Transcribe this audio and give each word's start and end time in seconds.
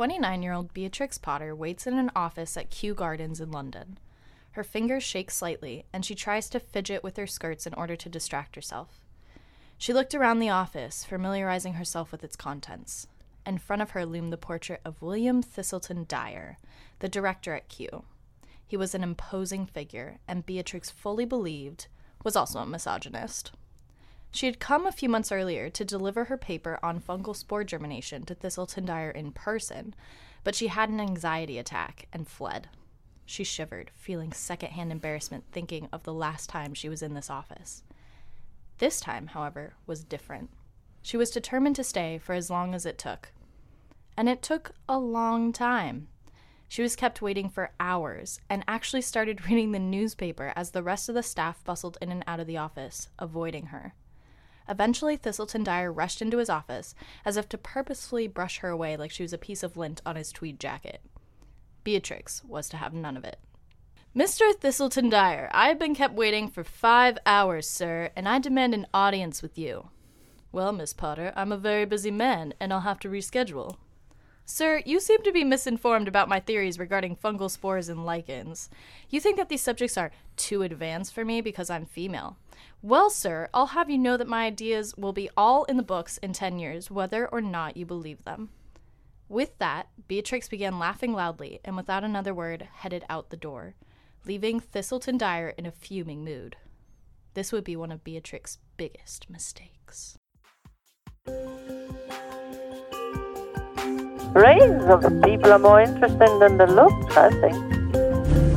29 0.00 0.42
year 0.42 0.54
old 0.54 0.72
Beatrix 0.72 1.18
Potter 1.18 1.54
waits 1.54 1.86
in 1.86 1.98
an 1.98 2.10
office 2.16 2.56
at 2.56 2.70
Kew 2.70 2.94
Gardens 2.94 3.38
in 3.38 3.50
London. 3.50 3.98
Her 4.52 4.64
fingers 4.64 5.02
shake 5.02 5.30
slightly, 5.30 5.84
and 5.92 6.06
she 6.06 6.14
tries 6.14 6.48
to 6.48 6.58
fidget 6.58 7.04
with 7.04 7.18
her 7.18 7.26
skirts 7.26 7.66
in 7.66 7.74
order 7.74 7.96
to 7.96 8.08
distract 8.08 8.56
herself. 8.56 9.02
She 9.76 9.92
looked 9.92 10.14
around 10.14 10.38
the 10.38 10.48
office, 10.48 11.04
familiarizing 11.04 11.74
herself 11.74 12.12
with 12.12 12.24
its 12.24 12.34
contents. 12.34 13.08
In 13.44 13.58
front 13.58 13.82
of 13.82 13.90
her 13.90 14.06
loomed 14.06 14.32
the 14.32 14.38
portrait 14.38 14.80
of 14.86 15.02
William 15.02 15.42
Thiselton 15.42 16.08
Dyer, 16.08 16.56
the 17.00 17.08
director 17.10 17.52
at 17.52 17.68
Kew. 17.68 18.04
He 18.66 18.78
was 18.78 18.94
an 18.94 19.02
imposing 19.02 19.66
figure, 19.66 20.16
and 20.26 20.46
Beatrix 20.46 20.88
fully 20.88 21.26
believed 21.26 21.88
was 22.24 22.36
also 22.36 22.60
a 22.60 22.66
misogynist. 22.66 23.52
She 24.32 24.46
had 24.46 24.60
come 24.60 24.86
a 24.86 24.92
few 24.92 25.08
months 25.08 25.32
earlier 25.32 25.70
to 25.70 25.84
deliver 25.84 26.24
her 26.24 26.36
paper 26.36 26.78
on 26.82 27.00
fungal 27.00 27.34
spore 27.34 27.64
germination 27.64 28.24
to 28.26 28.34
Thiselton 28.34 28.86
Dyer 28.86 29.10
in 29.10 29.32
person, 29.32 29.94
but 30.44 30.54
she 30.54 30.68
had 30.68 30.88
an 30.88 31.00
anxiety 31.00 31.58
attack 31.58 32.06
and 32.12 32.28
fled. 32.28 32.68
She 33.26 33.44
shivered, 33.44 33.90
feeling 33.94 34.32
secondhand 34.32 34.92
embarrassment 34.92 35.44
thinking 35.52 35.88
of 35.92 36.04
the 36.04 36.14
last 36.14 36.48
time 36.48 36.74
she 36.74 36.88
was 36.88 37.02
in 37.02 37.14
this 37.14 37.30
office. 37.30 37.82
This 38.78 39.00
time, 39.00 39.28
however, 39.28 39.74
was 39.86 40.04
different. 40.04 40.50
She 41.02 41.16
was 41.16 41.30
determined 41.30 41.76
to 41.76 41.84
stay 41.84 42.18
for 42.18 42.32
as 42.32 42.50
long 42.50 42.74
as 42.74 42.86
it 42.86 42.98
took. 42.98 43.32
And 44.16 44.28
it 44.28 44.42
took 44.42 44.72
a 44.88 44.98
long 44.98 45.52
time. 45.52 46.08
She 46.68 46.82
was 46.82 46.96
kept 46.96 47.20
waiting 47.20 47.48
for 47.48 47.72
hours 47.80 48.40
and 48.48 48.64
actually 48.68 49.02
started 49.02 49.46
reading 49.48 49.72
the 49.72 49.78
newspaper 49.78 50.52
as 50.54 50.70
the 50.70 50.82
rest 50.82 51.08
of 51.08 51.14
the 51.14 51.22
staff 51.22 51.62
bustled 51.64 51.98
in 52.00 52.10
and 52.10 52.22
out 52.26 52.40
of 52.40 52.46
the 52.46 52.56
office, 52.58 53.08
avoiding 53.18 53.66
her. 53.66 53.94
Eventually, 54.70 55.18
Thiselton 55.18 55.64
Dyer 55.64 55.92
rushed 55.92 56.22
into 56.22 56.38
his 56.38 56.48
office 56.48 56.94
as 57.24 57.36
if 57.36 57.48
to 57.48 57.58
purposefully 57.58 58.28
brush 58.28 58.58
her 58.58 58.68
away 58.68 58.96
like 58.96 59.10
she 59.10 59.24
was 59.24 59.32
a 59.32 59.38
piece 59.38 59.64
of 59.64 59.76
lint 59.76 60.00
on 60.06 60.14
his 60.14 60.30
tweed 60.30 60.60
jacket. 60.60 61.02
Beatrix 61.82 62.44
was 62.44 62.68
to 62.68 62.76
have 62.76 62.94
none 62.94 63.16
of 63.16 63.24
it. 63.24 63.40
Mr. 64.14 64.52
Thiselton 64.52 65.10
Dyer, 65.10 65.50
I 65.52 65.68
have 65.68 65.78
been 65.78 65.94
kept 65.94 66.14
waiting 66.14 66.48
for 66.48 66.62
five 66.62 67.18
hours, 67.26 67.68
sir, 67.68 68.10
and 68.14 68.28
I 68.28 68.38
demand 68.38 68.74
an 68.74 68.86
audience 68.94 69.42
with 69.42 69.58
you. 69.58 69.88
Well, 70.52 70.72
Miss 70.72 70.92
Potter, 70.92 71.32
I'm 71.34 71.52
a 71.52 71.56
very 71.56 71.84
busy 71.84 72.10
man, 72.10 72.54
and 72.60 72.72
I'll 72.72 72.80
have 72.80 72.98
to 73.00 73.08
reschedule. 73.08 73.76
Sir, 74.44 74.82
you 74.84 74.98
seem 74.98 75.22
to 75.22 75.32
be 75.32 75.44
misinformed 75.44 76.08
about 76.08 76.28
my 76.28 76.40
theories 76.40 76.78
regarding 76.78 77.14
fungal 77.14 77.48
spores 77.48 77.88
and 77.88 78.04
lichens. 78.04 78.68
You 79.08 79.20
think 79.20 79.36
that 79.36 79.48
these 79.48 79.62
subjects 79.62 79.96
are 79.96 80.10
too 80.36 80.62
advanced 80.62 81.14
for 81.14 81.24
me 81.24 81.40
because 81.40 81.70
I'm 81.70 81.86
female. 81.86 82.36
Well, 82.82 83.10
sir, 83.10 83.48
I'll 83.52 83.66
have 83.66 83.90
you 83.90 83.98
know 83.98 84.16
that 84.16 84.28
my 84.28 84.46
ideas 84.46 84.94
will 84.96 85.12
be 85.12 85.30
all 85.36 85.64
in 85.64 85.76
the 85.76 85.82
books 85.82 86.18
in 86.18 86.32
ten 86.32 86.58
years, 86.58 86.90
whether 86.90 87.26
or 87.26 87.40
not 87.40 87.76
you 87.76 87.86
believe 87.86 88.24
them. 88.24 88.50
With 89.28 89.58
that, 89.58 89.88
Beatrix 90.08 90.48
began 90.48 90.78
laughing 90.78 91.12
loudly 91.12 91.60
and 91.64 91.76
without 91.76 92.04
another 92.04 92.34
word 92.34 92.68
headed 92.72 93.04
out 93.08 93.30
the 93.30 93.36
door, 93.36 93.74
leaving 94.26 94.60
Thiselton 94.60 95.18
Dyer 95.18 95.50
in 95.50 95.66
a 95.66 95.70
fuming 95.70 96.24
mood. 96.24 96.56
This 97.34 97.52
would 97.52 97.64
be 97.64 97.76
one 97.76 97.92
of 97.92 98.02
Beatrix's 98.02 98.58
biggest 98.76 99.30
mistakes. 99.30 100.18
brains 104.32 104.84
of 104.84 105.02
the 105.02 105.10
people 105.24 105.52
are 105.52 105.58
more 105.58 105.80
interesting 105.80 106.38
than 106.38 106.56
the 106.56 106.66
looks, 106.66 107.16
I 107.16 107.30
think. 107.40 107.56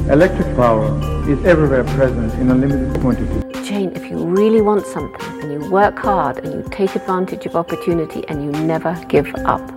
Electric 0.09 0.55
power 0.55 0.85
is 1.27 1.43
everywhere 1.45 1.83
present 1.83 2.33
in 2.35 2.51
a 2.51 2.55
limited 2.55 3.01
quantity. 3.01 3.42
Jane, 3.73 3.95
if 3.95 4.07
you 4.07 4.17
really 4.17 4.61
want 4.61 4.85
something 4.85 5.41
and 5.41 5.51
you 5.51 5.71
work 5.71 5.97
hard 5.97 6.37
and 6.37 6.53
you 6.53 6.69
take 6.69 6.95
advantage 6.95 7.47
of 7.47 7.55
opportunity 7.55 8.23
and 8.27 8.43
you 8.43 8.51
never 8.51 8.93
give 9.07 9.33
up. 9.45 9.67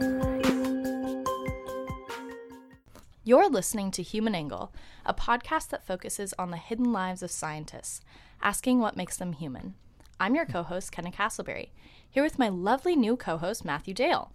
You're 3.25 3.49
listening 3.49 3.91
to 3.93 4.03
Human 4.03 4.35
Angle, 4.35 4.71
a 5.07 5.15
podcast 5.15 5.71
that 5.71 5.87
focuses 5.87 6.35
on 6.39 6.51
the 6.51 6.59
hidden 6.59 6.93
lives 6.93 7.23
of 7.23 7.31
scientists, 7.31 8.03
asking 8.43 8.81
what 8.81 8.99
makes 8.99 9.17
them 9.17 9.33
human. 9.33 9.73
I'm 10.21 10.35
your 10.35 10.45
co 10.45 10.63
host, 10.63 10.93
Kenna 10.93 11.11
Castleberry, 11.11 11.71
here 12.07 12.23
with 12.23 12.39
my 12.39 12.51
lovely 12.51 12.97
new 12.97 13.17
co 13.17 13.39
host, 13.39 13.65
Matthew 13.65 13.95
Dale. 13.95 14.31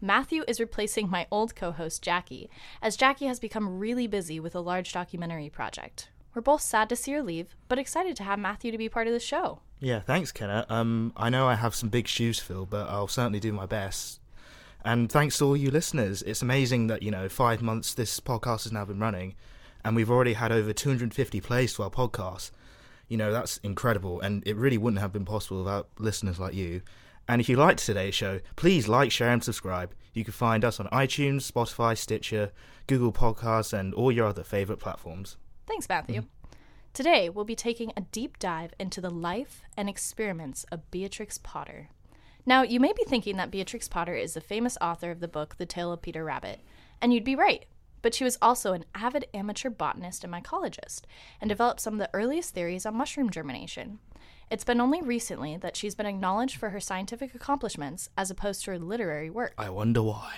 Matthew 0.00 0.42
is 0.48 0.58
replacing 0.58 1.08
my 1.08 1.28
old 1.30 1.54
co 1.54 1.70
host, 1.70 2.02
Jackie, 2.02 2.50
as 2.82 2.96
Jackie 2.96 3.26
has 3.26 3.38
become 3.38 3.78
really 3.78 4.08
busy 4.08 4.40
with 4.40 4.56
a 4.56 4.60
large 4.60 4.92
documentary 4.92 5.50
project. 5.50 6.08
We're 6.34 6.42
both 6.42 6.62
sad 6.62 6.88
to 6.88 6.96
see 6.96 7.12
her 7.12 7.22
leave, 7.22 7.54
but 7.68 7.78
excited 7.78 8.16
to 8.16 8.24
have 8.24 8.38
Matthew 8.38 8.72
to 8.72 8.78
be 8.78 8.88
part 8.88 9.06
of 9.06 9.12
the 9.12 9.20
show. 9.20 9.60
Yeah, 9.78 10.00
thanks, 10.00 10.32
Kenna. 10.32 10.66
Um, 10.68 11.12
I 11.16 11.30
know 11.30 11.46
I 11.46 11.54
have 11.54 11.74
some 11.74 11.90
big 11.90 12.08
shoes 12.08 12.38
to 12.38 12.44
fill, 12.44 12.66
but 12.66 12.88
I'll 12.88 13.06
certainly 13.06 13.38
do 13.38 13.52
my 13.52 13.66
best. 13.66 14.20
And 14.84 15.10
thanks 15.10 15.38
to 15.38 15.46
all 15.46 15.56
you 15.56 15.70
listeners. 15.70 16.22
It's 16.22 16.42
amazing 16.42 16.88
that, 16.88 17.02
you 17.02 17.10
know, 17.10 17.28
five 17.28 17.62
months 17.62 17.94
this 17.94 18.18
podcast 18.18 18.64
has 18.64 18.72
now 18.72 18.84
been 18.84 18.98
running, 18.98 19.34
and 19.84 19.94
we've 19.94 20.10
already 20.10 20.32
had 20.32 20.50
over 20.50 20.72
250 20.72 21.40
plays 21.40 21.74
to 21.74 21.84
our 21.84 21.90
podcast. 21.90 22.50
You 23.08 23.16
know, 23.16 23.32
that's 23.32 23.58
incredible, 23.58 24.20
and 24.20 24.42
it 24.46 24.56
really 24.56 24.78
wouldn't 24.78 25.00
have 25.00 25.12
been 25.12 25.24
possible 25.24 25.58
without 25.58 25.88
listeners 25.98 26.40
like 26.40 26.54
you. 26.54 26.82
And 27.28 27.40
if 27.40 27.48
you 27.48 27.56
liked 27.56 27.84
today's 27.84 28.14
show, 28.14 28.40
please 28.56 28.88
like, 28.88 29.12
share, 29.12 29.30
and 29.30 29.42
subscribe. 29.42 29.94
You 30.12 30.24
can 30.24 30.32
find 30.32 30.64
us 30.64 30.80
on 30.80 30.86
iTunes, 30.88 31.50
Spotify, 31.50 31.96
Stitcher, 31.96 32.52
Google 32.86 33.12
Podcasts, 33.12 33.72
and 33.72 33.94
all 33.94 34.12
your 34.12 34.26
other 34.26 34.44
favorite 34.44 34.78
platforms. 34.80 35.36
Thanks, 35.66 35.88
Matthew. 35.88 36.24
Today, 36.92 37.28
we'll 37.28 37.44
be 37.44 37.56
taking 37.56 37.92
a 37.96 38.02
deep 38.02 38.38
dive 38.38 38.72
into 38.78 39.00
the 39.00 39.10
life 39.10 39.62
and 39.76 39.88
experiments 39.88 40.64
of 40.70 40.90
Beatrix 40.90 41.38
Potter. 41.38 41.88
Now, 42.46 42.62
you 42.62 42.78
may 42.78 42.92
be 42.92 43.04
thinking 43.04 43.36
that 43.38 43.50
Beatrix 43.50 43.88
Potter 43.88 44.14
is 44.14 44.34
the 44.34 44.40
famous 44.40 44.76
author 44.80 45.10
of 45.10 45.20
the 45.20 45.28
book 45.28 45.56
The 45.56 45.66
Tale 45.66 45.92
of 45.92 46.02
Peter 46.02 46.22
Rabbit, 46.24 46.60
and 47.00 47.12
you'd 47.12 47.24
be 47.24 47.34
right. 47.34 47.64
But 48.02 48.14
she 48.14 48.22
was 48.22 48.36
also 48.42 48.74
an 48.74 48.84
avid 48.94 49.26
amateur 49.32 49.70
botanist 49.70 50.24
and 50.24 50.32
mycologist, 50.32 51.02
and 51.40 51.48
developed 51.48 51.80
some 51.80 51.94
of 51.94 51.98
the 51.98 52.10
earliest 52.12 52.54
theories 52.54 52.84
on 52.84 52.94
mushroom 52.94 53.30
germination. 53.30 53.98
It's 54.50 54.64
been 54.64 54.80
only 54.80 55.00
recently 55.00 55.56
that 55.56 55.74
she's 55.74 55.94
been 55.94 56.04
acknowledged 56.04 56.56
for 56.56 56.70
her 56.70 56.80
scientific 56.80 57.34
accomplishments 57.34 58.10
as 58.16 58.30
opposed 58.30 58.62
to 58.64 58.72
her 58.72 58.78
literary 58.78 59.30
work. 59.30 59.54
I 59.56 59.70
wonder 59.70 60.02
why. 60.02 60.34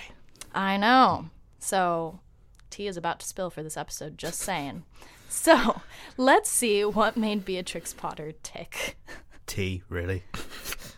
I 0.55 0.77
know. 0.77 1.29
So, 1.59 2.21
tea 2.69 2.87
is 2.87 2.95
about 2.95 3.19
to 3.19 3.27
spill 3.27 3.49
for 3.49 3.61
this 3.61 3.77
episode, 3.77 4.17
just 4.17 4.39
saying. 4.39 4.85
So, 5.29 5.81
let's 6.17 6.49
see 6.49 6.83
what 6.85 7.17
made 7.17 7.45
Beatrix 7.45 7.93
Potter 7.93 8.33
tick. 8.43 8.97
Tea, 9.45 9.83
really? 9.89 10.23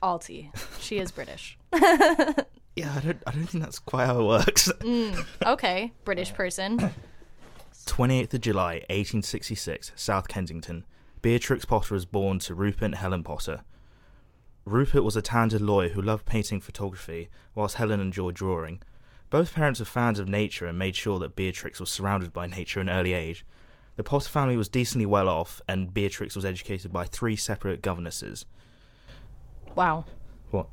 All 0.01 0.19
tea. 0.19 0.51
She 0.79 0.97
is 1.00 1.12
British. 1.12 1.57
Yeah, 2.79 2.94
I 2.95 3.00
don't. 3.01 3.23
I 3.28 3.31
don't 3.31 3.45
think 3.45 3.62
that's 3.62 3.79
quite 3.79 4.06
how 4.06 4.22
it 4.22 4.25
works. 4.25 4.72
Mm, 4.79 5.25
okay, 5.45 5.91
British 6.06 6.34
person. 6.34 6.91
28th 7.85 8.34
of 8.35 8.41
July, 8.41 8.73
1866, 8.89 9.91
South 9.97 10.29
Kensington. 10.29 10.85
Beatrix 11.22 11.66
Potter 11.66 11.94
was 11.94 12.06
born 12.06 12.39
to 12.39 12.56
Rupert 12.56 12.84
and 12.84 12.95
Helen 12.95 13.23
Potter. 13.23 13.66
Rupert 14.63 15.03
was 15.03 15.18
a 15.18 15.22
talented 15.22 15.59
lawyer 15.59 15.89
who 15.89 16.01
loved 16.01 16.25
painting 16.25 16.62
photography, 16.62 17.28
whilst 17.53 17.75
Helen 17.75 18.00
enjoyed 18.00 18.35
drawing. 18.35 18.81
Both 19.29 19.53
parents 19.53 19.81
were 19.81 19.85
fans 19.85 20.18
of 20.18 20.29
nature 20.29 20.66
and 20.66 20.79
made 20.79 20.95
sure 20.95 21.19
that 21.19 21.35
Beatrix 21.35 21.81
was 21.81 21.89
surrounded 21.89 22.31
by 22.31 22.47
nature 22.47 22.79
at 22.79 22.88
an 22.88 22.94
early 22.94 23.12
age. 23.12 23.45
The 23.95 24.03
Potter 24.03 24.29
family 24.29 24.55
was 24.55 24.69
decently 24.69 25.05
well 25.05 25.27
off, 25.27 25.61
and 25.67 25.94
Beatrix 25.94 26.35
was 26.35 26.45
educated 26.45 26.91
by 26.94 27.05
three 27.05 27.35
separate 27.35 27.81
governesses. 27.81 28.45
Wow. 29.75 30.05
What? 30.51 30.67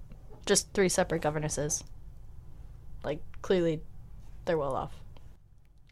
Just 0.46 0.72
three 0.72 0.88
separate 0.88 1.22
governesses. 1.22 1.82
Like, 3.04 3.20
clearly, 3.42 3.80
they're 4.44 4.58
well 4.58 4.76
off. 4.76 4.94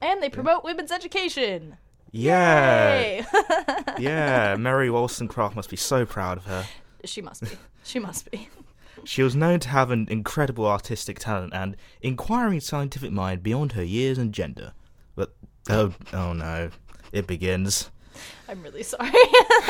And 0.01 0.23
they 0.23 0.29
promote 0.29 0.65
women's 0.65 0.93
education. 0.93 1.77
Yeah, 2.13 3.01
Yay! 3.01 3.25
yeah. 3.99 4.55
Mary 4.57 4.89
Wollstonecraft 4.89 5.57
must 5.57 5.69
be 5.69 5.77
so 5.77 6.07
proud 6.07 6.39
of 6.39 6.45
her. 6.45 6.65
she 7.05 7.21
must 7.21 7.43
be. 7.43 7.51
She 7.83 7.99
must 7.99 8.31
be. 8.31 8.49
She 9.07 9.23
was 9.23 9.37
known 9.37 9.61
to 9.61 9.69
have 9.69 9.91
an 9.91 10.07
incredible 10.09 10.67
artistic 10.67 11.19
talent 11.19 11.53
and 11.53 11.77
inquiring 12.01 12.61
scientific 12.61 13.13
mind 13.13 13.43
beyond 13.43 13.73
her 13.73 13.83
years 13.83 14.17
and 14.17 14.33
gender. 14.33 14.73
But 15.15 15.35
oh, 15.69 15.93
oh 16.15 16.33
no, 16.33 16.71
it 17.15 17.27
begins. 17.27 17.91
I'm 18.49 18.63
really 18.63 18.83
sorry. 18.83 19.11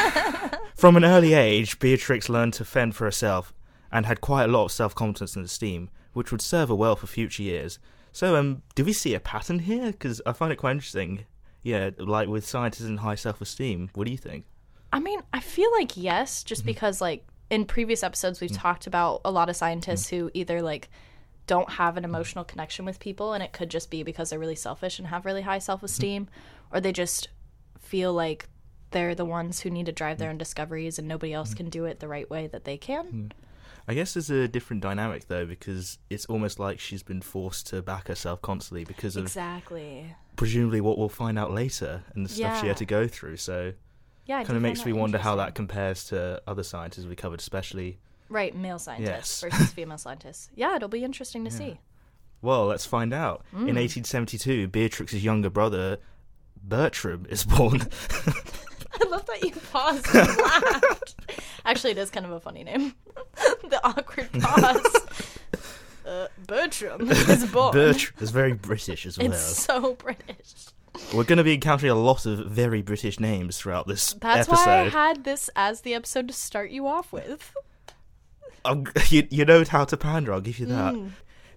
From 0.75 0.97
an 0.97 1.05
early 1.05 1.35
age, 1.35 1.79
Beatrix 1.79 2.29
learned 2.29 2.55
to 2.55 2.65
fend 2.65 2.97
for 2.97 3.05
herself 3.05 3.55
and 3.93 4.07
had 4.07 4.21
quite 4.21 4.45
a 4.45 4.53
lot 4.53 4.65
of 4.65 4.73
self-confidence 4.73 5.37
and 5.37 5.45
esteem, 5.45 5.91
which 6.13 6.33
would 6.33 6.43
serve 6.43 6.69
her 6.69 6.75
well 6.75 6.97
for 6.97 7.07
future 7.07 7.43
years. 7.43 7.79
So, 8.13 8.37
um, 8.37 8.63
do 8.75 8.85
we 8.85 8.93
see 8.93 9.15
a 9.15 9.21
pattern 9.21 9.61
here? 9.61 9.93
Because 9.93 10.21
I 10.27 10.33
find 10.33 10.53
it 10.53 10.57
quite 10.57 10.73
interesting. 10.73 11.25
Yeah, 11.63 11.91
like 11.99 12.29
with 12.29 12.47
scientists 12.47 12.87
and 12.87 13.01
high 13.01 13.15
self-esteem. 13.15 13.91
What 13.95 14.05
do 14.05 14.11
you 14.11 14.19
think? 14.19 14.45
I 14.93 15.01
mean, 15.01 15.21
I 15.33 15.41
feel 15.41 15.71
like 15.73 15.97
yes, 15.97 16.45
just 16.45 16.63
mm-hmm. 16.63 16.67
because 16.67 17.01
like 17.01 17.27
in 17.51 17.65
previous 17.65 18.03
episodes 18.03 18.41
we've 18.41 18.51
mm. 18.51 18.59
talked 18.59 18.87
about 18.87 19.21
a 19.25 19.31
lot 19.31 19.49
of 19.49 19.57
scientists 19.57 20.07
mm. 20.07 20.11
who 20.11 20.31
either 20.35 20.63
like 20.63 20.89
don't 21.47 21.71
have 21.71 21.97
an 21.97 22.03
mm. 22.03 22.07
emotional 22.07 22.45
connection 22.45 22.85
with 22.85 22.99
people 22.99 23.33
and 23.33 23.43
it 23.43 23.53
could 23.53 23.71
just 23.71 23.91
be 23.91 24.03
because 24.03 24.31
they're 24.31 24.39
really 24.39 24.55
selfish 24.55 24.99
and 24.99 25.09
have 25.09 25.25
really 25.25 25.43
high 25.43 25.59
self-esteem 25.59 26.29
or 26.75 26.81
they 26.81 26.93
just 26.93 27.29
feel 27.79 28.13
like 28.13 28.49
they're 28.91 29.15
the 29.15 29.25
ones 29.25 29.61
who 29.61 29.71
need 29.71 29.87
to 29.87 29.93
drive 29.93 30.19
their 30.19 30.29
own 30.31 30.39
discoveries 30.39 30.99
and 30.99 31.09
nobody 31.09 31.33
else 31.33 31.55
can 31.55 31.71
do 31.71 31.85
it 31.85 32.01
the 32.01 32.09
right 32.09 32.29
way 32.29 32.47
that 32.49 32.65
they 32.65 32.77
can. 32.77 33.33
I 33.89 33.95
guess 33.95 34.15
there's 34.15 34.31
a 34.31 34.49
different 34.49 34.83
dynamic 34.83 35.29
though 35.29 35.45
because 35.47 35.99
it's 36.11 36.27
almost 36.27 36.59
like 36.59 36.81
she's 36.81 37.03
been 37.03 37.21
forced 37.21 37.67
to 37.69 37.83
back 37.83 38.09
herself 38.09 38.41
constantly 38.43 38.85
because 38.85 39.17
of 39.17 39.25
Exactly. 39.25 40.15
presumably 40.37 40.81
what 40.81 40.97
we'll 40.99 41.09
find 41.09 41.39
out 41.39 41.53
later 41.53 42.03
and 42.15 42.25
the 42.25 42.31
stuff 42.31 42.61
she 42.61 42.67
had 42.67 42.77
to 42.79 42.87
go 42.87 43.07
through. 43.07 43.37
So 43.37 43.73
Yeah, 44.27 44.43
kind 44.45 44.57
of 44.57 44.63
makes 44.63 44.87
me 44.87 44.93
wonder 44.93 45.19
how 45.19 45.37
that 45.37 45.55
compares 45.55 46.05
to 46.07 46.41
other 46.47 46.63
scientists 46.63 47.05
we 47.07 47.15
covered, 47.17 47.41
especially. 47.41 47.99
Right, 48.31 48.57
male 48.57 48.79
scientists 48.79 49.43
Yes. 49.43 49.53
versus 49.53 49.73
female 49.75 49.99
scientists. 49.99 50.49
Yeah, 50.55 50.77
it'll 50.77 50.89
be 50.89 51.05
interesting 51.05 51.45
to 51.45 51.51
see. 51.51 51.79
Well, 52.41 52.67
let's 52.67 52.87
find 52.87 53.13
out. 53.13 53.45
Mm. 53.53 53.69
In 53.69 53.77
1872, 53.77 54.69
Beatrix's 54.69 55.25
younger 55.25 55.51
brother 55.51 55.99
Bertram 56.69 57.27
is 57.29 57.45
born. 57.45 57.83
I 59.01 59.09
love 59.09 59.27
that 59.27 59.43
you 59.43 59.53
paused 59.73 60.07
and 60.15 60.37
laughed. 60.39 61.15
Actually, 61.65 61.93
it 61.93 61.99
is 61.99 62.11
kind 62.11 62.25
of 62.27 62.33
a 62.33 62.41
funny 62.41 62.65
name. 62.65 62.95
the 63.69 63.81
awkward 63.85 64.31
pause. 64.41 64.97
Uh, 66.07 66.27
Bertram 66.47 67.11
is 67.11 67.47
born. 67.47 67.73
Bertram 67.73 68.15
is 68.23 68.31
very 68.31 68.53
British 68.53 69.07
as 69.07 69.17
well. 69.17 69.29
It's 69.29 69.41
so 69.41 69.95
British. 69.95 70.67
We're 71.15 71.25
going 71.25 71.39
to 71.39 71.45
be 71.45 71.55
encountering 71.55 71.91
a 71.91 71.95
lot 71.95 72.27
of 72.27 72.41
very 72.41 72.83
British 72.83 73.19
names 73.19 73.57
throughout 73.57 73.87
this 73.87 74.13
That's 74.13 74.47
episode. 74.47 74.67
why 74.67 74.81
I 74.81 74.89
had 74.91 75.25
this 75.25 75.49
as 75.57 75.81
the 75.81 75.95
episode 75.95 76.29
to 76.29 76.35
start 76.35 76.69
you 76.71 76.87
off 76.87 77.11
with. 77.11 77.57
I'll- 78.67 78.85
you, 79.09 79.27
you 79.31 79.47
know 79.47 79.65
how 79.65 79.87
to 79.87 79.97
pander, 79.97 80.35
I'll 80.35 80.43
give 80.43 80.59
you 80.59 80.67
that. 80.67 80.93
Mm. 80.93 81.13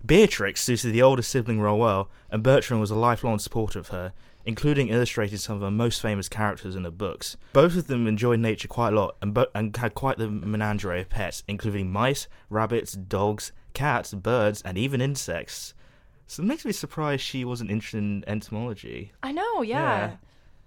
Beatrix 0.06 0.64
suited 0.64 0.94
the 0.94 1.02
older 1.02 1.22
sibling 1.22 1.60
role 1.60 1.80
well, 1.80 2.10
and 2.32 2.42
Bertram 2.42 2.80
was 2.80 2.90
a 2.90 2.96
lifelong 2.96 3.40
supporter 3.40 3.80
of 3.80 3.90
her, 3.90 4.14
including 4.48 4.88
illustrating 4.88 5.38
some 5.38 5.58
of 5.58 5.62
her 5.62 5.70
most 5.70 6.02
famous 6.02 6.28
characters 6.28 6.76
in 6.76 6.84
her 6.86 6.90
books. 6.92 7.38
Both 7.54 7.76
of 7.76 7.86
them 7.88 8.08
enjoyed 8.08 8.40
nature 8.40 8.68
quite 8.68 8.94
a 8.94 8.96
lot 8.96 9.16
and, 9.22 9.34
bo- 9.34 9.48
and 9.54 9.76
had 9.78 9.94
quite 9.94 10.18
the 10.18 10.30
menagerie 10.30 11.02
of 11.02 11.10
pets, 11.10 11.44
including 11.48 11.92
mice, 11.92 12.28
rabbits, 12.50 12.94
dogs, 12.94 13.52
cats, 13.74 14.14
birds, 14.14 14.62
and 14.64 14.78
even 14.78 15.02
insects. 15.02 15.74
So 16.26 16.42
it 16.42 16.48
makes 16.48 16.66
me 16.66 16.72
surprised 16.72 17.22
she 17.24 17.46
wasn't 17.46 17.70
interested 17.72 18.00
in 18.00 18.24
entomology. 18.28 19.12
I 19.22 19.32
know, 19.32 19.62
yeah. 19.62 20.16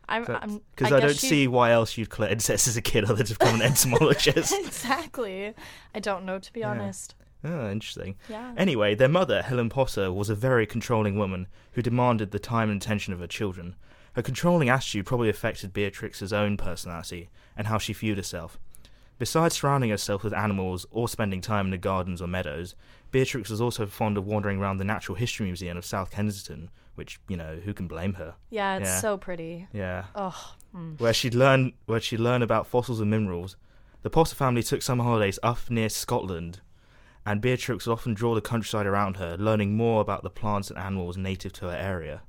I'm, 0.09 0.23
Because 0.23 0.39
I'm, 0.43 0.51
I, 0.57 0.91
guess 0.91 1.01
don't 1.01 1.11
she- 1.19 1.27
see 1.29 1.49
why 1.49 1.71
else 1.73 1.97
you'd 1.97 2.11
collect 2.11 2.33
insects 2.33 2.67
as 2.69 2.77
a 2.77 2.83
kid 2.83 3.05
other 3.05 3.15
than 3.15 3.27
to 3.27 3.33
become 3.39 3.57
an 3.57 3.63
entomologist. 3.67 4.53
exactly. 4.59 5.55
I 5.95 6.01
don't 6.01 6.25
know, 6.25 6.39
to 6.39 6.53
be 6.53 6.65
honest. 6.65 7.15
Oh, 7.45 7.71
interesting. 7.71 8.17
Yeah. 8.29 8.53
Anyway, 8.57 8.95
their 8.95 9.09
mother, 9.09 9.43
Helen 9.43 9.69
Potter, 9.69 10.13
was 10.13 10.29
a 10.31 10.35
very 10.35 10.67
controlling 10.67 11.19
woman 11.19 11.47
who 11.73 11.83
demanded 11.83 12.31
the 12.31 12.39
time 12.39 12.71
and 12.71 12.81
attention 12.83 13.13
of 13.13 13.21
her 13.21 13.27
children. 13.27 13.77
Her 14.15 14.23
controlling 14.23 14.69
attitude 14.69 15.07
probably 15.07 15.29
affected 15.29 15.73
Beatrix's 15.73 16.33
own 16.33 16.57
personality 16.57 17.31
and 17.57 17.67
how 17.69 17.79
she 17.79 17.93
viewed 17.93 18.17
herself. 18.19 18.59
Besides 19.19 19.57
surrounding 19.57 19.91
herself 19.91 20.25
with 20.25 20.33
animals 20.33 20.87
or 20.91 21.07
spending 21.09 21.41
time 21.43 21.67
in 21.67 21.71
the 21.71 21.79
gardens 21.79 22.23
or 22.23 22.27
meadows, 22.27 22.75
Beatrix 23.11 23.51
was 23.51 23.61
also 23.61 23.87
fond 23.87 24.17
of 24.17 24.27
wandering 24.27 24.59
around 24.59 24.79
the 24.79 24.85
Natural 24.85 25.15
History 25.17 25.45
Museum 25.47 25.77
of 25.77 25.85
South 25.85 26.11
Kensington, 26.11 26.71
which, 26.95 27.21
you 27.29 27.37
know, 27.37 27.57
who 27.65 27.75
can 27.75 27.87
blame 27.87 28.15
her? 28.15 28.35
yeah, 28.51 28.79
it's 28.79 28.89
Yeah. 28.89 29.01
so 29.01 29.19
pretty. 29.19 29.69
Yeah. 29.73 30.05
Oh, 30.15 30.55
mm. 30.75 30.99
Where 30.99 31.13
she'd 31.13 31.35
learn 31.35 31.73
where 31.87 32.01
she'd 32.01 32.21
learn 32.21 32.43
about 32.43 32.67
fossils 32.67 33.01
and 33.01 33.11
minerals. 33.11 33.57
The 34.03 34.11
Potter 34.11 34.35
family 34.35 34.63
took 34.63 34.81
summer 34.81 35.05
holidays 35.05 35.39
up 35.43 35.69
near 35.71 35.91
Scotland, 35.91 36.61
and 37.31 37.41
Beatrix 37.41 37.87
would 37.87 37.93
often 37.93 38.15
draw 38.15 38.35
the 38.35 38.41
countryside 38.41 38.87
around 38.87 39.17
her, 39.19 39.37
learning 39.39 39.77
more 39.77 40.01
about 40.01 40.23
the 40.23 40.31
plants 40.31 40.69
and 40.71 40.79
animals 40.79 41.17
native 41.17 41.53
to 41.55 41.67
her 41.67 41.77
area. 41.77 42.23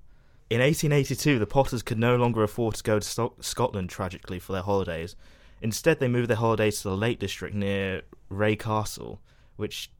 In 0.49 0.59
1882, 0.59 1.39
the 1.39 1.45
Potters 1.47 1.81
could 1.81 1.97
no 1.97 2.15
longer 2.17 2.43
afford 2.43 2.75
to 2.75 2.83
go 2.83 2.99
to 2.99 3.31
Scotland 3.39 3.89
tragically 3.89 4.37
for 4.37 4.51
their 4.53 4.61
holidays. 4.61 5.15
Instead, 5.61 5.99
they 5.99 6.07
moved 6.07 6.29
their 6.29 6.37
holidays 6.37 6.81
to 6.81 6.89
the 6.89 6.97
Lake 6.97 7.19
District 7.19 7.55
near 7.55 8.01
Wray 8.29 8.55
Castle, 8.55 9.21
which 9.55 9.91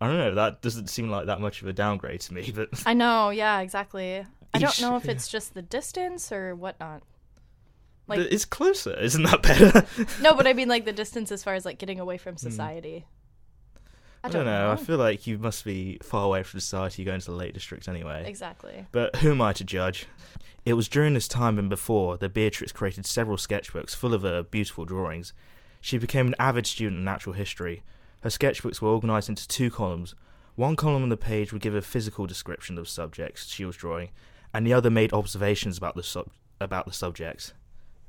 I 0.00 0.06
don't 0.06 0.16
know. 0.18 0.34
That 0.34 0.62
doesn't 0.62 0.88
seem 0.88 1.10
like 1.10 1.26
that 1.26 1.40
much 1.40 1.60
of 1.62 1.68
a 1.68 1.72
downgrade 1.72 2.20
to 2.22 2.34
me, 2.34 2.50
but 2.54 2.68
I 2.86 2.94
know, 2.94 3.30
yeah, 3.30 3.60
exactly. 3.60 4.24
I 4.54 4.58
don't 4.58 4.80
know 4.80 4.96
if 4.96 5.06
it's 5.06 5.28
just 5.28 5.52
the 5.54 5.62
distance 5.62 6.32
or 6.32 6.54
whatnot. 6.54 7.02
Like, 8.08 8.20
it's 8.20 8.44
closer. 8.44 8.96
Isn't 8.98 9.24
that 9.24 9.42
better? 9.42 9.84
no, 10.22 10.34
but 10.34 10.46
I 10.46 10.52
mean, 10.58 10.68
like, 10.68 10.84
the 10.84 10.92
distance 10.92 11.32
as 11.32 11.42
far 11.42 11.54
as, 11.54 11.64
like, 11.64 11.78
getting 11.78 11.98
away 11.98 12.16
Hmm. 12.16 12.22
from 12.22 12.36
society. 12.36 13.04
I 14.26 14.28
don't 14.28 14.44
know. 14.44 14.70
I 14.70 14.76
feel 14.76 14.96
like 14.98 15.26
you 15.26 15.38
must 15.38 15.64
be 15.64 15.98
far 16.02 16.24
away 16.24 16.42
from 16.42 16.60
society 16.60 17.04
going 17.04 17.20
to 17.20 17.26
the 17.26 17.36
Lake 17.36 17.54
District 17.54 17.88
anyway. 17.88 18.24
Exactly. 18.26 18.86
But 18.92 19.16
who 19.16 19.30
am 19.30 19.40
I 19.42 19.52
to 19.54 19.64
judge? 19.64 20.06
It 20.64 20.74
was 20.74 20.88
during 20.88 21.14
this 21.14 21.28
time 21.28 21.58
and 21.58 21.68
before 21.70 22.16
that 22.18 22.34
Beatrix 22.34 22.72
created 22.72 23.06
several 23.06 23.36
sketchbooks 23.36 23.94
full 23.94 24.12
of 24.14 24.22
her 24.22 24.42
beautiful 24.42 24.84
drawings. 24.84 25.32
She 25.80 25.98
became 25.98 26.26
an 26.26 26.34
avid 26.38 26.66
student 26.66 26.98
of 26.98 27.04
natural 27.04 27.34
history. 27.34 27.82
Her 28.22 28.30
sketchbooks 28.30 28.80
were 28.80 28.88
organised 28.88 29.28
into 29.28 29.46
two 29.46 29.70
columns. 29.70 30.14
One 30.56 30.74
column 30.74 31.02
on 31.04 31.08
the 31.10 31.16
page 31.16 31.52
would 31.52 31.62
give 31.62 31.74
a 31.74 31.82
physical 31.82 32.26
description 32.26 32.78
of 32.78 32.88
subjects 32.88 33.46
she 33.46 33.64
was 33.64 33.76
drawing, 33.76 34.08
and 34.52 34.66
the 34.66 34.72
other 34.72 34.90
made 34.90 35.12
observations 35.12 35.76
about 35.78 35.94
the 35.94 36.02
sub- 36.02 36.30
about 36.60 36.86
the 36.86 36.92
subjects. 36.92 37.52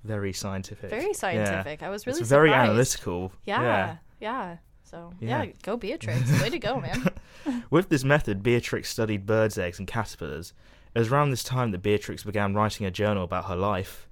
Very 0.03 0.31
scientific. 0.31 0.89
Very 0.89 1.07
Yeah. 1.07 1.11
scientific. 1.13 1.83
I 1.83 1.89
was 1.89 2.07
really 2.07 2.21
it's 2.21 2.29
very 2.29 2.49
surprised. 2.49 2.69
analytical. 2.69 3.31
Yeah, 3.45 3.97
yeah. 4.21 4.57
So, 4.89 5.13
yeah. 5.19 5.43
Yeah. 5.43 5.51
go 5.63 5.77
Beatrix. 5.77 6.41
Way 6.41 6.49
to 6.49 6.59
go, 6.59 6.79
man. 6.79 7.11
With 7.69 7.89
this 7.89 8.03
method, 8.03 8.41
Beatrix 8.43 8.89
studied 8.89 9.25
birds' 9.25 9.57
eggs 9.57 9.79
and 9.79 9.87
caterpillars. 9.87 10.53
It 10.95 10.99
was 10.99 11.11
around 11.11 11.29
this 11.31 11.43
time 11.43 11.71
that 11.71 11.81
Beatrix 11.83 12.23
began 12.23 12.53
writing 12.55 12.85
a 12.85 12.91
journal 12.91 13.23
about 13.23 13.45
her 13.45 13.55
life. 13.55 14.07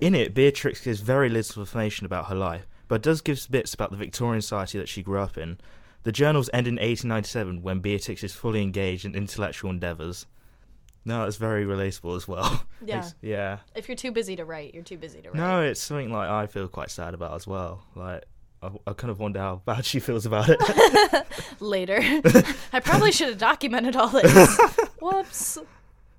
In 0.00 0.14
it, 0.14 0.34
Beatrix 0.34 0.82
gives 0.84 1.00
very 1.00 1.28
little 1.28 1.62
information 1.62 2.06
about 2.06 2.26
her 2.26 2.34
life, 2.34 2.66
but 2.88 3.02
does 3.02 3.20
give 3.20 3.46
bits 3.50 3.74
about 3.74 3.90
the 3.90 3.96
Victorian 3.96 4.40
society 4.42 4.78
that 4.78 4.88
she 4.88 5.02
grew 5.02 5.18
up 5.20 5.36
in. 5.36 5.58
The 6.02 6.12
journals 6.12 6.48
end 6.52 6.66
in 6.66 6.74
1897 6.76 7.62
when 7.62 7.80
Beatrix 7.80 8.22
is 8.22 8.32
fully 8.34 8.62
engaged 8.62 9.04
in 9.04 9.14
intellectual 9.14 9.70
endeavours. 9.70 10.26
No, 11.04 11.24
it's 11.24 11.36
very 11.36 11.64
relatable 11.64 12.16
as 12.16 12.28
well. 12.28 12.64
Yeah. 12.82 12.98
It's- 13.00 13.14
yeah. 13.20 13.58
if 13.74 13.88
you're 13.88 13.96
too 13.96 14.10
busy 14.10 14.36
to 14.36 14.44
write, 14.46 14.72
you're 14.72 14.82
too 14.82 14.96
busy 14.96 15.20
to 15.20 15.28
write. 15.30 15.36
No, 15.36 15.60
it's 15.62 15.80
something 15.82 16.10
like 16.10 16.30
I 16.30 16.46
feel 16.46 16.66
quite 16.66 16.90
sad 16.90 17.12
about 17.12 17.34
as 17.34 17.46
well. 17.46 17.82
Like, 17.94 18.24
I, 18.62 18.70
I 18.86 18.92
kind 18.92 19.10
of 19.10 19.18
wonder 19.18 19.40
how 19.40 19.62
bad 19.64 19.84
she 19.84 20.00
feels 20.00 20.26
about 20.26 20.48
it. 20.48 20.60
Later. 21.60 21.98
I 22.72 22.80
probably 22.80 23.12
should 23.12 23.28
have 23.28 23.38
documented 23.38 23.96
all 23.96 24.08
this. 24.08 24.58
Whoops. 25.00 25.58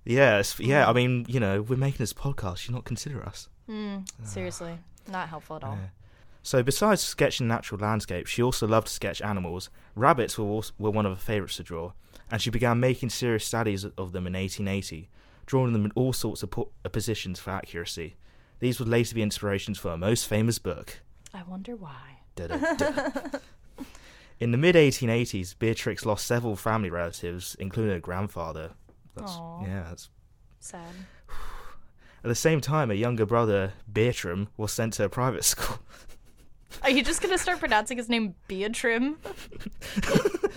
yes, 0.05 0.53
Hmm. 0.57 0.63
yeah. 0.63 0.89
I 0.89 0.93
mean, 0.93 1.25
you 1.27 1.39
know, 1.39 1.61
we're 1.61 1.75
making 1.77 1.99
this 1.99 2.13
podcast. 2.13 2.57
Should 2.57 2.73
not 2.75 2.85
consider 2.85 3.23
us. 3.23 3.47
Mm, 3.69 4.07
seriously. 4.23 4.77
Not 5.07 5.29
helpful 5.29 5.57
at 5.57 5.63
all. 5.63 5.75
Yeah. 5.75 5.87
So, 6.43 6.63
besides 6.63 7.01
sketching 7.01 7.47
natural 7.47 7.79
landscapes, 7.79 8.29
she 8.31 8.41
also 8.41 8.65
loved 8.67 8.87
to 8.87 8.93
sketch 8.93 9.21
animals. 9.21 9.69
Rabbits 9.95 10.37
were, 10.39 10.45
also, 10.45 10.73
were 10.79 10.89
one 10.89 11.05
of 11.05 11.11
her 11.15 11.21
favourites 11.21 11.57
to 11.57 11.63
draw, 11.63 11.91
and 12.31 12.41
she 12.41 12.49
began 12.49 12.79
making 12.79 13.09
serious 13.11 13.45
studies 13.45 13.83
of 13.85 14.11
them 14.11 14.25
in 14.25 14.33
1880, 14.33 15.07
drawing 15.45 15.73
them 15.73 15.85
in 15.85 15.91
all 15.93 16.13
sorts 16.13 16.41
of 16.41 16.49
po- 16.49 16.71
uh, 16.83 16.89
positions 16.89 17.39
for 17.39 17.51
accuracy. 17.51 18.15
These 18.59 18.79
would 18.79 18.87
later 18.87 19.13
be 19.13 19.21
inspirations 19.21 19.77
for 19.77 19.89
her 19.91 19.97
most 19.97 20.27
famous 20.27 20.57
book. 20.57 21.01
I 21.31 21.43
wonder 21.43 21.75
why. 21.75 22.17
In 24.39 24.51
the 24.51 24.57
mid 24.57 24.75
1880s, 24.75 25.57
Beatrix 25.59 26.05
lost 26.05 26.25
several 26.25 26.55
family 26.55 26.89
relatives, 26.89 27.55
including 27.59 27.91
her 27.93 27.99
grandfather. 27.99 28.71
That's, 29.15 29.31
Aw. 29.33 29.63
yeah, 29.65 29.83
that's 29.89 30.09
Sad. 30.59 30.81
At 32.23 32.27
the 32.27 32.35
same 32.35 32.61
time, 32.61 32.89
her 32.89 32.95
younger 32.95 33.25
brother, 33.25 33.73
Bertram, 33.87 34.47
was 34.57 34.71
sent 34.71 34.93
to 34.93 35.03
a 35.05 35.09
private 35.09 35.43
school. 35.53 35.79
Are 36.83 36.89
you 36.89 37.03
just 37.03 37.21
going 37.21 37.31
to 37.35 37.37
start 37.37 37.59
pronouncing 37.59 37.97
his 37.97 38.09
name 38.09 38.33
Beatrim? 38.47 39.17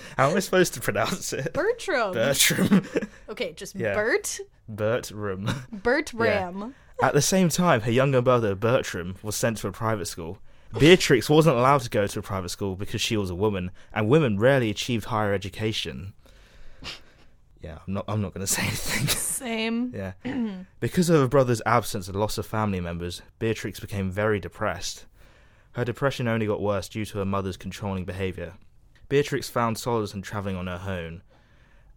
How 0.16 0.30
am 0.30 0.36
I 0.36 0.40
supposed 0.40 0.72
to 0.74 0.80
pronounce 0.80 1.32
it? 1.32 1.52
Bertram. 1.52 2.12
Bertram. 2.12 2.86
Okay, 3.28 3.52
just 3.54 3.74
Yeah. 3.74 3.94
Bert. 3.94 4.38
Bertram. 4.68 5.50
Bertram. 5.72 6.74
At 7.02 7.14
the 7.14 7.22
same 7.22 7.48
time, 7.48 7.80
her 7.80 7.90
younger 7.90 8.22
brother, 8.22 8.54
Bertram, 8.54 9.16
was 9.22 9.34
sent 9.34 9.56
to 9.58 9.68
a 9.68 9.72
private 9.72 10.06
school. 10.06 10.38
Beatrix 10.78 11.30
wasn't 11.30 11.56
allowed 11.56 11.80
to 11.82 11.90
go 11.90 12.06
to 12.06 12.18
a 12.18 12.22
private 12.22 12.48
school 12.50 12.76
because 12.76 13.00
she 13.00 13.16
was 13.16 13.30
a 13.30 13.34
woman, 13.34 13.70
and 13.92 14.08
women 14.08 14.38
rarely 14.38 14.70
achieved 14.70 15.06
higher 15.06 15.32
education. 15.32 16.14
Yeah, 17.60 17.78
I'm 17.86 17.94
not. 17.94 18.04
I'm 18.08 18.20
not 18.20 18.34
going 18.34 18.46
to 18.46 18.52
say 18.52 18.62
anything. 18.62 19.06
Same. 19.08 19.94
Yeah. 19.94 20.12
because 20.80 21.10
of 21.10 21.20
her 21.20 21.28
brother's 21.28 21.62
absence 21.66 22.08
and 22.08 22.18
loss 22.18 22.38
of 22.38 22.46
family 22.46 22.80
members, 22.80 23.22
Beatrix 23.38 23.80
became 23.80 24.10
very 24.10 24.40
depressed. 24.40 25.06
Her 25.72 25.84
depression 25.84 26.28
only 26.28 26.46
got 26.46 26.62
worse 26.62 26.88
due 26.88 27.04
to 27.06 27.18
her 27.18 27.24
mother's 27.24 27.56
controlling 27.56 28.04
behaviour. 28.04 28.54
Beatrix 29.08 29.48
found 29.48 29.76
solace 29.76 30.14
in 30.14 30.22
travelling 30.22 30.56
on 30.56 30.66
her 30.66 30.80
own. 30.86 31.22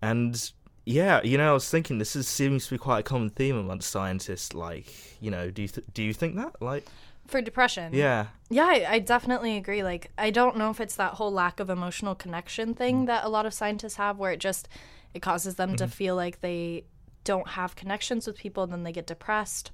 And 0.01 0.51
yeah, 0.85 1.21
you 1.23 1.37
know, 1.37 1.51
I 1.51 1.53
was 1.53 1.69
thinking 1.69 1.97
this 1.97 2.15
is, 2.15 2.27
seems 2.27 2.65
to 2.65 2.75
be 2.75 2.77
quite 2.77 2.99
a 2.99 3.03
common 3.03 3.29
theme 3.29 3.57
amongst 3.57 3.91
scientists. 3.91 4.53
Like, 4.53 4.87
you 5.21 5.29
know, 5.31 5.51
do 5.51 5.61
you 5.61 5.67
th- 5.67 5.87
do 5.93 6.01
you 6.01 6.13
think 6.13 6.35
that? 6.35 6.61
Like, 6.61 6.85
For 7.27 7.41
depression. 7.41 7.93
yeah, 7.93 8.27
Yeah, 8.49 8.65
I, 8.65 8.85
I 8.89 8.99
definitely 8.99 9.57
agree. 9.57 9.83
Like, 9.83 10.11
I 10.17 10.31
don't 10.31 10.57
know 10.57 10.69
if 10.69 10.79
it's 10.79 10.95
that 10.95 11.15
whole 11.15 11.31
lack 11.31 11.59
of 11.59 11.69
emotional 11.69 12.15
connection 12.15 12.73
thing 12.73 13.03
mm. 13.03 13.07
that 13.07 13.25
a 13.25 13.29
lot 13.29 13.45
of 13.45 13.53
scientists 13.53 13.95
have, 13.95 14.17
where 14.17 14.31
it 14.31 14.39
just 14.39 14.67
it 15.13 15.21
causes 15.21 15.55
them 15.55 15.75
to 15.75 15.85
mm-hmm. 15.85 15.91
feel 15.91 16.15
like 16.15 16.41
they 16.41 16.85
don't 17.23 17.49
have 17.49 17.75
connections 17.75 18.27
with 18.27 18.37
people, 18.37 18.63
and 18.63 18.71
then 18.71 18.83
they 18.83 18.91
get 18.91 19.07
depressed. 19.07 19.71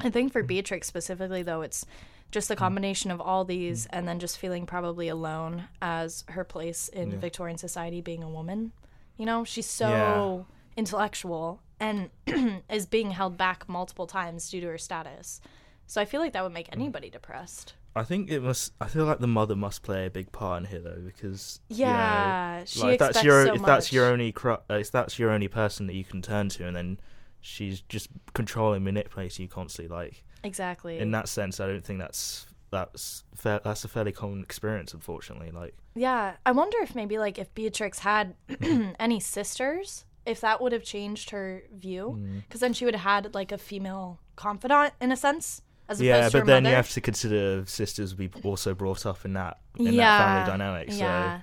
I 0.00 0.10
think 0.10 0.32
for 0.32 0.42
mm. 0.42 0.46
Beatrix 0.46 0.86
specifically, 0.86 1.42
though, 1.42 1.62
it's 1.62 1.84
just 2.30 2.48
the 2.48 2.56
mm. 2.56 2.58
combination 2.58 3.10
of 3.10 3.20
all 3.20 3.44
these 3.44 3.86
and 3.86 4.08
then 4.08 4.18
just 4.18 4.38
feeling 4.38 4.66
probably 4.66 5.08
alone 5.08 5.64
as 5.80 6.24
her 6.28 6.44
place 6.44 6.88
in 6.88 7.10
Yeah. 7.10 7.18
Victorian 7.18 7.58
society 7.58 8.00
being 8.00 8.22
a 8.22 8.28
woman. 8.28 8.72
You 9.16 9.26
know, 9.26 9.44
she's 9.44 9.66
so 9.66 9.88
Yeah. 9.88 10.54
intellectual 10.76 11.60
and 11.78 12.10
is 12.70 12.86
being 12.86 13.10
held 13.10 13.36
back 13.36 13.68
multiple 13.68 14.06
times 14.06 14.48
due 14.50 14.60
to 14.62 14.68
her 14.68 14.78
status. 14.78 15.40
So 15.86 16.00
I 16.00 16.04
feel 16.04 16.20
like 16.20 16.32
that 16.32 16.42
would 16.42 16.52
make 16.52 16.68
anybody 16.72 17.10
depressed. 17.10 17.74
I 17.94 18.04
think 18.04 18.30
it 18.30 18.40
must. 18.42 18.72
I 18.80 18.86
feel 18.88 19.04
like 19.04 19.18
the 19.18 19.26
mother 19.26 19.54
must 19.54 19.82
play 19.82 20.06
a 20.06 20.10
big 20.10 20.32
part 20.32 20.62
in 20.62 20.68
here 20.70 20.80
though, 20.80 21.02
because 21.04 21.60
you 21.68 21.84
know, 21.84 21.92
Yeah, 21.92 22.64
she 22.64 22.80
like 22.80 22.92
if 22.94 22.98
that's 22.98 23.10
expects 23.10 23.24
your 23.26 23.46
so 23.46 23.54
if 23.54 23.62
that's 23.62 23.92
your 23.92 24.06
only 24.06 24.32
cru- 24.32 24.58
uh, 24.70 24.74
if 24.74 24.90
that's 24.90 25.18
your 25.18 25.30
only 25.30 25.48
person 25.48 25.86
that 25.88 25.94
you 25.94 26.04
can 26.04 26.22
turn 26.22 26.48
to, 26.50 26.66
and 26.66 26.74
then 26.74 27.00
she's 27.40 27.80
just 27.82 28.08
controlling, 28.32 28.82
manipulating 28.84 29.42
you 29.44 29.48
constantly. 29.48 29.94
Like 29.94 30.24
Exactly. 30.42 30.98
in 30.98 31.10
that 31.10 31.28
sense, 31.28 31.60
I 31.60 31.66
don't 31.66 31.84
think 31.84 31.98
that's 31.98 32.46
that's 32.70 33.24
fair, 33.34 33.60
that's 33.62 33.84
a 33.84 33.88
fairly 33.88 34.12
common 34.12 34.42
experience, 34.42 34.94
unfortunately. 34.94 35.50
Like 35.50 35.76
Yeah, 35.94 36.36
I 36.46 36.52
wonder 36.52 36.78
if 36.80 36.94
maybe 36.94 37.18
like 37.18 37.38
if 37.38 37.52
Beatrix 37.54 37.98
had 37.98 38.34
any 38.98 39.20
sisters, 39.20 40.06
if 40.24 40.40
that 40.40 40.62
would 40.62 40.72
have 40.72 40.82
changed 40.84 41.28
her 41.30 41.64
view, 41.70 42.16
Mm. 42.18 42.42
because 42.48 42.60
then 42.60 42.72
she 42.72 42.86
would 42.86 42.94
have 42.94 43.24
had 43.24 43.34
like 43.34 43.52
a 43.52 43.58
female 43.58 44.20
confidant 44.36 44.94
in 44.98 45.12
a 45.12 45.16
sense, 45.16 45.60
as 45.92 46.00
yeah, 46.00 46.28
but 46.30 46.46
then 46.46 46.64
you 46.64 46.72
have 46.72 46.90
to 46.90 47.00
consider 47.00 47.64
sisters 47.66 48.14
be 48.14 48.30
also 48.44 48.74
brought 48.74 49.06
up 49.06 49.24
in 49.24 49.32
that 49.34 49.58
in 49.78 49.94
yeah, 49.94 50.18
that 50.18 50.18
family 50.18 50.50
dynamic. 50.50 50.92
So 50.92 50.98
yeah. 50.98 51.40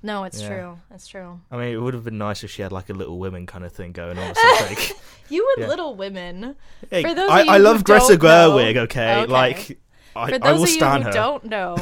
No, 0.00 0.22
it's 0.24 0.40
Yeah. 0.40 0.48
true. 0.48 0.78
It's 0.94 1.08
true. 1.08 1.40
I 1.50 1.56
mean, 1.56 1.74
it 1.74 1.76
would 1.78 1.92
have 1.94 2.04
been 2.04 2.18
nice 2.18 2.44
if 2.44 2.50
she 2.52 2.62
had 2.62 2.70
like 2.70 2.88
a 2.88 2.92
Little 2.92 3.18
Women 3.18 3.46
kind 3.46 3.64
of 3.64 3.72
thing 3.72 3.90
going 3.92 4.16
on. 4.16 4.34
Something. 4.58 4.96
You 5.28 5.52
and 5.56 5.62
Yeah. 5.62 5.68
Little 5.68 5.96
Women. 5.96 6.54
Hey, 6.90 7.02
For 7.02 7.14
those 7.14 7.28
I, 7.28 7.40
I 7.54 7.58
love 7.58 7.82
Greta 7.82 8.16
Gerwig. 8.16 8.76
Okay, 8.76 9.22
Okay. 9.22 9.26
like 9.32 9.78
I, 10.14 10.28
For 10.28 10.34
I 10.36 10.38
those 10.38 10.56
will 10.58 10.62
of 10.64 10.68
you 10.70 10.74
stand 10.76 11.02
who 11.02 11.08
her. 11.08 11.12
don't 11.12 11.44
know, 11.54 11.76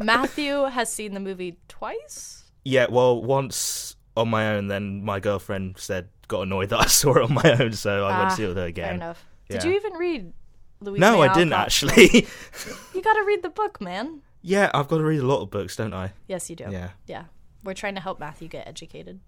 Matthew 0.00 0.62
has 0.64 0.92
seen 0.92 1.14
the 1.14 1.20
movie 1.20 1.58
twice. 1.68 2.44
Yeah, 2.64 2.86
well, 2.90 3.22
once 3.22 3.96
on 4.16 4.28
my 4.28 4.54
own, 4.54 4.68
then 4.68 5.04
my 5.04 5.20
girlfriend 5.20 5.78
said 5.78 6.08
got 6.28 6.42
annoyed 6.42 6.68
that 6.70 6.80
I 6.80 6.86
saw 7.00 7.14
it 7.16 7.22
on 7.22 7.34
my 7.34 7.56
own, 7.60 7.72
so 7.72 8.04
I 8.04 8.10
went 8.18 8.26
Ah, 8.26 8.28
to 8.30 8.36
see 8.36 8.44
it 8.44 8.48
with 8.48 8.56
her 8.56 8.62
Fair 8.62 8.68
again. 8.68 8.94
enough. 8.96 9.24
Did 9.48 9.64
you 9.64 9.72
even 9.72 9.92
read 9.94 10.32
No, 10.80 10.92
May 10.92 11.28
I 11.28 11.32
didn't 11.34 11.52
Alcott's 11.52 11.80
book? 11.82 11.90
actually. 11.92 12.26
You 12.94 13.02
got 13.02 13.14
to 13.14 13.22
read 13.24 13.42
the 13.42 13.50
book, 13.50 13.80
man. 13.80 14.22
yeah, 14.42 14.70
I've 14.74 14.88
got 14.88 14.98
to 14.98 15.04
read 15.04 15.20
a 15.20 15.26
lot 15.26 15.40
of 15.42 15.50
books, 15.50 15.76
don't 15.76 15.92
I? 15.94 16.12
Yes, 16.28 16.48
you 16.50 16.56
do. 16.56 16.66
Yeah, 16.70 16.90
Yeah. 17.06 17.24
We're 17.64 17.74
trying 17.74 17.94
to 17.96 18.00
help 18.00 18.20
Matthew 18.20 18.48
get 18.48 18.66
educated. 18.68 19.20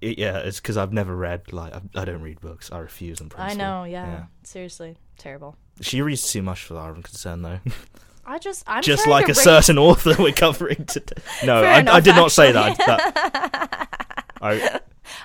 It- 0.00 0.18
yeah. 0.18 0.38
It's 0.38 0.58
because 0.60 0.76
I've 0.76 0.92
never 0.92 1.14
read. 1.14 1.52
Like, 1.52 1.74
I, 1.74 1.80
I 1.94 2.04
don't 2.04 2.22
read 2.22 2.40
books. 2.40 2.70
I 2.72 2.78
refuse 2.78 3.20
in 3.20 3.30
I 3.36 3.54
know, 3.54 3.84
yeah. 3.84 4.24
Seriously, 4.42 4.96
terrible. 5.18 5.56
She 5.80 6.02
reads 6.02 6.30
too 6.30 6.42
much 6.42 6.62
for 6.64 6.74
that 6.74 6.80
I'm 6.80 7.02
concerned, 7.02 7.44
though. 7.44 7.60
I 8.26 8.38
just, 8.38 8.64
I'm 8.66 8.82
Just 8.82 9.04
trying 9.04 9.10
like 9.12 9.26
to 9.26 9.32
a 9.32 9.34
certain 9.34 9.78
author 9.78 10.14
we're 10.18 10.32
covering 10.32 10.86
today. 10.86 11.20
No, 11.44 11.60
Fair 11.60 11.70
I, 11.70 11.76
I 11.76 11.80
enough, 11.80 12.04
did 12.04 12.16
not 12.16 12.32
say 12.32 12.52
that. 12.52 12.70
actually. 12.80 13.12
that 13.12 14.24
I, 14.40 14.80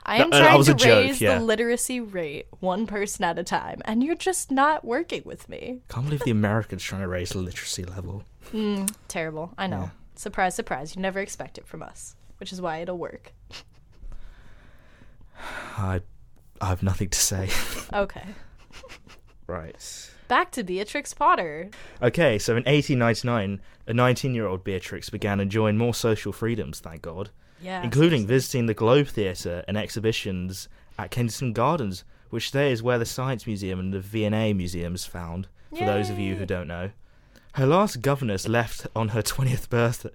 I 0.10 0.18
am 0.18 0.30
that- 0.32 0.39
that 0.39 0.50
trying 0.50 0.63
to 0.63 0.74
joke, 0.74 1.06
raise 1.06 1.22
yeah. 1.22 1.38
the 1.38 1.44
literacy 1.46 2.00
rate 2.01 2.48
one 2.60 2.88
person 2.88 3.24
at 3.25 3.38
a 3.38 3.44
time, 3.44 3.82
and 3.86 4.04
you're 4.04 4.16
just 4.16 4.50
not 4.51 4.84
working 4.84 5.22
with 5.25 5.48
me. 5.48 5.82
can't 5.89 6.06
believe 6.06 6.22
the 6.24 6.32
Americans 6.32 6.84
trying 6.84 7.01
to 7.01 7.08
raise 7.08 7.30
the 7.30 7.38
literacy 7.39 7.84
level. 7.86 8.24
Mm, 8.51 8.92
terrible. 9.08 9.54
I 9.58 9.68
know. 9.68 9.78
Yeah. 9.82 9.89
Surprise, 10.16 10.56
surprise. 10.56 10.96
You 10.96 11.01
never 11.01 11.20
expect 11.20 11.58
it 11.58 11.68
from 11.68 11.84
us, 11.84 12.16
which 12.38 12.51
is 12.51 12.60
why 12.60 12.78
it'll 12.80 12.98
work. 12.98 13.34
I, 15.78 16.01
I 16.60 16.66
have 16.68 16.84
nothing 16.84 17.10
to 17.10 17.20
say. 17.20 17.50
Okay. 17.94 18.25
right. 19.48 20.10
Back 20.28 20.51
to 20.51 20.63
Beatrix 20.63 21.13
Potter. 21.13 21.72
Okay, 22.04 22.38
so 22.38 22.54
in 22.54 22.63
1899, 22.66 23.62
a 23.88 23.94
19 23.94 24.36
year 24.36 24.46
old 24.46 24.63
Beatrix 24.63 25.10
began 25.10 25.39
enjoying 25.39 25.75
more 25.78 25.94
social 25.96 26.32
freedoms, 26.32 26.80
thank 26.80 27.01
God, 27.01 27.32
Yeah. 27.62 27.84
including 27.84 28.25
visiting 28.28 28.66
the 28.68 28.74
Globe 28.74 29.08
Theatre 29.08 29.63
and 29.68 29.78
exhibitions 29.78 30.70
at 30.98 31.12
Kensington 31.12 31.54
Gardens, 31.54 32.04
which 32.30 32.51
today 32.51 32.72
is 32.72 32.82
where 32.84 32.98
the 33.00 33.06
Science 33.06 33.46
Museum 33.48 33.80
and 33.80 33.94
the 33.94 34.00
V&A 34.00 34.54
Museum 34.54 34.96
is 34.96 35.06
found, 35.06 35.48
for 35.70 35.86
those 35.86 36.10
of 36.10 36.20
you 36.20 36.36
who 36.36 36.46
don't 36.46 36.68
know. 36.68 36.92
Her 37.54 37.66
last 37.66 38.01
governess 38.01 38.48
left 38.48 38.88
on 38.96 39.10
her 39.10 39.22
20th 39.22 39.70
birthday. 39.70 40.12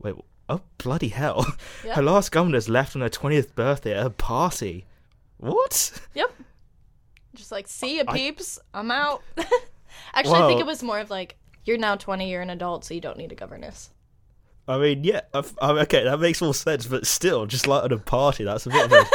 Wait, 0.00 0.14
oh, 0.48 0.60
bloody 0.78 1.08
hell. 1.08 1.46
Yep. 1.84 1.96
Her 1.96 2.02
last 2.02 2.30
governess 2.32 2.68
left 2.68 2.94
on 2.96 3.02
her 3.02 3.08
20th 3.08 3.54
birthday 3.54 3.96
at 3.98 4.06
a 4.06 4.10
party. 4.10 4.84
What? 5.38 6.00
Yep. 6.14 6.32
Just 7.34 7.50
like, 7.52 7.66
see 7.68 7.96
ya, 7.98 8.04
I- 8.08 8.16
peeps. 8.16 8.58
I'm 8.74 8.90
out. 8.90 9.22
Actually, 10.14 10.40
I 10.40 10.48
think 10.48 10.60
it 10.60 10.66
was 10.66 10.82
more 10.82 10.98
of 10.98 11.10
like, 11.10 11.36
you're 11.64 11.78
now 11.78 11.96
20, 11.96 12.28
you're 12.30 12.42
an 12.42 12.50
adult, 12.50 12.84
so 12.84 12.94
you 12.94 13.00
don't 13.00 13.16
need 13.16 13.32
a 13.32 13.36
governess. 13.36 13.90
I 14.68 14.78
mean, 14.78 15.04
yeah, 15.04 15.22
I've, 15.34 15.52
I 15.60 15.70
okay, 15.80 16.04
that 16.04 16.20
makes 16.20 16.40
more 16.40 16.54
sense, 16.54 16.86
but 16.86 17.06
still, 17.06 17.46
just 17.46 17.66
like 17.66 17.84
at 17.84 17.92
a 17.92 17.98
party, 17.98 18.44
that's 18.44 18.66
a 18.66 18.70
bit 18.70 18.84
of 18.86 18.92
a. 18.92 19.04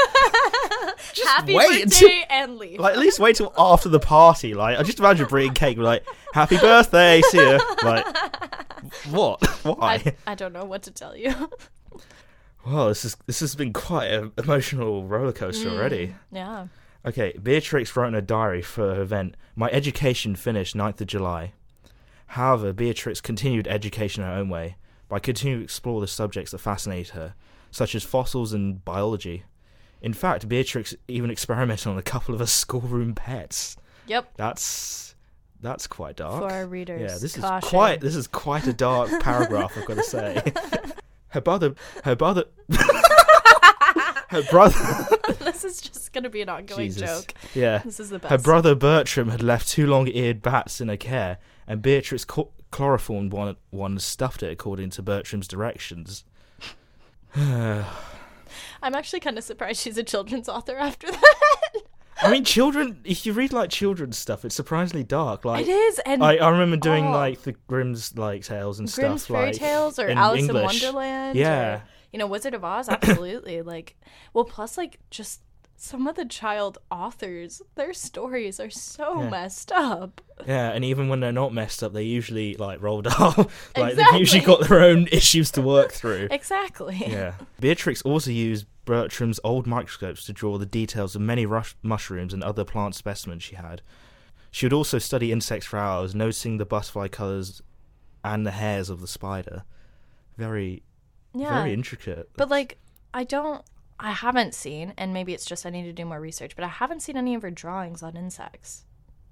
Just 1.13 1.29
Happy 1.29 1.55
wait 1.55 1.85
birthday 1.85 2.25
and 2.29 2.57
leave. 2.57 2.79
Like, 2.79 2.93
at 2.93 2.99
least 2.99 3.19
wait 3.19 3.35
till 3.37 3.53
after 3.57 3.89
the 3.89 3.99
party. 3.99 4.53
Like, 4.53 4.77
I 4.77 4.83
just 4.83 4.99
imagine 4.99 5.25
bringing 5.27 5.53
cake, 5.53 5.77
like, 5.77 6.05
"Happy 6.33 6.57
birthday, 6.57 7.21
see 7.29 7.37
ya." 7.37 7.59
Like, 7.83 8.05
what? 9.09 9.43
Why? 9.63 10.01
I, 10.05 10.15
I 10.27 10.35
don't 10.35 10.53
know 10.53 10.65
what 10.65 10.83
to 10.83 10.91
tell 10.91 11.15
you. 11.15 11.33
Well, 12.65 12.89
this 12.89 13.05
is 13.05 13.15
this 13.27 13.39
has 13.39 13.55
been 13.55 13.71
quite 13.71 14.07
an 14.07 14.33
emotional 14.37 15.05
roller 15.05 15.31
coaster 15.31 15.69
mm, 15.69 15.77
already. 15.77 16.15
yeah. 16.33 16.67
Okay, 17.05 17.33
Beatrix 17.41 17.95
wrote 17.95 18.09
in 18.09 18.15
a 18.15 18.21
diary 18.21 18.61
for 18.61 18.93
her 18.95 19.01
event, 19.01 19.35
My 19.55 19.69
education 19.69 20.35
finished 20.35 20.75
9th 20.75 20.99
of 20.99 21.07
July. 21.07 21.53
However, 22.25 22.73
Beatrix 22.73 23.21
continued 23.21 23.69
education 23.69 24.21
her 24.25 24.31
own 24.31 24.49
way 24.49 24.75
by 25.09 25.19
continuing 25.19 25.61
to 25.61 25.63
explore 25.65 26.01
the 26.01 26.07
subjects 26.07 26.51
that 26.51 26.57
fascinated 26.59 27.13
her, 27.13 27.33
such 27.71 27.95
as 27.95 28.03
fossils 28.03 28.53
and 28.53 28.83
biology. 28.83 29.43
In 30.01 30.13
fact, 30.13 30.47
Beatrix 30.47 30.95
even 31.07 31.29
experimented 31.31 31.87
on 31.87 31.97
a 31.97 32.01
couple 32.03 32.33
of 32.33 32.39
her 32.39 32.45
schoolroom 32.45 33.15
pets. 33.15 33.77
Yep. 34.07 34.33
That's 34.37 35.15
that's 35.59 35.87
quite 35.87 36.17
dark. 36.17 36.47
For 36.47 36.53
our 36.53 36.67
readers. 36.67 37.01
Yeah, 37.01 37.17
this 37.19 37.35
caution. 37.35 37.65
is 37.65 37.69
quite 37.69 38.01
this 38.01 38.15
is 38.15 38.27
quite 38.27 38.67
a 38.67 38.73
dark 38.73 39.09
paragraph. 39.21 39.73
I've 39.77 39.85
got 39.85 39.97
to 39.97 40.03
say. 40.03 40.41
Her 41.31 41.41
brother, 41.41 41.75
her 42.05 42.15
brother, 42.15 42.45
her 44.29 44.43
brother. 44.49 45.07
this 45.39 45.63
is 45.65 45.81
just 45.81 46.13
going 46.13 46.23
to 46.23 46.29
be 46.29 46.41
an 46.41 46.47
ongoing 46.49 46.87
Jesus. 46.87 47.01
joke. 47.25 47.33
Yeah, 47.53 47.79
This 47.79 47.99
is 47.99 48.09
the 48.09 48.19
best. 48.19 48.31
her 48.31 48.37
brother 48.37 48.75
Bertram 48.75 49.29
had 49.29 49.41
left 49.43 49.67
two 49.67 49.87
long-eared 49.87 50.41
bats 50.41 50.79
in 50.79 50.87
her 50.87 50.97
care, 50.97 51.37
and 51.67 51.81
Beatrix 51.81 52.23
co- 52.25 52.51
chloroformed 52.77 53.33
one, 53.33 53.55
one 53.71 53.91
and 53.93 54.01
stuffed 54.01 54.43
it 54.43 54.51
according 54.51 54.91
to 54.91 55.01
Bertram's 55.01 55.47
directions. 55.47 56.23
I'm 57.35 57.83
actually 58.81 59.19
kind 59.19 59.37
of 59.37 59.43
surprised 59.43 59.81
she's 59.81 59.97
a 59.97 60.03
children's 60.03 60.47
author 60.47 60.75
after 60.77 61.11
that. 61.11 61.33
I 62.21 62.31
mean, 62.31 62.43
children. 62.43 62.99
If 63.03 63.25
you 63.25 63.33
read 63.33 63.51
like 63.53 63.69
children's 63.69 64.17
stuff, 64.17 64.45
it's 64.45 64.55
surprisingly 64.55 65.03
dark. 65.03 65.45
Like 65.45 65.67
it 65.67 65.69
is, 65.71 65.99
and 66.05 66.23
I, 66.23 66.37
I 66.37 66.49
remember 66.49 66.77
doing 66.77 67.07
Oh. 67.07 67.11
like 67.11 67.41
the 67.43 67.53
Grimm's 67.67 68.17
like 68.17 68.43
tales 68.43 68.79
and 68.79 68.91
Grimm's 68.91 69.23
stuff, 69.23 69.35
fairy 69.35 69.47
like 69.47 69.55
tales 69.55 69.99
or 69.99 70.07
in 70.07 70.17
Alice 70.17 70.41
English. 70.41 70.83
in 70.83 70.93
Wonderland. 70.93 71.37
Yeah. 71.37 71.75
or, 71.75 71.83
you 72.11 72.19
know, 72.19 72.27
Wizard 72.27 72.53
of 72.55 72.63
Oz. 72.63 72.89
Absolutely. 72.89 73.61
like, 73.61 73.95
well, 74.33 74.45
plus 74.45 74.77
like 74.77 74.99
just 75.11 75.41
some 75.79 76.07
of 76.07 76.15
the 76.15 76.25
child 76.25 76.79
authors, 76.89 77.61
their 77.75 77.93
stories 77.93 78.59
are 78.59 78.69
so 78.71 79.21
Yeah. 79.21 79.29
messed 79.29 79.71
up. 79.71 80.21
Yeah, 80.45 80.71
and 80.71 80.83
even 80.83 81.07
when 81.07 81.19
they're 81.19 81.31
not 81.31 81.53
messed 81.53 81.83
up, 81.83 81.93
they 81.93 82.01
usually 82.03 82.55
like 82.55 82.81
rolled 82.81 83.05
up. 83.19 83.37
like 83.77 83.95
they've 83.95 84.13
usually 84.19 84.43
got 84.43 84.67
their 84.67 84.81
own 84.81 85.07
issues 85.11 85.51
to 85.51 85.61
work 85.61 85.91
through. 85.91 86.27
Exactly. 86.31 86.97
Yeah. 87.07 87.33
Beatrix 87.59 88.01
also 88.01 88.31
used 88.31 88.65
Bertram's 88.85 89.39
old 89.43 89.67
microscopes 89.67 90.25
to 90.25 90.33
draw 90.33 90.57
the 90.57 90.65
details 90.65 91.15
of 91.15 91.21
many 91.21 91.45
rush- 91.45 91.75
mushrooms 91.83 92.33
and 92.33 92.43
other 92.43 92.63
plant 92.65 92.95
specimens 92.95 93.43
she 93.43 93.55
had. 93.55 93.81
She 94.49 94.65
would 94.65 94.73
also 94.73 94.97
study 94.97 95.31
insects 95.31 95.67
for 95.67 95.77
hours, 95.77 96.15
noticing 96.15 96.57
the 96.57 96.65
butterfly 96.65 97.07
colours 97.09 97.61
and 98.23 98.47
the 98.47 98.51
hairs 98.51 98.89
of 98.89 99.01
the 99.01 99.07
spider. 99.07 99.63
Very, 100.37 100.81
Yeah. 101.35 101.53
very 101.53 101.73
intricate. 101.73 102.29
But 102.35 102.49
like, 102.49 102.77
I 103.13 103.23
don't. 103.25 103.63
I 103.99 104.11
haven't 104.11 104.53
seen, 104.53 104.93
and 104.97 105.13
maybe 105.13 105.33
it's 105.33 105.45
just 105.45 105.65
I 105.65 105.69
need 105.71 105.83
to 105.83 105.93
do 105.93 106.05
more 106.05 106.19
research. 106.19 106.55
But 106.55 106.65
I 106.65 106.69
haven't 106.69 107.01
seen 107.01 107.17
any 107.17 107.33
of 107.35 107.41
her 107.41 107.51
drawings 107.51 108.03
on 108.03 108.15
insects. 108.15 108.85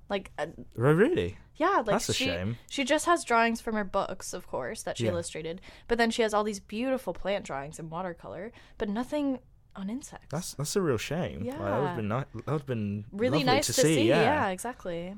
Like, 0.09 0.31
uh, 0.37 0.47
really? 0.75 1.37
yeah, 1.55 1.77
like 1.77 1.85
That's 1.87 2.09
a 2.09 2.13
she, 2.13 2.25
shame. 2.25 2.57
She 2.69 2.83
just 2.83 3.05
has 3.05 3.23
drawings 3.23 3.59
from 3.61 3.75
her 3.75 3.83
books, 3.83 4.33
of 4.33 4.47
course, 4.47 4.83
that 4.83 4.97
she 4.97 5.05
Yeah. 5.05 5.11
illustrated. 5.11 5.61
But 5.87 5.97
then 5.97 6.11
she 6.11 6.21
has 6.21 6.33
all 6.33 6.43
these 6.43 6.59
beautiful 6.59 7.13
plant 7.13 7.45
drawings 7.45 7.79
in 7.79 7.89
watercolor, 7.89 8.51
but 8.77 8.89
nothing 8.89 9.39
on 9.75 9.89
insects. 9.89 10.27
That's 10.29 10.53
that's 10.53 10.75
a 10.75 10.81
real 10.81 10.97
shame. 10.97 11.43
Like, 11.43 11.57
that 11.57 11.59
would 11.59 11.67
Yeah. 11.67 11.87
have 11.87 11.95
been 11.97 12.07
ni- 12.07 12.15
that 12.15 12.35
would 12.45 12.47
have 12.61 12.65
been 12.65 13.05
really 13.11 13.43
nice 13.43 13.65
to, 13.67 13.73
to, 13.73 13.81
see. 13.81 14.07
Yeah. 14.07 14.21
yeah. 14.21 14.47
exactly. 14.49 15.15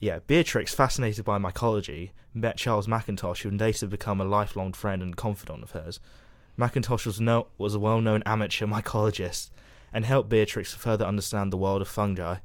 Yeah, 0.00 0.20
Beatrix, 0.26 0.74
fascinated 0.74 1.24
by 1.24 1.38
mycology, 1.38 2.10
met 2.32 2.56
Charles 2.56 2.86
Mackintosh, 2.86 3.42
who 3.42 3.50
would 3.50 3.60
later 3.60 3.86
become 3.86 4.20
a 4.20 4.24
lifelong 4.24 4.72
friend 4.72 5.02
and 5.02 5.14
confidant 5.16 5.62
of 5.62 5.72
hers. 5.72 6.00
Mackintosh 6.60 7.06
was, 7.06 7.20
no, 7.20 7.46
was 7.58 7.74
a 7.74 7.78
well 7.80 8.00
known 8.00 8.22
amateur 8.26 8.66
mycologist 8.66 9.50
and 9.92 10.04
helped 10.04 10.28
Beatrix 10.28 10.74
further 10.74 11.04
understand 11.04 11.52
the 11.52 11.56
world 11.56 11.82
of 11.82 11.88
fungi. 11.88 12.36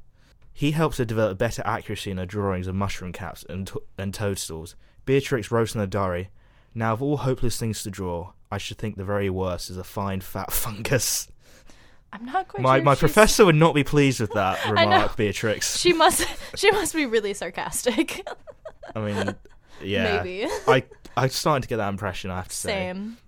He 0.52 0.70
helped 0.72 0.96
her 0.98 1.04
develop 1.04 1.36
better 1.38 1.62
accuracy 1.66 2.10
in 2.10 2.16
her 2.16 2.26
drawings 2.26 2.66
of 2.66 2.74
mushroom 2.74 3.12
caps 3.12 3.44
and, 3.48 3.66
to- 3.68 3.82
and 3.98 4.12
toadstools. 4.14 4.74
Beatrix 5.04 5.50
wrote 5.50 5.74
in 5.74 5.80
her 5.80 5.86
diary, 5.86 6.30
Now 6.74 6.94
of 6.94 7.02
all 7.02 7.18
hopeless 7.18 7.58
things 7.58 7.82
to 7.82 7.90
draw, 7.90 8.32
I 8.50 8.58
should 8.58 8.78
think 8.78 8.96
the 8.96 9.04
very 9.04 9.28
worst 9.30 9.68
is 9.70 9.76
a 9.76 9.84
fine 9.84 10.20
fat 10.22 10.50
fungus. 10.52 11.28
I'm 12.12 12.24
not 12.24 12.48
quite 12.48 12.62
My 12.62 12.76
sure 12.78 12.84
my 12.84 12.92
she's- 12.94 13.00
professor 13.00 13.44
would 13.44 13.54
not 13.56 13.74
be 13.74 13.84
pleased 13.84 14.20
with 14.20 14.32
that 14.32 14.64
remark, 14.70 15.16
Beatrix. 15.16 15.76
She 15.78 15.92
must. 15.92 16.26
She 16.56 16.70
must 16.70 16.94
be 16.94 17.04
really 17.04 17.34
sarcastic. 17.34 18.26
I 18.94 19.00
mean, 19.00 19.34
yeah. 19.82 20.22
Maybe. 20.22 20.48
I 20.66 20.84
I'm 21.16 21.28
starting 21.28 21.62
to 21.62 21.68
get 21.68 21.76
that 21.76 21.88
impression. 21.90 22.30
I 22.30 22.36
have 22.36 22.48
to 22.48 22.56
say. 22.56 22.68
Same. 22.68 23.18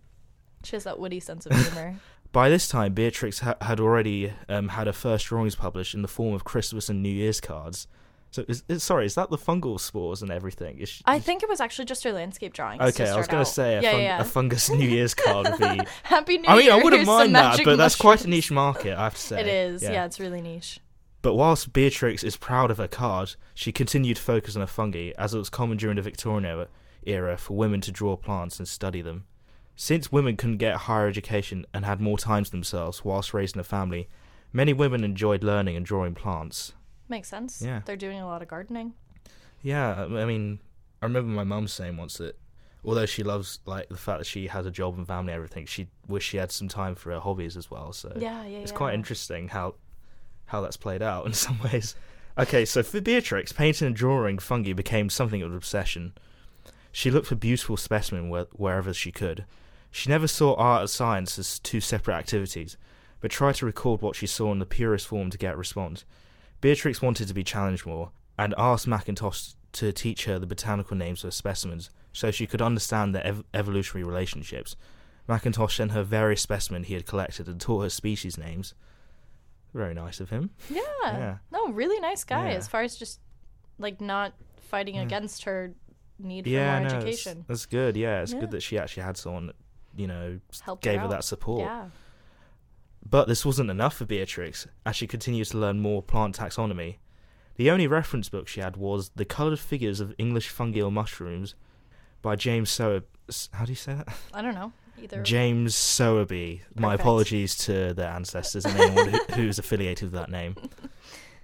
She 0.65 0.77
has 0.77 0.85
that 0.85 0.99
witty 0.99 1.21
sense 1.21 1.47
of 1.47 1.53
humor. 1.53 1.97
By 2.33 2.51
this 2.51 2.69
time, 2.69 2.93
Beatrix 2.93 3.41
ha- 3.41 3.57
had 3.63 3.81
already 3.81 4.33
um, 4.49 4.69
had 4.69 4.87
her 4.87 4.93
first 4.93 5.27
drawings 5.27 5.55
published 5.55 5.95
in 5.95 6.03
the 6.03 6.09
form 6.09 6.35
of 6.35 6.45
Christmas 6.45 6.89
and 6.89 7.03
New 7.03 7.09
Year's 7.09 7.41
cards. 7.41 7.87
So, 8.31 8.45
is, 8.47 8.63
is, 8.69 8.83
sorry, 8.83 9.07
is 9.07 9.15
that 9.15 9.31
the 9.31 9.39
fungal 9.39 9.81
spores 9.81 10.21
and 10.21 10.31
everything? 10.31 10.79
Is 10.79 10.91
she, 10.91 11.03
I 11.07 11.19
think 11.19 11.43
it 11.43 11.49
was 11.49 11.63
actually 11.63 11.87
just 11.87 12.05
her 12.05 12.13
landscape 12.13 12.53
drawings. 12.53 12.83
okay, 12.83 13.09
I 13.09 13.17
was 13.17 13.27
going 13.27 13.43
to 13.43 13.51
say 13.51 13.77
a, 13.77 13.83
yeah, 13.83 13.93
fun- 13.93 14.01
yeah. 14.03 14.21
a 14.21 14.25
fungus 14.25 14.69
New 14.69 14.87
Year's 14.87 15.15
card 15.15 15.49
would 15.49 15.59
be. 15.59 15.85
Happy 16.03 16.37
New 16.37 16.47
I 16.47 16.57
mean, 16.57 16.67
Year. 16.67 16.75
I 16.75 16.83
wouldn't 16.83 17.07
mind 17.07 17.35
that, 17.35 17.53
magic 17.53 17.65
but 17.65 17.77
that's 17.77 17.97
quite 17.97 18.27
a 18.27 18.29
niche 18.29 18.51
market, 18.51 18.99
I 18.99 19.05
have 19.05 19.15
to 19.15 19.21
say. 19.21 19.41
It 19.41 19.47
is. 19.47 19.83
Yeah. 19.83 20.05
it's 20.05 20.21
really 20.21 20.43
niche. 20.43 20.81
But 21.23 21.35
whilst 21.35 21.73
Beatrix 21.73 22.23
is 22.23 22.37
proud 22.37 22.71
of 22.71 22.77
her 22.77 22.87
card, 22.87 23.35
she 23.55 23.73
continued 23.73 24.19
to 24.19 24.23
focus 24.23 24.55
on 24.55 24.61
her 24.61 24.67
fungi, 24.67 25.13
as 25.19 25.33
it 25.33 25.39
was 25.39 25.49
common 25.49 25.79
during 25.79 25.97
the 25.97 26.03
Victorian 26.03 26.45
era, 26.45 26.69
era 27.05 27.39
for 27.39 27.57
women 27.57 27.81
to 27.81 27.91
draw 27.91 28.17
plants 28.17 28.59
and 28.59 28.69
study 28.69 29.01
them. 29.01 29.25
Since 29.81 30.11
women 30.11 30.37
couldn't 30.37 30.57
get 30.57 30.75
a 30.75 30.79
higher 30.79 31.07
education 31.07 31.65
and 31.73 31.85
had 31.85 32.01
more 32.01 32.19
time 32.19 32.43
to 32.43 32.51
themselves 32.51 33.05
whilst 33.05 33.33
raising 33.33 33.61
a 33.61 33.65
family, 33.65 34.09
many 34.53 34.73
women 34.73 35.05
enjoyed 35.05 35.45
learning 35.45 35.77
and 35.77 35.87
drawing 35.87 36.17
plants. 36.17 36.73
Makes 37.09 37.29
sense. 37.29 37.63
Yeah. 37.65 37.83
They're 37.85 37.95
doing 37.95 38.19
a 38.19 38.27
lot 38.27 38.43
of 38.43 38.49
gardening. 38.49 38.95
Yeah, 39.63 40.03
I 40.03 40.25
mean, 40.25 40.59
I 41.01 41.07
remember 41.07 41.31
my 41.31 41.45
mum 41.45 41.69
saying 41.69 41.97
once 41.97 42.19
that 42.19 42.37
although 42.85 43.07
she 43.07 43.23
loves 43.23 43.61
like 43.67 43.89
the 43.89 43.97
fact 43.97 44.19
that 44.19 44.25
she 44.25 44.49
has 44.49 44.67
a 44.67 44.73
job 44.73 44.99
and 44.99 45.07
family 45.07 45.33
and 45.33 45.37
everything, 45.37 45.65
she 45.67 45.87
wished 46.09 46.29
she 46.29 46.39
had 46.39 46.51
some 46.51 46.67
time 46.67 46.97
for 46.97 47.13
her 47.13 47.21
hobbies 47.21 47.57
as 47.57 47.71
well. 47.71 47.93
So 47.93 48.13
Yeah, 48.17 48.45
yeah, 48.47 48.59
it's 48.59 48.73
yeah. 48.73 48.77
quite 48.79 48.95
interesting 48.95 49.47
how 49.47 49.77
how 50.47 50.61
that's 50.61 50.77
played 50.77 51.03
out 51.03 51.25
in 51.27 51.35
some 51.35 51.61
ways. 51.63 51.95
Okay, 52.37 52.65
so 52.65 52.83
for 52.83 53.01
Beatrix, 53.01 53.53
painting 53.53 53.87
and 53.87 53.95
drawing 53.95 54.41
fungi 54.41 54.73
became 54.73 55.09
something 55.09 55.41
of 55.41 55.53
an 55.53 55.57
obsession. 55.57 56.15
She 56.91 57.13
looked 57.13 57.29
for 57.29 57.37
beautiful 57.37 57.77
specimen 57.77 58.29
where, 58.29 58.47
wherever 58.53 58.93
she 58.93 59.13
could. 59.13 59.45
She 59.91 60.11
never 60.11 60.27
saw 60.29 60.55
art 60.55 60.83
and 60.83 60.91
science 60.91 61.39
as 61.39 61.59
two 61.59 61.81
separate 61.81 62.15
activities, 62.15 62.77
but 63.21 63.31
tried 63.31 63.57
to 63.57 63.67
record 63.67 64.03
what 64.03 64.17
she 64.17 64.27
saw 64.27 64.53
in 64.53 64.59
the 64.59 64.67
purest 64.67 65.07
form 65.07 65.31
to 65.31 65.39
get 65.39 65.55
a 65.55 65.59
response. 65.59 66.05
Beatrix 66.61 67.01
wanted 67.01 67.29
to 67.29 67.35
be 67.35 67.45
challenged 67.45 67.87
more, 67.87 68.11
and 68.39 68.55
asked 68.59 68.87
Mackintosh 68.87 69.55
to 69.73 69.93
teach 69.93 70.25
her 70.27 70.39
the 70.39 70.47
botanical 70.47 70.97
names 70.97 71.25
of 71.25 71.35
specimens 71.35 71.91
so 72.13 72.31
she 72.31 72.47
could 72.47 72.63
understand 72.63 73.15
their 73.15 73.25
ev- 73.25 73.45
evolutionary 73.55 74.05
relationships. 74.05 74.77
Mackintosh 75.29 75.77
sent 75.77 75.93
her 75.93 76.03
various 76.03 76.41
specimens 76.41 76.87
he 76.87 76.95
had 76.95 77.07
collected 77.07 77.49
and 77.49 77.61
taught 77.61 77.83
her 77.83 77.91
species 77.91 78.39
names. 78.39 78.75
Very 79.75 79.93
nice 79.95 80.21
of 80.21 80.31
him. 80.31 80.51
Yeah. 80.71 80.81
Yeah. 81.05 81.37
No, 81.53 81.69
really 81.69 82.01
nice 82.01 82.25
guy. 82.25 82.51
Yeah. 82.51 82.57
As 82.57 82.67
far 82.67 82.83
as 82.83 82.97
just 82.97 83.21
like 83.79 84.01
not 84.01 84.33
fighting 84.71 84.99
against 84.99 85.45
her 85.45 85.73
need 86.19 86.45
for 86.45 86.51
yeah, 86.51 86.81
more 86.81 86.89
no, 86.89 86.97
education. 86.97 87.45
that's 87.47 87.67
good. 87.67 87.97
Yeah, 87.97 88.23
it's 88.23 88.33
Yeah. 88.33 88.41
good 88.41 88.51
that 88.53 88.63
she 88.63 88.79
actually 88.79 89.03
had 89.03 89.17
someone 89.17 89.47
that, 89.49 89.57
you 89.99 90.07
know, 90.07 90.41
Helped 90.63 90.83
gave 90.83 90.99
her, 91.01 91.05
out. 91.05 91.11
that 91.11 91.25
support. 91.25 91.61
Yeah. 91.63 91.87
But 93.09 93.29
this 93.29 93.45
wasn't 93.47 93.71
enough 93.71 93.97
for 93.97 94.05
Beatrix, 94.05 94.67
as 94.85 94.97
she 94.97 95.07
continued 95.07 95.47
to 95.49 95.59
learn 95.59 95.81
more 95.81 96.03
plant 96.03 96.37
taxonomy. 96.39 96.97
The 97.57 97.71
only 97.71 97.87
reference 97.87 98.29
book 98.29 98.47
she 98.49 98.61
had 98.61 98.77
was 98.77 99.11
The 99.17 99.25
Coloured 99.25 99.59
Figures 99.59 100.01
of 100.01 100.15
English 100.19 100.53
Fungal 100.55 100.93
Mushrooms 100.93 101.55
by 102.23 102.37
James 102.37 102.71
Sowerby. 102.71 103.07
How 103.53 103.65
do 103.65 103.73
you 103.73 103.77
say 103.77 103.95
that? 103.95 104.09
I 104.33 104.43
don't 104.43 104.55
know. 104.55 104.73
Either 105.01 105.23
James 105.23 105.75
Sowerby. 105.75 106.61
My 106.75 106.95
apologies 106.95 107.57
to 107.59 107.95
their 107.95 108.11
ancestors 108.11 108.65
and 108.65 108.77
anyone 108.79 109.09
who, 109.11 109.19
who's 109.35 109.59
affiliated 109.59 110.11
with 110.11 110.21
that 110.21 110.31
name. 110.31 110.57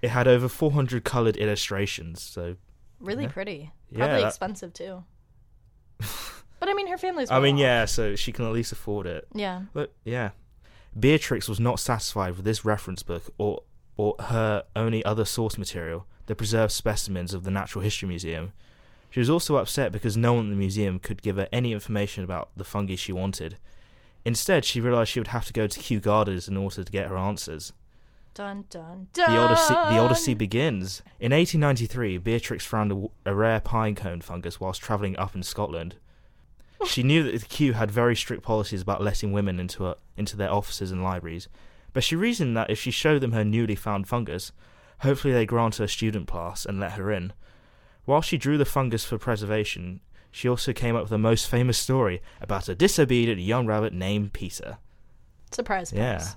It 0.01 0.09
had 0.09 0.27
over 0.27 0.47
400 0.49 1.03
coloured 1.03 1.37
illustrations, 1.37 2.21
so 2.21 2.57
really 2.99 3.23
Yeah. 3.23 3.31
pretty. 3.31 3.71
Yeah, 3.89 3.97
Probably 3.99 4.21
that- 4.21 4.27
expensive 4.27 4.73
too. 4.73 5.03
but 6.65 6.71
I 6.71 6.73
mean 6.73 6.87
her 6.87 6.97
family's 6.97 7.29
I 7.29 7.39
mean, 7.39 7.57
yeah, 7.57 7.85
so 7.85 8.15
she 8.15 8.31
can 8.31 8.43
at 8.43 8.51
least 8.51 8.71
afford 8.71 9.05
it. 9.05 9.27
Yeah. 9.35 9.61
But 9.73 9.93
yeah, 10.03 10.31
Beatrix 10.99 11.47
was 11.47 11.59
not 11.59 11.79
satisfied 11.79 12.35
with 12.35 12.43
this 12.43 12.65
reference 12.65 13.03
book 13.03 13.31
or 13.37 13.61
or 13.97 14.15
her 14.19 14.63
only 14.75 15.05
other 15.05 15.25
source 15.25 15.59
material, 15.59 16.07
the 16.25 16.33
preserved 16.33 16.71
specimens 16.71 17.35
of 17.35 17.43
the 17.43 17.51
Natural 17.51 17.83
History 17.83 18.09
Museum. 18.09 18.51
She 19.11 19.19
was 19.19 19.29
also 19.29 19.57
upset 19.57 19.91
because 19.91 20.17
no 20.17 20.33
one 20.33 20.45
in 20.45 20.49
the 20.49 20.55
museum 20.55 20.97
could 20.97 21.21
give 21.21 21.35
her 21.35 21.47
any 21.53 21.71
information 21.71 22.23
about 22.23 22.49
the 22.57 22.63
fungi 22.63 22.95
she 22.95 23.13
wanted. 23.13 23.57
Instead, 24.25 24.65
she 24.65 24.81
realized 24.81 25.11
she 25.11 25.19
would 25.19 25.27
have 25.27 25.45
to 25.45 25.53
go 25.53 25.67
to 25.67 25.79
Kew 25.79 25.99
Gardens 25.99 26.47
in 26.47 26.57
order 26.57 26.83
to 26.83 26.91
get 26.91 27.07
her 27.07 27.15
answers. 27.15 27.73
Dun 28.33 28.65
dun 28.71 29.07
dun. 29.13 29.31
The 29.31 29.37
Odyssey, 29.37 29.73
the 29.73 29.99
Odyssey 29.99 30.33
begins. 30.33 31.03
In 31.19 31.31
1893, 31.31 32.17
Beatrix 32.17 32.65
found 32.65 32.91
a, 32.91 33.29
a 33.29 33.35
rare 33.35 33.61
pine 33.61 33.93
cone 33.93 34.21
fungus 34.21 34.59
whilst 34.59 34.81
travelling 34.81 35.15
up 35.17 35.35
in 35.35 35.43
Scotland. 35.43 35.97
She 36.85 37.03
knew 37.03 37.23
that 37.23 37.39
the 37.39 37.45
Kew 37.45 37.73
had 37.73 37.89
very 37.89 38.15
strict 38.15 38.43
policies 38.43 38.81
about 38.81 39.01
letting 39.01 39.31
women 39.31 39.59
into 39.59 39.83
her, 39.83 39.95
into 40.17 40.35
their 40.35 40.51
offices 40.51 40.91
and 40.91 41.03
libraries, 41.03 41.47
but 41.93 42.03
she 42.03 42.15
reasoned 42.15 42.55
that 42.57 42.69
if 42.69 42.79
she 42.79 42.91
showed 42.91 43.21
them 43.21 43.31
her 43.31 43.45
newly 43.45 43.75
found 43.75 44.07
fungus, 44.07 44.51
hopefully 44.99 45.33
they 45.33 45.45
grant 45.45 45.77
her 45.77 45.85
a 45.85 45.89
student 45.89 46.27
pass 46.27 46.65
and 46.65 46.79
let 46.79 46.93
her 46.93 47.11
in. 47.11 47.33
While 48.05 48.21
she 48.21 48.37
drew 48.37 48.57
the 48.57 48.65
fungus 48.65 49.05
for 49.05 49.17
preservation, 49.17 50.01
she 50.29 50.49
also 50.49 50.73
came 50.73 50.95
up 50.95 51.03
with 51.03 51.09
the 51.09 51.17
most 51.17 51.47
famous 51.47 51.77
story 51.77 52.21
about 52.41 52.67
a 52.67 52.75
disobedient 52.75 53.39
young 53.39 53.65
rabbit 53.65 53.93
named 53.93 54.33
Peter. 54.33 54.77
Surprise 55.51 55.93
Yeah. 55.93 56.27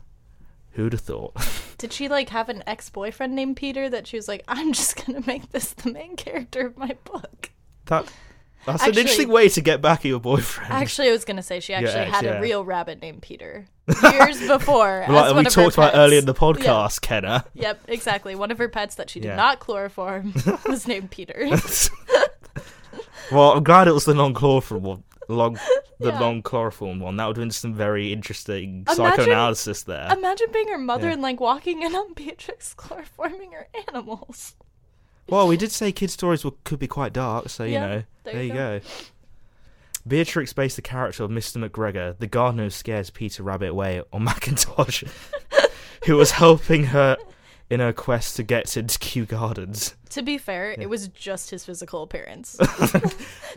Who'd 0.73 0.93
have 0.93 1.03
thought? 1.03 1.35
Did 1.79 1.93
she 1.93 2.09
like 2.09 2.29
have 2.29 2.49
an 2.49 2.63
ex-boyfriend 2.67 3.35
named 3.35 3.57
Peter 3.57 3.91
that 3.91 4.07
she 4.07 4.17
was 4.17 4.29
like, 4.29 4.45
I'm 4.47 4.73
just 4.73 5.05
gonna 5.05 5.25
make 5.27 5.51
this 5.51 5.73
the 5.73 5.91
main 5.91 6.15
character 6.15 6.65
of 6.67 6.77
my 6.77 6.97
book? 7.05 7.51
That 7.87 8.11
that's 8.73 8.83
Actually- 8.83 8.93
an 8.93 8.99
interesting 8.99 9.29
way 9.29 9.49
to 9.49 9.61
get 9.61 9.81
back 9.81 10.01
at 10.01 10.05
your 10.07 10.21
boyfriend. 10.21 10.73
Actually, 10.73 11.09
I 11.09 11.13
was 11.13 11.25
gonna 11.25 11.43
say 11.43 11.61
she 11.61 11.75
actually 11.75 12.05
had 12.11 12.25
yeah. 12.25 12.39
a 12.39 12.41
real 12.41 12.65
rabbit 12.65 13.01
named 13.01 13.23
Peter 13.23 13.67
years 14.03 14.47
before. 14.47 15.05
Well, 15.09 15.25
as 15.25 15.33
like 15.33 15.35
one 15.35 15.45
we 15.45 15.51
talked 15.51 15.75
about 15.75 15.95
earlier 15.95 16.19
in 16.19 16.27
the 16.27 16.35
Yeah. 16.35 16.39
podcast, 16.39 17.01
Kenna. 17.01 17.45
Yep, 17.55 17.81
exactly. 17.89 18.35
One 18.35 18.51
of 18.51 18.59
her 18.59 18.69
pets 18.69 18.95
that 18.97 19.11
she 19.11 19.21
did 19.21 19.29
Yeah. 19.29 19.37
not 19.37 19.59
chloroform 19.61 20.35
was 20.69 20.87
named 20.87 21.11
Peter. 21.11 21.49
Well, 23.31 23.53
I'm 23.53 23.63
glad 23.65 23.89
it 23.89 23.93
was 23.93 24.07
the 24.07 24.15
non-chloroform 24.15 24.83
one, 24.83 25.03
long, 25.29 25.59
the 26.01 26.09
Yeah. 26.13 26.19
non-chloroform 26.19 26.99
one. 27.01 27.17
That 27.17 27.27
would 27.27 27.37
have 27.37 27.43
been 27.43 27.51
some 27.51 27.75
very 27.75 28.11
interesting 28.11 28.85
Imagine- 28.89 28.97
psychoanalysis 28.97 29.83
there. 29.83 30.09
Imagine 30.11 30.47
being 30.51 30.69
her 30.69 30.79
mother 30.79 31.09
Yeah. 31.09 31.13
and 31.13 31.21
like 31.23 31.39
walking 31.39 31.83
in 31.83 31.95
on 31.95 32.15
Beatrix 32.15 32.75
chloroforming 32.75 33.53
her 33.53 33.69
animals. 33.89 34.55
Well, 35.29 35.47
we 35.49 35.57
did 35.57 35.71
say 35.73 35.93
kids' 35.93 36.13
stories 36.15 36.45
were, 36.45 36.53
could 36.65 36.79
be 36.79 36.87
quite 36.89 37.13
dark, 37.13 37.49
so 37.49 37.65
you 37.65 37.73
Yeah, 37.75 37.81
know, 37.87 38.03
there 38.25 38.35
there, 38.35 38.43
you 38.43 38.53
go. 38.53 38.79
go. 38.81 38.85
Beatrix 40.07 40.53
based 40.53 40.77
the 40.77 40.83
character 40.83 41.23
of 41.25 41.31
Mr. 41.31 41.63
McGregor, 41.69 42.17
the 42.19 42.27
gardener 42.27 42.65
who 42.65 42.71
scares 42.71 43.11
Peter 43.11 43.43
Rabbit 43.43 43.69
away, 43.71 44.03
on 44.13 44.25
Macintosh, 44.25 45.05
who 46.07 46.17
was 46.17 46.33
helping 46.33 46.85
her 46.85 47.17
in 47.69 47.81
her 47.81 47.93
quest 47.93 48.37
to 48.37 48.43
get 48.43 48.75
into 48.77 48.99
Kew 49.01 49.27
Gardens. 49.27 49.95
To 50.11 50.23
be 50.23 50.39
fair, 50.39 50.71
it 50.79 50.89
was 50.89 51.09
just 51.09 51.51
his 51.51 51.65
physical 51.67 52.03
appearance. 52.03 52.57
Yeah, 52.61 53.01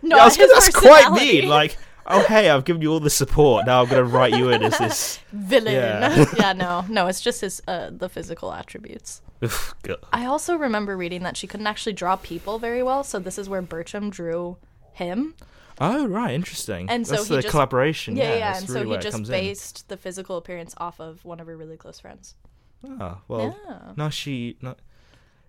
Not 0.01 0.35
his 0.35 0.51
that's 0.51 0.69
quite 0.75 1.11
mean. 1.13 1.47
Like, 1.47 1.77
oh 2.07 2.23
hey, 2.23 2.49
I've 2.49 2.65
given 2.65 2.81
you 2.81 2.91
all 2.91 2.99
the 2.99 3.09
support. 3.09 3.65
Now 3.65 3.81
I'm 3.81 3.89
gonna 3.89 4.03
write 4.03 4.33
you 4.35 4.49
in 4.49 4.63
as 4.63 4.77
this. 4.77 5.19
villain. 5.31 5.73
Yeah. 5.73 6.25
Yeah. 6.37 6.53
no, 6.53 6.85
no, 6.89 7.07
it's 7.07 7.21
just 7.21 7.41
his 7.41 7.61
uh, 7.67 7.89
the 7.91 8.09
physical 8.09 8.53
attributes. 8.53 9.21
I 10.13 10.25
also 10.25 10.55
remember 10.55 10.95
reading 10.95 11.23
that 11.23 11.35
she 11.37 11.47
couldn't 11.47 11.67
actually 11.67 11.93
draw 11.93 12.15
people 12.15 12.59
very 12.59 12.83
well, 12.83 13.03
so 13.03 13.17
this 13.19 13.37
is 13.37 13.49
where 13.49 13.61
Bertram 13.61 14.09
drew 14.09 14.57
him. 14.93 15.35
Oh 15.79 16.05
right, 16.07 16.33
interesting. 16.33 16.89
And 16.89 17.07
so 17.07 17.15
that's 17.15 17.27
he 17.27 17.35
the 17.37 17.41
just- 17.41 17.51
collaboration. 17.51 18.15
Yeah, 18.15 18.33
Yeah, 18.33 18.37
yeah, 18.37 18.57
and 18.57 18.69
really 18.69 18.85
so 18.85 18.91
he 18.91 18.97
just 19.19 19.31
based 19.31 19.89
the 19.89 19.97
physical 19.97 20.37
appearance 20.37 20.75
off 20.77 20.99
of 20.99 21.25
one 21.25 21.39
of 21.39 21.47
her 21.47 21.57
really 21.57 21.77
close 21.77 21.99
friends. 21.99 22.35
in. 22.83 23.01
Oh 23.01 23.17
well, 23.27 23.57
Yeah. 23.67 23.93
no, 23.97 24.09
she. 24.09 24.57
No, 24.61 24.75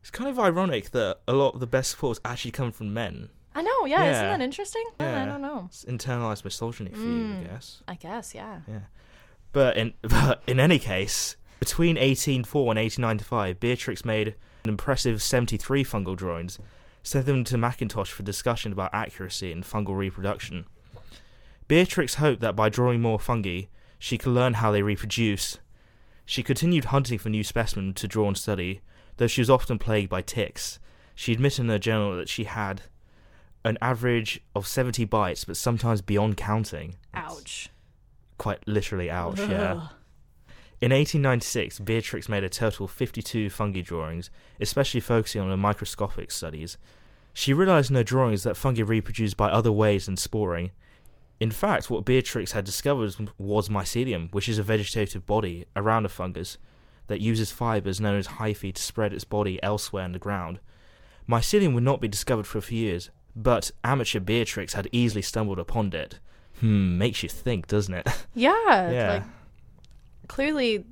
it's 0.00 0.10
kind 0.10 0.28
of 0.30 0.38
ironic 0.38 0.90
that 0.90 1.18
a 1.28 1.32
lot 1.32 1.54
of 1.54 1.60
the 1.60 1.66
best 1.66 1.90
supports 1.90 2.18
actually 2.24 2.50
come 2.52 2.72
from 2.72 2.92
men. 2.94 3.28
I 3.54 3.62
know, 3.62 3.84
yeah, 3.86 4.10
isn't 4.10 4.24
Yeah. 4.24 4.36
that 4.36 4.40
interesting? 4.44 4.84
Uh, 4.98 5.04
I 5.04 5.24
don't 5.24 5.42
know. 5.42 5.64
It's 5.68 5.84
internalized 5.84 6.44
misogyny 6.44 6.90
for 6.90 6.98
you, 7.00 7.34
I 7.40 7.42
guess. 7.44 7.82
I 7.86 7.94
guess, 7.96 8.34
yeah. 8.34 8.60
Yeah, 8.66 8.80
but 9.52 9.76
in 9.76 9.92
but 10.02 10.42
in 10.46 10.58
any 10.58 10.78
case, 10.78 11.36
between 11.60 11.96
1804 11.96 12.60
and 12.72 12.78
1895, 12.78 13.60
Beatrix 13.60 14.04
made 14.04 14.28
an 14.64 14.70
impressive 14.70 15.20
73 15.22 15.84
fungal 15.84 16.16
drawings, 16.16 16.58
sent 17.02 17.26
them 17.26 17.44
to 17.44 17.58
Macintosh 17.58 18.10
for 18.12 18.22
discussion 18.22 18.72
about 18.72 18.94
accuracy 18.94 19.52
and 19.52 19.64
fungal 19.64 19.96
reproduction. 19.96 20.64
Beatrix 21.68 22.14
hoped 22.16 22.40
that 22.40 22.56
by 22.56 22.68
drawing 22.68 23.00
more 23.00 23.18
fungi, 23.18 23.62
she 23.98 24.18
could 24.18 24.32
learn 24.32 24.54
how 24.54 24.70
they 24.70 24.82
reproduce. 24.82 25.58
She 26.24 26.42
continued 26.42 26.86
hunting 26.86 27.18
for 27.18 27.28
new 27.28 27.44
specimens 27.44 27.94
to 28.00 28.08
draw 28.08 28.28
and 28.28 28.36
study, 28.36 28.80
though 29.16 29.26
she 29.26 29.40
was 29.40 29.50
often 29.50 29.78
plagued 29.78 30.08
by 30.10 30.22
ticks. 30.22 30.78
She 31.14 31.32
admitted 31.32 31.62
in 31.62 31.68
her 31.68 31.78
journal 31.78 32.16
that 32.16 32.28
she 32.28 32.44
had 32.44 32.82
an 33.64 33.78
average 33.80 34.40
of 34.54 34.66
70 34.66 35.04
bites, 35.04 35.44
but 35.44 35.56
sometimes 35.56 36.00
beyond 36.00 36.36
counting. 36.36 36.96
Ouch. 37.14 37.68
Quite 38.38 38.66
literally, 38.66 39.10
ouch, 39.10 39.38
yeah. 39.38 39.88
In 40.80 40.90
1896, 40.90 41.78
Beatrix 41.80 42.28
made 42.28 42.42
a 42.42 42.48
total 42.48 42.86
of 42.86 42.90
52 42.90 43.50
fungi 43.50 43.82
drawings, 43.82 44.30
especially 44.60 44.98
focusing 44.98 45.40
on 45.40 45.48
the 45.48 45.56
microscopic 45.56 46.32
studies. 46.32 46.76
She 47.32 47.54
realized 47.54 47.90
in 47.90 47.96
her 47.96 48.02
drawings 48.02 48.42
that 48.42 48.56
fungi 48.56 48.82
reproduce 48.82 49.32
by 49.32 49.48
other 49.48 49.70
ways 49.70 50.06
than 50.06 50.16
sporing. 50.16 50.72
In 51.38 51.52
fact, 51.52 51.88
what 51.88 52.04
Beatrix 52.04 52.52
had 52.52 52.64
discovered 52.64 53.14
was 53.38 53.68
mycelium, 53.68 54.32
which 54.34 54.48
is 54.48 54.58
a 54.58 54.62
vegetative 54.64 55.24
body 55.24 55.66
around 55.76 56.04
a 56.04 56.08
fungus 56.08 56.58
that 57.06 57.20
uses 57.20 57.52
fibers 57.52 58.00
known 58.00 58.18
as 58.18 58.26
hyphae 58.26 58.74
to 58.74 58.82
spread 58.82 59.12
its 59.12 59.24
body 59.24 59.62
elsewhere 59.62 60.04
in 60.04 60.12
the 60.12 60.18
ground. 60.18 60.58
Mycelium 61.28 61.74
would 61.74 61.82
not 61.84 62.00
be 62.00 62.08
discovered 62.08 62.46
for 62.46 62.58
a 62.58 62.62
few 62.62 62.78
years, 62.78 63.10
but 63.34 63.70
amateur 63.84 64.20
Beatrix 64.20 64.74
had 64.74 64.88
easily 64.92 65.22
stumbled 65.22 65.58
upon 65.58 65.92
it. 65.92 66.18
Hmm, 66.60 66.98
makes 66.98 67.22
you 67.22 67.28
think, 67.28 67.66
doesn't 67.66 67.94
it? 67.94 68.08
Yeah. 68.34 68.52
Yeah. 68.92 69.12
Like 69.12 69.22
clearly 70.28 70.84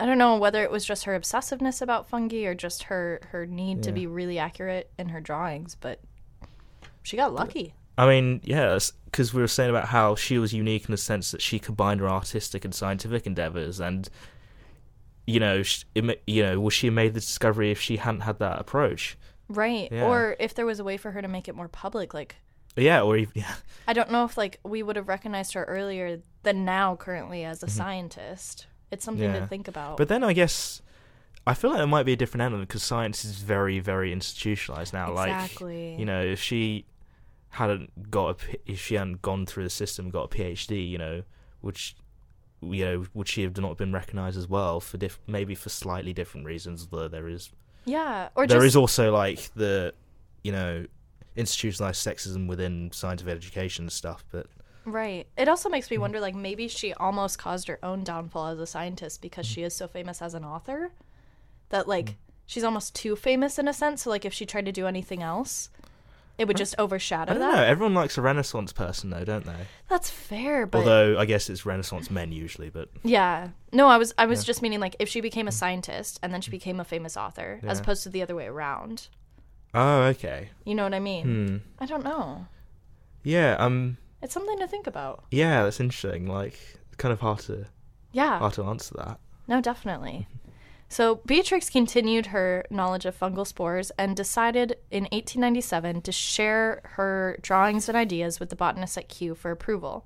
I 0.00 0.06
don't 0.06 0.18
know 0.18 0.36
whether 0.36 0.62
it 0.64 0.70
was 0.70 0.84
just 0.84 1.04
her 1.04 1.18
obsessiveness 1.18 1.80
about 1.80 2.08
fungi 2.08 2.44
or 2.44 2.54
just 2.54 2.84
her 2.84 3.20
her 3.30 3.46
need 3.46 3.84
to 3.84 3.92
be 3.92 4.06
really 4.06 4.38
accurate 4.38 4.90
in 4.98 5.10
her 5.10 5.20
drawings, 5.20 5.76
but 5.80 6.00
she 7.02 7.16
got 7.16 7.32
lucky. 7.32 7.74
I 7.96 8.06
mean, 8.08 8.40
yeah, 8.42 8.78
because 9.04 9.32
we 9.34 9.42
were 9.42 9.48
saying 9.48 9.70
about 9.70 9.88
how 9.88 10.14
she 10.16 10.38
was 10.38 10.52
unique 10.52 10.86
in 10.86 10.90
the 10.92 10.96
sense 10.96 11.30
that 11.30 11.42
she 11.42 11.58
combined 11.58 12.00
her 12.00 12.08
artistic 12.08 12.64
and 12.64 12.74
scientific 12.74 13.26
endeavors, 13.26 13.80
and 13.80 14.08
you 15.26 15.38
know, 15.38 15.62
sh- 15.62 15.84
it, 15.94 16.02
ma- 16.02 16.14
you 16.26 16.42
know, 16.42 16.58
would 16.58 16.72
she 16.72 16.88
have 16.88 16.94
made 16.94 17.14
the 17.14 17.20
discovery 17.20 17.70
if 17.70 17.80
she 17.80 17.98
hadn't 17.98 18.22
had 18.22 18.38
that 18.40 18.58
approach? 18.58 19.16
Right. 19.52 19.88
Yeah. 19.92 20.04
Or 20.06 20.36
if 20.40 20.54
there 20.54 20.66
was 20.66 20.80
a 20.80 20.84
way 20.84 20.96
for 20.96 21.10
her 21.12 21.22
to 21.22 21.28
make 21.28 21.48
it 21.48 21.54
more 21.54 21.68
public, 21.68 22.12
like 22.14 22.36
Yeah, 22.76 23.02
or 23.02 23.16
even, 23.16 23.32
yeah, 23.34 23.54
I 23.88 23.92
don't 23.92 24.10
know 24.10 24.24
if 24.24 24.36
like 24.36 24.60
we 24.64 24.82
would 24.82 24.96
have 24.96 25.08
recognized 25.08 25.54
her 25.54 25.64
earlier 25.64 26.20
than 26.42 26.64
now 26.64 26.96
currently 26.96 27.44
as 27.44 27.62
a 27.62 27.68
scientist. 27.68 28.66
It's 28.90 29.04
something 29.04 29.24
Mm-hmm. 29.26 29.34
Yeah. 29.34 29.40
to 29.40 29.46
think 29.46 29.68
about. 29.68 29.96
but 29.96 30.08
then 30.08 30.22
I 30.24 30.32
guess 30.32 30.82
I 31.46 31.54
feel 31.54 31.70
like 31.70 31.78
there 31.78 31.86
might 31.86 32.06
be 32.06 32.12
a 32.12 32.16
different 32.16 32.42
element 32.42 32.68
because 32.68 32.82
science 32.84 33.24
is 33.24 33.38
very, 33.38 33.80
very 33.80 34.12
institutionalized 34.12 34.92
now. 34.92 35.10
exactly. 35.12 35.90
Like, 35.92 35.98
you 36.00 36.04
know, 36.06 36.22
if 36.22 36.40
she 36.40 36.84
hadn't 37.50 38.10
got 38.10 38.40
a, 38.42 38.56
if 38.66 38.80
she 38.80 38.94
hadn't 38.94 39.22
gone 39.22 39.44
through 39.46 39.64
the 39.64 39.70
system, 39.70 40.10
got 40.10 40.32
a 40.32 40.36
PhD, 40.36 40.88
you 40.88 40.98
know, 40.98 41.22
which 41.60 41.96
you 42.60 42.84
know, 42.84 43.04
would 43.12 43.26
she 43.26 43.42
have 43.42 43.56
not 43.58 43.76
been 43.76 43.92
recognized 43.92 44.38
as 44.38 44.46
well 44.48 44.78
for 44.78 44.96
diff- 44.96 45.18
maybe 45.26 45.52
for 45.54 45.68
slightly 45.68 46.12
different 46.12 46.46
reasons? 46.46 46.86
Though 46.86 47.08
there 47.08 47.26
is 47.28 47.50
yeah. 47.84 48.28
Or 48.34 48.46
There 48.46 48.58
just 48.58 48.66
is 48.68 48.76
also 48.76 49.12
like 49.12 49.50
the 49.54 49.94
you 50.44 50.52
know 50.52 50.86
institutionalized 51.36 52.06
sexism 52.06 52.46
within 52.46 52.90
scientific 52.92 53.32
education 53.36 53.84
and 53.84 53.92
stuff 53.92 54.24
but 54.30 54.46
Right. 54.84 55.28
It 55.38 55.48
also 55.48 55.68
makes 55.68 55.90
me 55.92 55.96
wonder 55.98 56.18
like 56.18 56.34
maybe 56.34 56.66
she 56.66 56.92
almost 56.94 57.38
caused 57.38 57.68
her 57.68 57.78
own 57.84 58.02
downfall 58.02 58.48
as 58.48 58.58
a 58.58 58.66
scientist 58.66 59.22
because 59.22 59.46
Mm-hmm. 59.46 59.54
she 59.54 59.62
is 59.62 59.74
so 59.76 59.86
famous 59.86 60.20
as 60.20 60.34
an 60.34 60.44
author 60.44 60.92
that 61.68 61.86
like 61.86 62.06
Mm. 62.06 62.14
she's 62.46 62.64
almost 62.64 62.94
too 62.94 63.14
famous 63.16 63.58
in 63.58 63.68
a 63.68 63.72
sense. 63.72 64.02
So 64.02 64.10
like 64.10 64.24
if 64.24 64.32
she 64.34 64.44
tried 64.44 64.66
to 64.66 64.72
do 64.72 64.86
anything 64.88 65.22
else, 65.22 65.70
it 66.38 66.46
would 66.48 66.56
just 66.56 66.74
i 66.78 66.82
overshadow 66.82 67.32
don't 67.34 67.40
that. 67.40 67.54
know 67.56 67.62
everyone 67.62 67.94
likes 67.94 68.16
a 68.18 68.22
renaissance 68.22 68.72
person 68.72 69.10
though 69.10 69.24
don't 69.24 69.44
they 69.44 69.66
That's 69.88 70.10
fair, 70.10 70.66
but 70.66 70.78
although 70.78 71.18
i 71.18 71.24
guess 71.24 71.48
it's 71.50 71.64
renaissance 71.66 72.10
men 72.10 72.32
usually 72.32 72.70
but 72.70 72.88
yeah. 73.02 73.48
No, 73.72 73.88
I 73.88 73.96
was 73.98 74.12
I 74.18 74.26
was 74.26 74.40
Yeah. 74.40 74.42
Mm. 74.42 74.46
just 74.46 74.62
meaning 74.62 74.80
like 74.80 74.96
if 74.98 75.08
she 75.08 75.20
became 75.20 75.48
a 75.48 75.52
scientist 75.52 76.18
and 76.22 76.32
then 76.32 76.40
she 76.40 76.50
became 76.50 76.78
a 76.80 76.84
famous 76.84 77.16
author 77.16 77.60
as 77.62 77.78
Yeah. 77.78 77.82
opposed 77.82 78.02
to 78.04 78.08
the 78.10 78.22
other 78.22 78.34
way 78.34 78.46
around. 78.46 79.08
oh 79.74 80.02
okay 80.12 80.50
You 80.64 80.74
know 80.74 80.84
what 80.84 80.94
I 80.94 81.00
mean? 81.00 81.24
hmm 81.24 81.56
I 81.82 81.86
don't 81.86 82.04
know. 82.04 82.46
yeah 83.22 83.56
um 83.58 83.96
It's 84.22 84.34
something 84.34 84.58
to 84.58 84.66
think 84.66 84.86
about. 84.86 85.24
yeah 85.30 85.62
that's 85.64 85.80
interesting 85.80 86.26
like 86.26 86.58
kind 86.98 87.12
of 87.12 87.20
hard 87.20 87.40
to 87.40 87.66
Yeah. 88.12 88.38
hard 88.38 88.54
to 88.54 88.64
answer 88.64 88.94
that 88.98 89.18
No, 89.48 89.60
definitely. 89.60 90.26
So 90.92 91.22
Beatrix 91.24 91.70
continued 91.70 92.26
her 92.26 92.66
knowledge 92.68 93.06
of 93.06 93.18
fungal 93.18 93.46
spores 93.46 93.90
and 93.96 94.14
decided 94.14 94.76
in 94.90 95.04
1897 95.04 96.02
to 96.02 96.12
share 96.12 96.82
her 96.84 97.38
drawings 97.40 97.88
and 97.88 97.96
ideas 97.96 98.38
with 98.38 98.50
the 98.50 98.56
botanists 98.56 98.98
at 98.98 99.08
Kew 99.08 99.34
for 99.34 99.50
approval. 99.50 100.04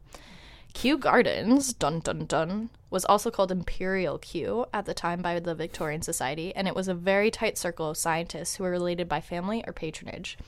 Kew 0.75 0.97
Gardens, 0.97 1.73
dun 1.73 1.99
dun 1.99 2.25
dun, 2.27 2.71
was 2.89 3.05
also 3.05 3.33
called 3.33 3.51
Imperial 3.51 4.19
Kew 4.19 4.67
at 4.73 4.85
the 4.87 4.95
time 4.95 5.23
by 5.23 5.41
the 5.41 5.57
Victorian 5.57 6.03
Society, 6.03 6.55
and 6.55 6.69
it 6.69 6.77
was 6.77 6.87
a 6.87 6.95
very 6.95 7.33
tight 7.33 7.59
circle 7.59 7.91
of 7.91 7.97
scientists 7.97 8.55
who 8.55 8.63
were 8.63 8.71
related 8.71 9.09
by 9.09 9.21
family 9.21 9.65
or 9.67 9.73
patronage. 9.73 10.39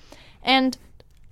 And 0.41 0.79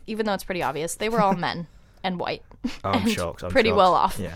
even 0.08 0.26
though 0.26 0.34
it's 0.34 0.42
pretty 0.42 0.64
obvious, 0.64 0.96
they 0.96 1.08
were 1.08 1.20
all 1.20 1.36
men 1.36 1.68
and 2.02 2.18
white. 2.18 2.42
Oh, 2.82 2.90
i'm 2.90 3.02
and 3.02 3.12
shocked 3.12 3.44
I'm 3.44 3.52
pretty 3.52 3.68
shocked. 3.68 3.76
well 3.76 3.94
off. 3.94 4.18
yeah 4.18 4.34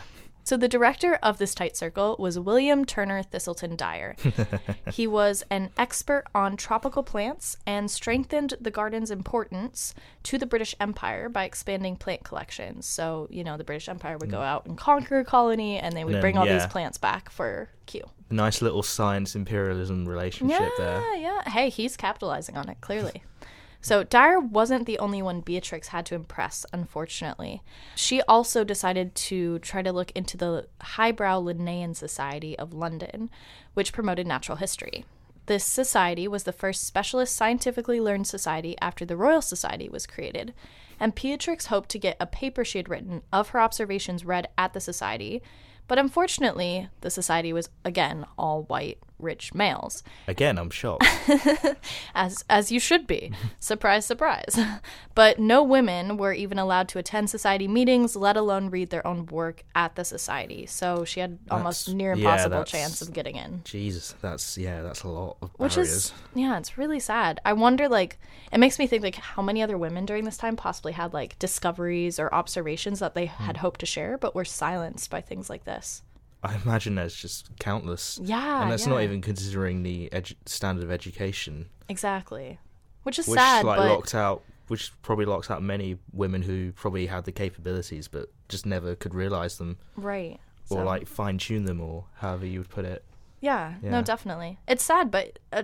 So 0.51 0.57
the 0.57 0.67
director 0.67 1.17
of 1.23 1.39
this 1.39 1.55
tight 1.55 1.77
circle 1.77 2.17
was 2.19 2.37
William 2.37 2.85
Turner 2.85 3.23
Thiselton 3.23 3.77
Dyer. 3.77 4.17
he 4.93 5.07
was 5.07 5.45
an 5.49 5.71
expert 5.79 6.25
on 6.35 6.57
tropical 6.57 7.05
plants 7.05 7.57
and 7.69 7.89
strengthened 7.89 8.55
the 8.61 8.73
garden's 8.73 9.13
importance 9.13 9.95
to 10.25 10.39
the 10.39 10.47
British 10.47 10.75
Empire 10.81 11.29
by 11.29 11.45
expanding 11.45 11.95
plant 11.95 12.25
collections. 12.25 12.85
So, 12.85 13.29
you 13.31 13.45
know, 13.45 13.57
the 13.57 13.63
British 13.63 13.89
Empire 13.89 14.19
would 14.19 14.29
go 14.29 14.39
mm. 14.39 14.45
out 14.45 14.67
and 14.67 14.77
conquer 14.77 15.21
a 15.21 15.25
colony 15.25 15.79
and 15.79 15.97
they 15.97 16.03
would 16.03 16.15
then, 16.15 16.21
bring 16.21 16.37
all 16.37 16.47
these 16.47 16.67
plants 16.67 16.99
back 16.99 17.31
for 17.31 17.69
Kew. 17.87 18.03
nice 18.29 18.61
little 18.61 18.83
science 18.83 19.37
imperialism 19.37 20.05
relationship 20.05 20.73
there. 20.77 21.01
Yeah, 21.01 21.01
there 21.01 21.15
yeah. 21.15 21.49
Hey, 21.49 21.69
he's 21.69 21.97
capitalizing 21.97 22.57
on 22.57 22.69
it, 22.69 22.81
clearly. 22.81 23.23
So 23.83 24.05
Dyer 24.05 24.39
wasn't 24.39 24.87
the 24.87 24.99
only 24.99 25.23
one 25.23 25.41
Beatrix 25.41 25.89
had 25.89 26.05
to 26.07 26.15
impress, 26.15 26.67
unfortunately. 26.73 27.63
She 27.95 28.21
also 28.23 28.63
decided 28.63 29.15
to 29.15 29.59
try 29.61 29.83
to 29.83 29.93
look 29.93 30.11
into 30.13 30.37
the 30.37 30.69
highbrow 30.83 31.41
Linnean 31.41 31.95
Society 31.95 32.59
of 32.59 32.75
London, 32.75 33.31
which 33.75 33.93
promoted 33.93 34.27
natural 34.27 34.59
history. 34.59 35.07
This 35.47 35.65
society 35.65 36.29
was 36.29 36.45
the 36.45 36.53
first 36.53 36.85
specialist 36.85 37.35
scientifically 37.35 38.01
learned 38.01 38.27
society 38.27 38.77
after 38.81 39.05
the 39.05 39.17
Royal 39.17 39.43
Society 39.43 39.89
was 39.89 40.07
created, 40.07 40.55
and 41.01 41.15
Beatrix 41.15 41.67
hoped 41.67 41.89
to 41.89 41.99
get 41.99 42.17
a 42.21 42.27
paper 42.27 42.65
she 42.65 42.79
had 42.79 42.89
written 42.89 43.23
of 43.33 43.49
her 43.49 43.61
observations 43.61 44.25
read 44.25 44.49
at 44.57 44.75
the 44.75 44.81
society. 44.81 45.43
But 45.89 45.99
unfortunately, 45.99 46.89
the 47.01 47.11
society 47.11 47.53
was 47.53 47.71
again 47.85 48.27
all 48.39 48.63
white, 48.65 48.99
rich 49.23 49.55
males 49.55 50.03
again 50.27 50.59
i'm 50.59 50.71
shocked 50.71 51.05
as 52.15 52.45
as 52.49 52.73
you 52.73 52.81
should 52.81 53.07
be. 53.07 53.33
surprise, 53.61 54.07
surprise. 54.07 54.59
But 55.15 55.39
no 55.39 55.63
women 55.63 56.17
were 56.17 56.33
even 56.33 56.59
allowed 56.59 56.89
to 56.91 56.99
attend 56.99 57.29
society 57.29 57.69
meetings, 57.69 58.17
let 58.17 58.37
alone 58.39 58.71
read 58.71 58.89
their 58.91 59.07
own 59.07 59.27
work 59.27 59.65
at 59.75 59.95
the 59.97 60.05
society. 60.05 60.65
So 60.67 61.05
she 61.05 61.21
had 61.21 61.39
almost 61.51 61.87
That's- 61.87 61.97
near 61.97 62.13
impossible 62.13 62.51
that's- 62.59 62.71
chance 62.71 63.03
of 63.03 63.13
getting 63.13 63.37
in. 63.37 63.61
jesus 63.65 64.15
that's 64.23 64.57
yeah 64.57 64.81
that's 64.83 65.03
a 65.03 65.09
lot 65.09 65.37
of 65.43 65.51
Which 65.59 65.75
barriers. 65.75 65.93
is 65.93 66.13
yeah, 66.35 66.57
it's 66.59 66.79
really 66.79 67.01
sad. 67.01 67.41
I 67.45 67.53
wonder 67.53 67.89
like 67.89 68.19
it 68.53 68.59
makes 68.59 68.79
me 68.79 68.87
think 68.87 69.03
like 69.03 69.17
how 69.17 69.43
many 69.43 69.63
other 69.63 69.77
women 69.77 70.07
during 70.07 70.25
this 70.25 70.39
time 70.39 70.57
possibly 70.57 70.93
had 70.93 71.13
like 71.13 71.39
discoveries 71.39 72.19
or 72.19 72.33
observations 72.35 72.99
that 73.01 73.15
they 73.15 73.27
Hmm. 73.27 73.45
had 73.45 73.57
hoped 73.59 73.81
to 73.81 73.87
share 73.87 74.17
but 74.17 74.35
were 74.35 74.45
silenced 74.45 75.11
by 75.11 75.21
things 75.21 75.51
like 75.51 75.65
this. 75.65 76.03
I 76.43 76.55
imagine 76.65 76.95
there's 76.95 77.15
just 77.15 77.51
countless. 77.59 78.19
Yeah. 78.23 78.63
and 78.63 78.73
that's 78.73 78.87
not 78.87 79.03
even 79.03 79.21
considering 79.21 79.83
the 79.83 80.09
edu- 80.13 80.37
standard 80.47 80.85
of 80.85 80.91
education, 80.91 81.67
exactly. 81.89 82.59
Which 83.03 83.19
is 83.19 83.27
which 83.29 83.39
sad, 83.39 83.65
like 83.65 83.79
but 83.79 83.89
locked 83.89 84.15
out, 84.15 84.43
which 84.69 84.93
probably 85.03 85.25
locks 85.27 85.51
out 85.51 85.63
many 85.63 85.99
women 86.13 86.43
who 86.43 86.73
probably 86.73 87.07
had 87.07 87.25
the 87.25 87.33
capabilities 87.33 88.09
but 88.09 88.31
just 88.49 88.65
never 88.67 88.95
could 88.95 89.15
realize 89.15 89.59
them 89.59 89.79
right. 89.97 90.39
or 90.71 90.79
So- 90.79 90.85
like 90.85 91.07
fine 91.07 91.39
tune 91.39 91.65
them 91.65 91.81
or 91.81 92.05
however 92.17 92.47
you 92.47 92.61
would 92.61 92.71
put 92.71 92.85
it. 92.85 93.05
Yeah, 93.43 93.75
no, 93.83 94.03
definitely. 94.03 94.59
It's 94.69 94.85
sad, 94.85 95.11
but 95.11 95.39
uh, 95.51 95.63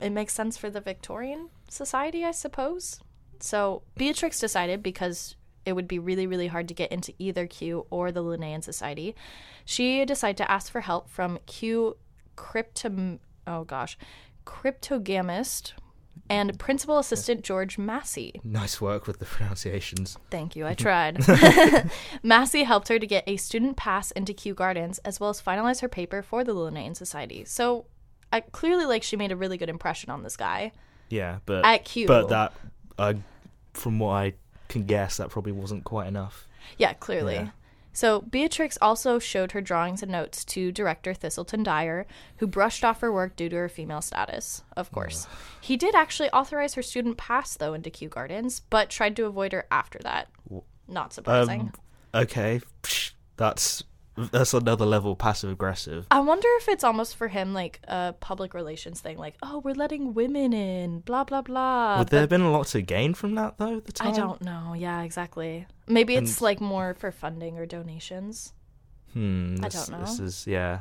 it 0.00 0.10
makes 0.10 0.32
sense 0.32 0.56
for 0.56 0.70
the 0.70 0.80
Victorian 0.80 1.48
society, 1.68 2.24
I 2.24 2.30
suppose. 2.30 3.00
So 3.40 3.82
Beatrix 3.96 4.38
decided 4.38 4.80
because 4.82 5.34
it 5.66 5.74
would 5.74 5.88
be 5.88 5.98
really, 5.98 6.26
really 6.26 6.46
hard 6.46 6.68
to 6.68 6.74
get 6.74 6.92
into 6.92 7.12
either 7.18 7.46
Kew 7.46 7.86
or 7.90 8.12
the 8.12 8.22
Linnean 8.22 8.62
Society, 8.62 9.14
she 9.64 10.04
decided 10.04 10.36
to 10.38 10.50
ask 10.50 10.72
for 10.72 10.80
help 10.80 11.10
from 11.10 11.38
Kew 11.46 11.96
cryptom 12.36 13.18
oh 13.46 13.64
gosh, 13.64 13.96
cryptogamist 14.44 15.72
and 16.28 16.58
principal 16.58 16.98
assistant 16.98 17.42
George 17.42 17.78
Massee. 17.78 18.40
Nice 18.42 18.80
work 18.80 19.06
with 19.06 19.18
the 19.18 19.24
pronunciations. 19.24 20.18
Thank 20.30 20.56
you. 20.56 20.66
I 20.66 20.74
tried. 20.86 21.24
Massee 22.22 22.64
helped 22.64 22.88
her 22.88 22.98
to 22.98 23.06
get 23.06 23.24
a 23.26 23.36
student 23.36 23.76
pass 23.76 24.10
into 24.12 24.32
Kew 24.32 24.54
Gardens 24.54 24.98
as 24.98 25.20
well 25.20 25.30
as 25.30 25.40
finalize 25.40 25.80
her 25.82 25.88
paper 25.88 26.22
for 26.22 26.42
the 26.42 26.54
Linnean 26.54 26.96
Society. 26.96 27.44
So, 27.44 27.86
I 28.32 28.40
clearly 28.40 28.86
like 28.86 29.02
she 29.02 29.16
made 29.16 29.30
a 29.30 29.36
really 29.36 29.56
good 29.56 29.68
impression 29.68 30.10
on 30.10 30.24
this 30.24 30.36
guy 30.36 30.72
Yeah, 31.10 31.38
but 31.46 31.64
at 31.64 31.84
Kew. 31.84 32.08
but 32.08 32.28
that, 32.30 32.52
uh, 32.98 33.14
from 33.72 34.00
what 34.00 34.10
I 34.14 34.32
can 34.68 34.84
guess, 34.84 35.16
that 35.16 35.30
probably 35.30 35.52
wasn't 35.52 35.84
quite 35.84 36.08
enough. 36.08 36.46
yeah, 36.78 36.92
clearly. 36.94 37.34
Yeah. 37.34 37.48
So 37.92 38.20
Beatrix 38.20 38.76
also 38.82 39.18
showed 39.18 39.52
her 39.52 39.62
drawings 39.62 40.02
and 40.02 40.12
notes 40.12 40.44
to 40.46 40.70
director 40.70 41.14
Thiselton 41.14 41.64
Dyer, 41.64 42.06
who 42.36 42.46
brushed 42.46 42.84
off 42.84 43.00
her 43.00 43.10
work 43.10 43.36
due 43.36 43.48
to 43.48 43.56
her 43.56 43.70
female 43.70 44.02
status, 44.02 44.62
of 44.76 44.92
course. 44.92 45.26
He 45.62 45.78
did 45.78 45.94
actually 45.94 46.28
authorize 46.28 46.74
her 46.74 46.82
student 46.82 47.16
pass, 47.16 47.56
though, 47.56 47.72
into 47.72 47.88
Kew 47.88 48.10
Gardens, 48.10 48.60
but 48.68 48.90
tried 48.90 49.16
to 49.16 49.24
avoid 49.24 49.52
her 49.54 49.64
after 49.70 49.98
that. 50.00 50.28
Not 50.86 51.14
surprising. 51.14 51.72
Um, 52.12 52.22
okay, 52.22 52.60
that's 53.38 53.82
that's 54.16 54.54
another 54.54 54.86
level 54.86 55.14
passive 55.16 55.50
aggressive. 55.50 56.06
I 56.10 56.20
wonder 56.20 56.48
if 56.60 56.68
it's 56.68 56.84
almost 56.84 57.16
for 57.16 57.28
him 57.28 57.52
like 57.54 57.80
a 57.88 58.14
public 58.20 58.54
relations 58.54 59.00
thing, 59.00 59.18
like, 59.18 59.34
oh, 59.42 59.58
we're 59.58 59.74
letting 59.74 60.14
women 60.14 60.52
in, 60.52 61.00
blah 61.00 61.24
blah 61.24 61.42
blah. 61.42 61.98
Would 61.98 62.08
there 62.08 62.20
have 62.20 62.28
been 62.30 62.40
a 62.40 62.50
lot 62.50 62.66
to 62.68 62.82
gain 62.82 63.14
from 63.14 63.34
that 63.34 63.58
though? 63.58 63.80
The 63.80 63.92
time, 63.92 64.08
I 64.08 64.16
don't 64.16 64.42
know. 64.42 64.74
Yeah, 64.76 65.02
exactly. 65.02 65.66
Maybe 65.86 66.14
it's 66.16 66.32
And- 66.36 66.42
like 66.42 66.60
more 66.60 66.94
for 66.94 67.10
funding 67.12 67.58
or 67.58 67.66
donations. 67.66 68.52
Hmm. 69.12 69.56
I 69.62 69.68
This, 69.68 69.86
don't 69.86 69.98
know. 70.00 70.06
This 70.06 70.18
know. 70.18 70.24
is 70.26 70.46
yeah. 70.46 70.80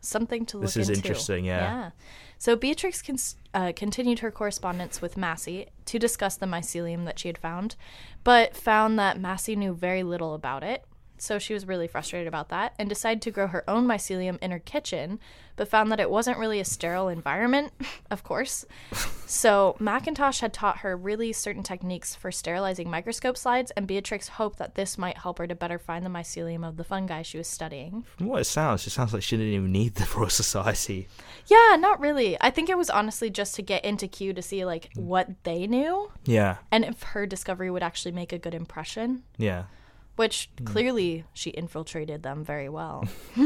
Something 0.00 0.46
to 0.46 0.58
look 0.58 0.66
This 0.66 0.76
is 0.76 0.88
into. 0.88 1.00
interesting, 1.00 1.44
yeah. 1.46 1.60
Yeah. 1.60 1.90
So 2.38 2.54
Beatrix 2.54 3.02
cons- 3.02 3.36
uh, 3.54 3.72
continued 3.74 4.20
her 4.20 4.30
correspondence 4.30 5.02
with 5.02 5.16
Massee 5.16 5.66
to 5.86 5.98
discuss 5.98 6.36
the 6.36 6.46
mycelium 6.46 7.06
that 7.06 7.18
she 7.18 7.28
had 7.28 7.38
found, 7.38 7.74
but 8.22 8.54
found 8.54 8.98
that 8.98 9.18
Massee 9.18 9.56
knew 9.56 9.74
very 9.74 10.02
little 10.04 10.34
about 10.34 10.62
it. 10.62 10.84
So 11.18 11.38
she 11.38 11.54
was 11.54 11.66
really 11.66 11.86
frustrated 11.86 12.28
about 12.28 12.48
that 12.50 12.74
and 12.78 12.88
decided 12.88 13.22
to 13.22 13.30
grow 13.30 13.46
her 13.48 13.68
own 13.68 13.86
mycelium 13.86 14.38
in 14.42 14.50
her 14.50 14.58
kitchen, 14.58 15.18
but 15.56 15.68
found 15.68 15.90
that 15.90 16.00
it 16.00 16.10
wasn't 16.10 16.38
really 16.38 16.60
a 16.60 16.64
sterile 16.64 17.08
environment, 17.08 17.72
of 18.10 18.22
course. 18.22 18.64
So 19.26 19.76
Macintosh 19.80 20.40
had 20.40 20.52
taught 20.52 20.78
her 20.78 20.96
really 20.96 21.32
certain 21.32 21.62
techniques 21.62 22.14
for 22.14 22.30
sterilizing 22.30 22.90
microscope 22.90 23.36
slides, 23.36 23.72
and 23.72 23.86
Beatrix 23.86 24.28
hoped 24.28 24.58
that 24.58 24.74
this 24.74 24.98
might 24.98 25.18
help 25.18 25.38
her 25.38 25.46
to 25.46 25.54
better 25.54 25.78
find 25.78 26.04
the 26.04 26.10
mycelium 26.10 26.66
of 26.66 26.76
the 26.76 26.84
fungi 26.84 27.22
she 27.22 27.38
was 27.38 27.48
studying. 27.48 28.04
From 28.16 28.26
what 28.26 28.42
it 28.42 28.44
sounds, 28.44 28.86
it 28.86 28.90
sounds 28.90 29.12
like 29.12 29.22
she 29.22 29.36
didn't 29.36 29.52
even 29.52 29.72
need 29.72 29.94
the 29.94 30.08
Royal 30.16 30.28
Society. 30.28 31.08
Yeah, 31.46 31.76
not 31.78 32.00
really. 32.00 32.36
I 32.40 32.50
think 32.50 32.68
it 32.68 32.78
was 32.78 32.90
honestly 32.90 33.30
just 33.30 33.54
to 33.56 33.62
get 33.62 33.84
into 33.84 34.06
Kew 34.08 34.32
to 34.34 34.42
see 34.42 34.64
like 34.64 34.90
what 34.94 35.28
they 35.44 35.66
knew 35.66 36.10
Yeah, 36.24 36.58
and 36.70 36.84
if 36.84 37.02
her 37.02 37.26
discovery 37.26 37.70
would 37.70 37.82
actually 37.82 38.12
make 38.12 38.32
a 38.32 38.38
good 38.38 38.54
impression, 38.54 39.22
yeah. 39.38 39.64
Which 40.16 40.50
hmm. 40.58 40.64
clearly 40.64 41.24
she 41.32 41.50
infiltrated 41.50 42.22
them 42.22 42.42
very 42.42 42.68
well. 42.68 43.04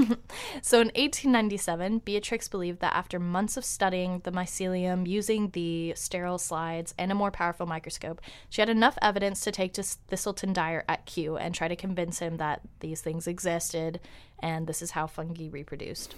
so 0.62 0.80
in 0.80 0.88
1897, 0.88 1.98
Beatrix 1.98 2.48
believed 2.48 2.80
that 2.80 2.94
after 2.94 3.18
months 3.18 3.56
of 3.56 3.64
studying 3.64 4.20
the 4.20 4.32
mycelium 4.32 5.06
using 5.06 5.50
the 5.50 5.92
sterile 5.96 6.38
slides 6.38 6.94
and 6.96 7.10
a 7.10 7.14
more 7.14 7.30
powerful 7.30 7.66
microscope, 7.66 8.20
she 8.48 8.62
had 8.62 8.68
enough 8.68 8.96
evidence 9.02 9.40
to 9.42 9.52
take 9.52 9.72
to 9.74 9.82
Thiselton 9.82 10.52
Dyer 10.52 10.84
at 10.88 11.06
Kew 11.06 11.36
and 11.36 11.54
try 11.54 11.68
to 11.68 11.76
convince 11.76 12.20
him 12.20 12.36
that 12.36 12.62
these 12.78 13.00
things 13.00 13.26
existed 13.26 14.00
and 14.38 14.66
this 14.66 14.80
is 14.80 14.92
how 14.92 15.06
fungi 15.06 15.48
reproduced. 15.48 16.14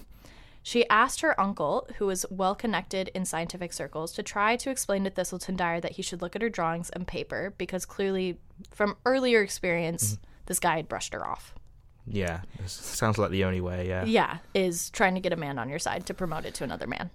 She 0.63 0.89
asked 0.89 1.23
her 1.23 1.39
uncle, 1.41 1.89
who 1.99 2.07
was 2.07 2.25
well 2.31 2.55
connected 2.55 3.11
in 3.15 3.25
scientific 3.25 3.73
circles, 3.73 4.13
to 4.13 4.23
try 4.23 4.55
to 4.57 4.71
explain 4.71 5.03
to 5.05 5.11
Thiselton 5.11 5.57
Dyer 5.57 5.81
that 5.81 5.93
he 5.93 6.03
should 6.03 6.23
look 6.23 6.37
at 6.37 6.43
her 6.43 6.49
drawings 6.49 6.89
and 6.91 7.07
paper 7.07 7.53
because 7.59 7.85
clearly, 7.85 8.39
from 8.71 8.97
earlier 9.05 9.43
experience, 9.43 10.13
mm-hmm. 10.13 10.25
This 10.47 10.59
guy 10.59 10.77
had 10.77 10.89
brushed 10.89 11.13
her 11.13 11.27
off. 11.27 11.55
Yeah, 12.07 12.41
sounds 12.67 13.17
like 13.17 13.31
the 13.31 13.45
only 13.45 13.61
way. 13.61 13.89
Yeah. 13.89 14.05
Yeah, 14.05 14.39
is 14.55 14.91
trying 14.91 15.15
to 15.15 15.21
get 15.21 15.33
a 15.33 15.37
man 15.37 15.59
on 15.59 15.69
your 15.69 15.79
side 15.79 16.07
to 16.07 16.15
promote 16.15 16.45
it 16.45 16.55
to 16.55 16.65
another 16.65 16.87
man. 16.87 17.11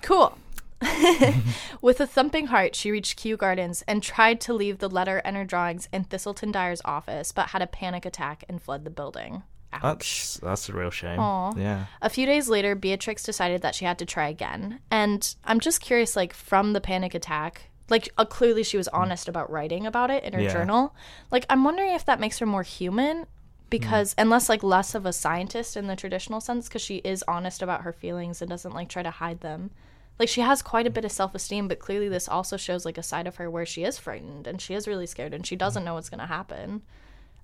Cool. 0.00 0.38
With 1.80 2.00
a 2.00 2.06
thumping 2.06 2.46
heart, 2.46 2.74
she 2.74 2.90
reached 2.90 3.16
Kew 3.16 3.36
Gardens 3.36 3.82
and 3.86 4.02
tried 4.02 4.40
to 4.42 4.54
leave 4.54 4.78
the 4.78 4.88
letter 4.88 5.18
and 5.18 5.36
her 5.36 5.44
drawings 5.44 5.88
in 5.92 6.04
Thiselton 6.04 6.50
Dyer's 6.50 6.82
office, 6.84 7.30
but 7.30 7.48
had 7.50 7.62
a 7.62 7.66
panic 7.66 8.04
attack 8.04 8.44
and 8.48 8.60
fled 8.60 8.84
the 8.84 8.90
building. 8.90 9.42
Ouch. 9.72 9.82
That's 9.82 10.36
that's 10.38 10.68
a 10.68 10.72
real 10.72 10.90
shame. 10.90 11.18
Aw. 11.18 11.54
Yeah. 11.56 11.86
A 12.02 12.10
few 12.10 12.26
days 12.26 12.48
later, 12.48 12.74
Beatrix 12.74 13.22
decided 13.22 13.62
that 13.62 13.74
she 13.74 13.84
had 13.84 13.98
to 14.00 14.06
try 14.06 14.28
again. 14.28 14.80
And 14.90 15.34
I'm 15.44 15.60
just 15.60 15.80
curious, 15.80 16.14
like, 16.16 16.34
from 16.34 16.72
the 16.72 16.80
panic 16.80 17.14
attack, 17.14 17.70
like, 17.92 18.08
uh, 18.16 18.24
clearly 18.24 18.62
she 18.64 18.78
was 18.78 18.88
honest 18.88 19.28
about 19.28 19.50
writing 19.50 19.86
about 19.86 20.10
it 20.10 20.24
in 20.24 20.32
her 20.32 20.40
Yeah. 20.40 20.50
journal. 20.52 20.94
Like, 21.30 21.44
I'm 21.50 21.62
wondering 21.62 21.90
if 21.92 22.04
that 22.06 22.18
makes 22.18 22.38
her 22.38 22.46
more 22.46 22.62
human 22.62 23.26
because, 23.68 24.14
unless, 24.16 24.48
like, 24.48 24.62
less 24.62 24.94
of 24.94 25.04
a 25.06 25.12
scientist 25.12 25.76
in 25.76 25.86
the 25.88 25.94
traditional 25.94 26.40
sense, 26.40 26.68
because 26.68 26.80
she 26.82 26.96
is 27.04 27.22
honest 27.28 27.60
about 27.62 27.82
her 27.82 27.92
feelings 27.92 28.40
and 28.40 28.48
doesn't, 28.50 28.72
like, 28.74 28.88
try 28.88 29.02
to 29.02 29.10
hide 29.10 29.40
them. 29.40 29.70
Like, 30.18 30.28
she 30.30 30.40
has 30.40 30.62
quite 30.62 30.86
a 30.86 30.90
bit 30.90 31.04
of 31.04 31.12
self 31.12 31.34
esteem, 31.34 31.68
but 31.68 31.78
clearly 31.80 32.08
this 32.08 32.28
also 32.28 32.56
shows, 32.56 32.84
like, 32.86 32.96
a 32.98 33.02
side 33.02 33.26
of 33.26 33.36
her 33.36 33.50
where 33.50 33.66
she 33.66 33.84
is 33.84 33.98
frightened 33.98 34.46
and 34.46 34.60
she 34.60 34.72
is 34.74 34.88
really 34.88 35.06
scared 35.06 35.34
and 35.34 35.46
she 35.46 35.54
doesn't 35.56 35.84
know 35.84 35.94
what's 35.94 36.08
going 36.08 36.20
to 36.20 36.26
happen. 36.26 36.82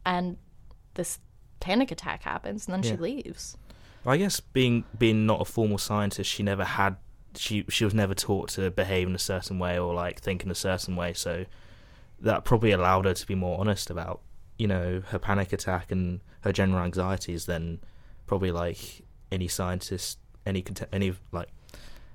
And 0.07 0.39
this 0.95 1.19
panic 1.61 1.91
attack 1.91 2.23
happens 2.23 2.67
and 2.67 2.73
then 2.75 2.83
she 2.83 2.97
Yeah. 2.97 3.01
leaves. 3.03 3.57
I 4.07 4.17
guess 4.17 4.41
being 4.41 4.85
being 4.97 5.27
not 5.27 5.43
a 5.43 5.45
formal 5.45 5.77
scientist, 5.77 6.31
she 6.31 6.43
never 6.43 6.65
had 6.65 6.97
she 7.39 7.65
she 7.69 7.85
was 7.85 7.95
never 7.95 8.15
taught 8.15 8.49
to 8.51 8.71
behave 8.71 9.07
in 9.09 9.15
a 9.15 9.19
certain 9.19 9.59
way 9.59 9.79
or 9.79 9.95
like 9.95 10.21
think 10.21 10.43
in 10.45 10.51
a 10.51 10.55
certain 10.55 10.97
way. 10.97 11.13
So 11.15 11.45
that 12.21 12.45
probably 12.45 12.73
allowed 12.73 13.05
her 13.05 13.15
to 13.15 13.27
be 13.27 13.35
more 13.35 13.59
honest 13.61 13.91
about 13.91 14.21
you 14.59 14.67
know 14.67 15.03
her 15.09 15.19
panic 15.19 15.53
attack 15.53 15.91
and 15.93 16.21
her 16.43 16.53
general 16.53 16.83
anxieties 16.83 17.47
than 17.47 17.81
probably 18.27 18.51
like 18.51 19.03
any 19.31 19.49
scientist 19.49 20.19
any 20.45 20.65
any 20.93 21.15
like 21.33 21.49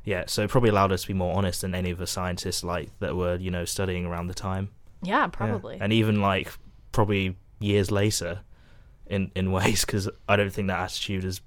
yeah. 0.04 0.26
So 0.28 0.44
it 0.44 0.50
probably 0.50 0.70
allowed 0.70 0.92
her 0.92 0.98
to 0.98 1.08
be 1.08 1.14
more 1.14 1.36
honest 1.36 1.62
than 1.62 1.74
any 1.74 1.90
of 1.92 1.98
the 1.98 2.08
scientists 2.08 2.64
like 2.64 2.90
that 3.00 3.16
were 3.16 3.36
you 3.38 3.50
know 3.52 3.66
studying 3.66 4.06
around 4.06 4.28
the 4.28 4.34
time. 4.34 4.70
Yeah, 5.02 5.22
Yeah. 5.22 5.28
probably. 5.28 5.78
and 5.82 5.92
even 5.94 6.22
like 6.22 6.52
probably 6.92 7.36
years 7.60 7.92
later 7.92 8.42
in 9.08 9.32
in 9.36 9.52
ways 9.58 9.86
because 9.86 10.10
i 10.28 10.36
don't 10.36 10.52
think 10.52 10.68
that 10.68 10.80
attitude 10.80 11.24
has 11.24 11.42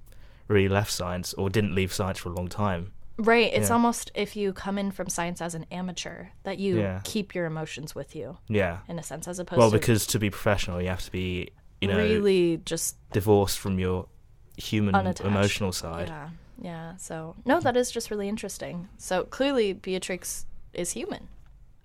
really 0.48 0.68
left 0.68 0.90
science 0.90 1.32
or 1.34 1.48
didn't 1.50 1.74
leave 1.74 1.92
science 1.92 2.18
for 2.18 2.28
a 2.30 2.32
long 2.32 2.48
time 2.48 2.92
right. 3.18 3.50
It's 3.52 3.68
Yeah. 3.68 3.74
almost 3.74 4.10
if 4.14 4.36
you 4.36 4.52
come 4.52 4.78
in 4.78 4.90
from 4.90 5.08
science 5.08 5.40
as 5.40 5.54
an 5.54 5.66
amateur 5.70 6.26
that 6.44 6.58
you 6.58 6.78
Yeah. 6.80 7.00
keep 7.04 7.34
your 7.34 7.46
emotions 7.46 7.94
with 7.94 8.14
you 8.16 8.38
yeah 8.48 8.78
in 8.88 8.98
a 8.98 9.02
sense, 9.02 9.26
as 9.28 9.38
opposed 9.38 9.56
to 9.56 9.60
well 9.60 9.70
to 9.70 9.78
because 9.78 10.06
to 10.08 10.18
be 10.18 10.30
professional 10.30 10.80
you 10.82 10.88
have 10.88 11.02
to 11.04 11.10
be 11.12 11.50
you 11.80 11.88
know 11.88 11.96
really 11.96 12.58
just 12.64 12.96
divorced 13.12 13.58
from 13.58 13.78
your 13.78 14.06
human 14.56 14.94
Unattached. 14.94 15.26
emotional 15.26 15.72
side 15.72 16.08
yeah, 16.08 16.28
yeah. 16.60 16.96
So 16.96 17.36
no, 17.44 17.60
that 17.60 17.76
is 17.76 17.90
just 17.90 18.10
really 18.10 18.28
interesting. 18.28 18.88
So 18.98 19.24
clearly 19.24 19.74
Beatrix 19.74 20.46
is 20.72 20.92
human, 20.92 21.28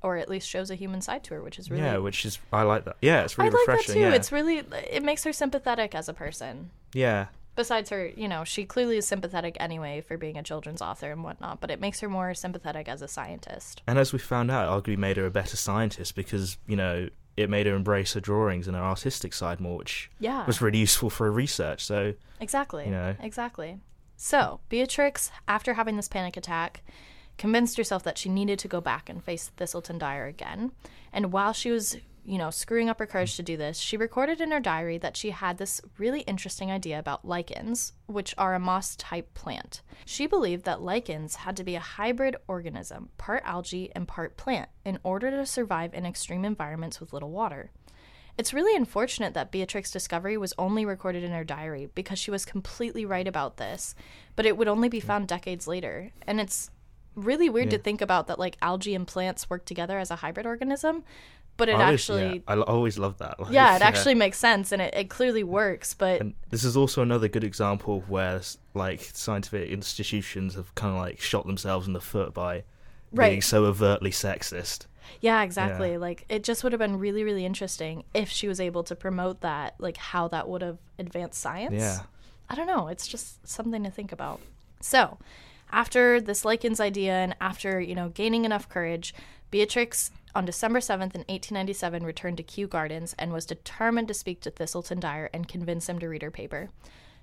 or 0.01 0.15
at 0.17 0.29
least 0.29 0.47
shows 0.47 0.71
a 0.71 0.75
human 0.75 1.01
side 1.01 1.23
to 1.25 1.33
her, 1.35 1.41
which 1.43 1.59
is 1.59 1.69
really 1.69 1.83
yeah 1.83 1.97
which 1.97 2.25
is 2.25 2.39
i 2.53 2.61
like 2.63 2.85
that 2.85 2.95
yeah 3.01 3.23
it's 3.23 3.37
really 3.37 3.49
I 3.49 3.53
like 3.53 3.85
that 3.85 3.93
too. 3.93 3.99
yeah 3.99 4.13
It's 4.13 4.31
really 4.31 4.57
it 4.59 5.03
makes 5.03 5.23
her 5.25 5.33
sympathetic 5.33 5.93
as 5.95 6.07
a 6.09 6.13
person. 6.13 6.71
yeah 6.93 7.27
Besides 7.55 7.89
her, 7.89 8.07
you 8.07 8.27
know, 8.27 8.43
she 8.43 8.65
clearly 8.65 8.97
is 8.97 9.05
sympathetic 9.05 9.57
anyway 9.59 10.01
for 10.01 10.17
being 10.17 10.37
a 10.37 10.43
children's 10.43 10.81
author 10.81 11.11
and 11.11 11.23
whatnot, 11.23 11.59
but 11.59 11.69
it 11.69 11.79
makes 11.81 11.99
her 11.99 12.09
more 12.09 12.33
sympathetic 12.33 12.87
as 12.87 13.01
a 13.01 13.07
scientist. 13.07 13.81
and 13.87 13.99
as 13.99 14.13
we 14.13 14.19
found 14.19 14.49
out 14.49 14.65
it 14.65 14.83
arguably 14.83 14.97
made 14.97 15.17
her 15.17 15.25
a 15.25 15.31
better 15.31 15.57
scientist 15.57 16.15
because 16.15 16.57
you 16.67 16.75
know 16.77 17.09
it 17.37 17.49
made 17.49 17.65
her 17.65 17.75
embrace 17.75 18.13
her 18.13 18.19
drawings 18.19 18.67
and 18.67 18.75
her 18.77 18.83
artistic 18.83 19.33
side 19.33 19.59
more 19.59 19.77
which 19.77 20.09
Yeah. 20.19 20.45
was 20.45 20.61
really 20.61 20.79
useful 20.79 21.09
for 21.09 21.25
her 21.25 21.31
research 21.31 21.83
so 21.83 22.13
Exactly. 22.39 22.85
You 22.85 22.91
know? 22.91 23.15
Exactly. 23.21 23.79
So, 24.17 24.59
Beatrix, 24.69 25.31
after 25.47 25.73
having 25.75 25.95
this 25.97 26.07
panic 26.07 26.37
attack, 26.37 26.83
convinced 27.37 27.77
herself 27.77 28.03
that 28.03 28.17
she 28.17 28.29
needed 28.29 28.59
to 28.59 28.67
go 28.67 28.79
back 28.81 29.09
and 29.09 29.23
face 29.23 29.51
Thiselton 29.57 29.97
Dyer 29.97 30.25
again. 30.27 30.71
And 31.11 31.31
while 31.31 31.53
she 31.53 31.71
was, 31.71 31.97
you 32.23 32.37
know, 32.37 32.51
screwing 32.51 32.89
up 32.89 32.99
her 32.99 33.07
courage 33.07 33.35
to 33.35 33.43
do 33.43 33.57
this, 33.57 33.79
she 33.79 33.97
recorded 33.97 34.41
in 34.41 34.51
her 34.51 34.59
diary 34.59 34.97
that 34.99 35.17
she 35.17 35.31
had 35.31 35.57
this 35.57 35.81
really 35.97 36.21
interesting 36.21 36.69
idea 36.71 36.99
about 36.99 37.27
lichens, 37.27 37.93
which 38.05 38.35
are 38.37 38.53
a 38.53 38.59
moss 38.59 38.95
type 38.95 39.33
plant. 39.33 39.81
She 40.05 40.27
believed 40.27 40.63
that 40.65 40.81
lichens 40.81 41.35
had 41.35 41.57
to 41.57 41.63
be 41.63 41.75
a 41.75 41.79
hybrid 41.79 42.35
organism, 42.47 43.09
part 43.17 43.41
algae 43.43 43.91
and 43.95 44.07
part 44.07 44.37
plant, 44.37 44.69
in 44.85 44.99
order 45.03 45.31
to 45.31 45.45
survive 45.45 45.93
in 45.93 46.05
extreme 46.05 46.45
environments 46.45 46.99
with 46.99 47.13
little 47.13 47.31
water. 47.31 47.71
It's 48.37 48.53
really 48.53 48.75
unfortunate 48.75 49.33
that 49.33 49.51
Beatrix's 49.51 49.91
discovery 49.91 50.37
was 50.37 50.53
only 50.57 50.85
recorded 50.85 51.23
in 51.23 51.31
her 51.31 51.43
diary 51.43 51.89
because 51.93 52.19
she 52.19 52.31
was 52.31 52.45
completely 52.45 53.05
right 53.05 53.27
about 53.27 53.57
this, 53.57 53.93
but 54.35 54.45
it 54.45 54.57
would 54.57 54.67
only 54.67 54.89
be 54.89 54.99
found 54.99 55.27
decades 55.27 55.67
later. 55.67 56.11
And 56.25 56.39
it's 56.39 56.71
really 57.15 57.49
weird 57.49 57.69
to 57.71 57.77
think 57.77 58.01
about 58.01 58.27
that 58.27 58.39
like 58.39 58.57
algae 58.61 58.95
and 58.95 59.05
plants 59.05 59.49
work 59.49 59.65
together 59.65 59.99
as 59.99 60.11
a 60.11 60.17
hybrid 60.17 60.45
organism, 60.45 61.03
but 61.61 61.69
it 61.69 61.73
always- 61.75 61.93
actually 62.01 62.43
yeah, 62.47 62.53
I 62.53 62.59
always 62.61 62.97
love 62.97 63.15
that 63.19 63.39
like, 63.39 63.51
yeah, 63.53 63.75
it 63.77 63.81
actually 63.81 64.15
makes 64.15 64.37
sense 64.37 64.71
and 64.71 64.81
it, 64.81 64.93
it 65.01 65.09
clearly 65.09 65.43
works, 65.43 65.93
but 65.93 66.19
And 66.21 66.33
this 66.49 66.63
is 66.63 66.75
also 66.75 67.01
another 67.01 67.27
good 67.27 67.43
example 67.43 67.97
of 67.97 68.09
where 68.09 68.41
like 68.73 69.01
scientific 69.13 69.69
institutions 69.69 70.55
have 70.55 70.73
kind 70.75 70.93
of 70.95 70.99
like 70.99 71.19
shot 71.21 71.45
themselves 71.45 71.85
in 71.87 71.93
the 71.93 72.01
foot 72.01 72.33
by 72.33 72.63
being 73.13 73.41
so 73.41 73.65
overtly 73.65 74.11
sexist. 74.11 74.87
yeah, 75.19 75.43
exactly. 75.43 75.97
Like 75.97 76.25
it 76.29 76.43
just 76.43 76.63
would 76.63 76.71
have 76.73 76.79
been 76.79 76.97
really 76.97 77.23
really 77.23 77.45
interesting 77.45 78.03
if 78.13 78.29
she 78.29 78.47
was 78.47 78.59
able 78.59 78.83
to 78.83 78.95
promote 78.95 79.41
that, 79.41 79.75
like 79.79 79.97
how 79.97 80.27
that 80.29 80.47
would 80.49 80.61
have 80.61 80.79
advanced 80.97 81.39
science. 81.41 81.73
Yeah. 81.75 81.99
I 82.49 82.55
don't 82.55 82.67
know. 82.67 82.87
It's 82.87 83.07
just 83.07 83.47
something 83.47 83.83
to 83.83 83.91
think 83.91 84.11
about. 84.11 84.39
So, 84.81 85.17
After 85.71 86.19
this 86.19 86.43
Lichens 86.45 86.79
idea 86.79 87.13
and 87.13 87.35
after, 87.39 87.79
you 87.79 87.95
know, 87.95 88.09
gaining 88.09 88.45
enough 88.45 88.67
courage, 88.69 89.13
Beatrix 89.51 90.11
on 90.35 90.45
December 90.45 90.79
7th 90.79 91.13
in 91.15 91.21
1897 91.27 92.03
returned 92.03 92.37
to 92.37 92.43
Kew 92.43 92.67
Gardens 92.67 93.15
and 93.19 93.31
was 93.33 93.45
determined 93.45 94.07
to 94.09 94.13
speak 94.13 94.41
to 94.41 94.51
Thiselton 94.51 94.99
Dyer 94.99 95.29
and 95.33 95.47
convince 95.47 95.87
him 95.89 95.99
to 95.99 96.07
read 96.07 96.21
her 96.21 96.31
paper. 96.31 96.69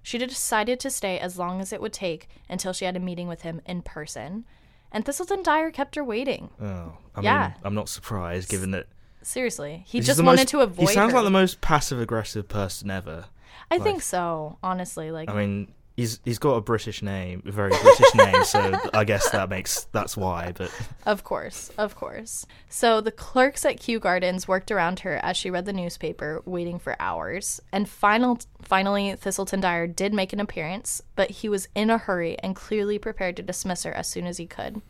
She 0.03 0.19
decided 0.19 0.79
to 0.81 0.91
stay 0.91 1.19
as 1.19 1.39
long 1.39 1.61
as 1.61 1.73
it 1.73 1.81
would 1.81 1.93
take 1.93 2.29
until 2.49 2.73
she 2.73 2.85
had 2.85 2.97
a 2.97 3.01
meeting 3.01 3.29
with 3.29 3.43
him 3.43 3.61
in 3.67 3.83
person. 3.83 4.45
And 4.93 5.05
Thiselton 5.05 5.43
Dyer 5.43 5.71
kept 5.71 5.97
her 5.97 6.05
waiting. 6.05 6.51
Oh, 6.61 6.97
I 7.15 7.21
Yeah. 7.21 7.49
mean, 7.49 7.55
I'm 7.65 7.75
not 7.75 7.89
surprised 7.89 8.49
given 8.49 8.71
that 8.73 8.87
Seriously. 9.21 9.83
He 9.87 10.01
just 10.01 10.23
wanted 10.23 10.39
most- 10.43 10.49
to 10.49 10.61
avoid 10.61 10.89
He 10.89 10.95
sounds 10.95 11.11
her. 11.13 11.19
like 11.19 11.25
the 11.25 11.31
most 11.31 11.61
passive 11.61 12.01
aggressive 12.01 12.49
person 12.49 12.91
ever. 12.91 13.27
I 13.71 13.79
think 13.79 14.01
so, 14.01 14.57
honestly. 14.63 15.11
Like 15.11 15.29
I 15.29 15.35
mean, 15.35 15.73
he's 15.99 16.21
he's 16.25 16.39
got 16.39 16.55
a 16.55 16.61
British 16.61 17.03
name, 17.03 17.43
a 17.45 17.51
very 17.51 17.71
British 17.83 18.15
name, 18.15 18.45
so 18.45 18.79
I 18.95 19.05
guess 19.05 19.29
that 19.31 19.51
makes 19.51 19.85
that's 19.93 20.17
why. 20.17 20.53
But 20.57 20.71
Of 21.05 21.25
course, 21.25 21.71
of 21.77 21.97
course. 21.97 22.47
So 22.69 23.01
the 23.01 23.11
clerks 23.11 23.65
at 23.65 23.81
Kew 23.81 23.99
Gardens 23.99 24.47
worked 24.47 24.71
around 24.71 25.01
her 25.01 25.17
as 25.23 25.37
she 25.37 25.51
read 25.51 25.67
the 25.67 25.73
newspaper, 25.73 26.41
waiting 26.47 26.79
for 26.79 26.97
hours. 27.01 27.61
And 27.73 27.89
final, 27.89 28.39
finally, 28.63 29.13
Thiselton 29.13 29.61
Dyer 29.61 29.87
did 29.89 30.15
make 30.15 30.33
an 30.33 30.41
appearance, 30.41 31.03
but 31.17 31.31
he 31.31 31.49
was 31.49 31.69
in 31.75 31.91
a 31.91 31.99
hurry 31.99 32.39
and 32.39 32.55
clearly 32.55 32.99
prepared 32.99 33.37
to 33.37 33.43
dismiss 33.43 33.83
her 33.83 33.93
as 33.93 34.07
soon 34.07 34.27
as 34.27 34.39
he 34.39 34.47
could. 34.47 34.81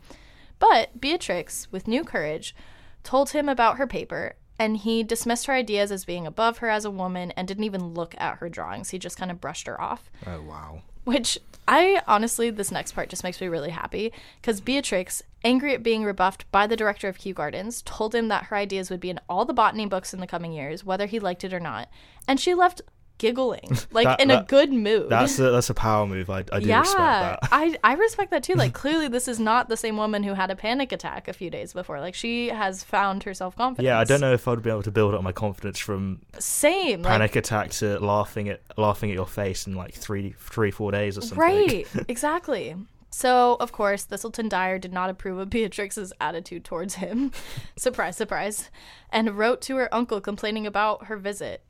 But 0.59 1.01
Beatrix, 1.01 1.71
with 1.71 1.87
new 1.87 2.03
courage, 2.03 2.55
told 3.03 3.31
him 3.31 3.49
about 3.49 3.77
her 3.77 3.87
paper, 3.87 4.35
and 4.59 4.75
he 4.75 5.03
dismissed 5.03 5.45
her 5.45 5.53
ideas 5.53 5.89
as 5.89 6.03
being 6.03 6.27
above 6.27 6.57
her 6.57 6.69
as 6.69 6.83
a 6.83 6.91
woman 6.91 7.31
and 7.31 7.47
didn't 7.47 7.63
even 7.63 7.93
look 7.93 8.13
at 8.17 8.37
her 8.37 8.49
drawings. 8.49 8.89
He 8.89 8.99
just 8.99 9.17
kind 9.17 9.31
of 9.31 9.39
brushed 9.39 9.67
her 9.67 9.79
off. 9.79 10.11
oh 10.27 10.41
wow, 10.41 10.81
Which 11.09 11.39
I 11.67 12.03
honestly, 12.07 12.51
this 12.51 12.71
next 12.71 12.91
part 12.91 13.09
just 13.09 13.23
makes 13.23 13.41
me 13.41 13.47
really 13.47 13.71
happy 13.71 14.13
because 14.39 14.61
Beatrix, 14.61 15.23
angry 15.43 15.73
at 15.73 15.81
being 15.81 16.03
rebuffed 16.03 16.45
by 16.51 16.67
the 16.67 16.77
director 16.77 17.07
of 17.07 17.17
Kew 17.17 17.33
Gardens, 17.33 17.81
told 17.81 18.13
him 18.13 18.27
that 18.27 18.43
her 18.43 18.55
ideas 18.55 18.91
would 18.91 18.99
be 18.99 19.09
in 19.09 19.19
all 19.27 19.43
the 19.43 19.51
botany 19.51 19.87
books 19.87 20.13
in 20.13 20.19
the 20.19 20.27
coming 20.27 20.53
years, 20.53 20.85
whether 20.85 21.07
he 21.07 21.19
liked 21.19 21.43
it 21.43 21.51
or 21.51 21.59
not. 21.59 21.89
And 22.27 22.39
she 22.39 22.53
left 22.53 22.83
giggling, 23.19 23.77
like 23.91 24.05
That- 24.05 24.19
in 24.19 24.31
a 24.31 24.43
good 24.43 24.73
mood. 24.73 25.09
that's 25.09 25.37
a, 25.37 25.51
that's 25.51 25.69
a 25.69 25.75
power 25.75 26.07
move. 26.07 26.31
I, 26.31 26.43
I 26.51 26.59
do 26.59 26.67
yeah, 26.67 26.79
respect 26.79 26.97
that. 26.97 27.39
I, 27.51 27.75
I 27.83 27.93
respect 27.93 28.31
that 28.31 28.41
too. 28.41 28.55
Like, 28.55 28.73
clearly, 28.83 29.07
this 29.07 29.27
is 29.27 29.39
not 29.39 29.69
the 29.69 29.77
same 29.77 29.97
woman 29.97 30.23
who 30.23 30.33
had 30.33 30.49
a 30.49 30.55
panic 30.55 30.91
attack 30.91 31.27
a 31.27 31.33
few 31.33 31.51
days 31.51 31.73
before. 31.73 31.99
Like, 31.99 32.15
she 32.15 32.47
has 32.47 32.83
found 32.83 33.23
her 33.23 33.35
self 33.35 33.55
confidence. 33.55 33.85
Yeah, 33.85 33.99
I 33.99 34.03
don't 34.05 34.21
know 34.21 34.33
if 34.33 34.47
I'd 34.47 34.63
be 34.63 34.71
able 34.71 34.81
to 34.83 34.91
build 34.91 35.13
up 35.13 35.21
my 35.21 35.31
confidence 35.33 35.77
from 35.77 36.21
Same. 36.39 37.03
Like, 37.03 37.11
panic 37.11 37.35
attack 37.35 37.69
to 37.71 37.99
laughing 37.99 38.49
at 38.49 38.61
laughing 38.77 39.11
at 39.11 39.15
your 39.15 39.27
face 39.27 39.67
in 39.67 39.75
like 39.75 39.93
three, 39.93 40.33
three, 40.39 40.71
four 40.71 40.91
days 40.91 41.17
or 41.17 41.21
something. 41.21 41.37
Right, 41.37 41.87
exactly. 42.07 42.75
So, 43.11 43.57
of 43.59 43.71
course, 43.71 44.05
Thiselton 44.05 44.49
Dyer 44.49 44.77
did 44.77 44.93
not 44.93 45.09
approve 45.09 45.39
of 45.39 45.49
Beatrix's 45.49 46.13
attitude 46.21 46.63
towards 46.63 46.95
him. 46.95 47.31
surprise, 47.75 48.15
surprise. 48.15 48.69
And 49.11 49.35
wrote 49.37 49.61
to 49.63 49.77
her 49.77 49.93
uncle 49.93 50.21
complaining 50.21 50.67
about 50.67 51.05
her 51.05 51.17
visit. 51.17 51.63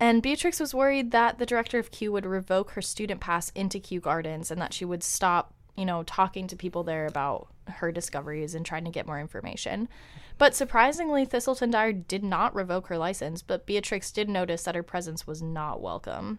And 0.00 0.22
Beatrix 0.22 0.60
was 0.60 0.74
worried 0.74 1.10
that 1.10 1.38
the 1.38 1.46
director 1.46 1.78
of 1.78 1.90
Kew 1.90 2.12
would 2.12 2.26
revoke 2.26 2.72
her 2.72 2.82
student 2.82 3.20
pass 3.20 3.50
into 3.50 3.80
Kew 3.80 4.00
Gardens 4.00 4.50
and 4.50 4.60
that 4.60 4.72
she 4.72 4.84
would 4.84 5.02
stop, 5.02 5.54
you 5.76 5.84
know, 5.84 6.02
talking 6.04 6.46
to 6.46 6.56
people 6.56 6.84
there 6.84 7.06
about 7.06 7.48
her 7.66 7.90
discoveries 7.90 8.54
and 8.54 8.64
trying 8.64 8.84
to 8.84 8.90
get 8.90 9.06
more 9.06 9.20
information. 9.20 9.88
But 10.38 10.54
surprisingly, 10.54 11.26
Thiselton 11.26 11.72
Dyer 11.72 11.92
did 11.92 12.22
not 12.22 12.54
revoke 12.54 12.86
her 12.86 12.98
license, 12.98 13.42
but 13.42 13.66
Beatrix 13.66 14.12
did 14.12 14.28
notice 14.28 14.62
that 14.62 14.76
her 14.76 14.84
presence 14.84 15.26
was 15.26 15.42
not 15.42 15.80
welcome. 15.80 16.38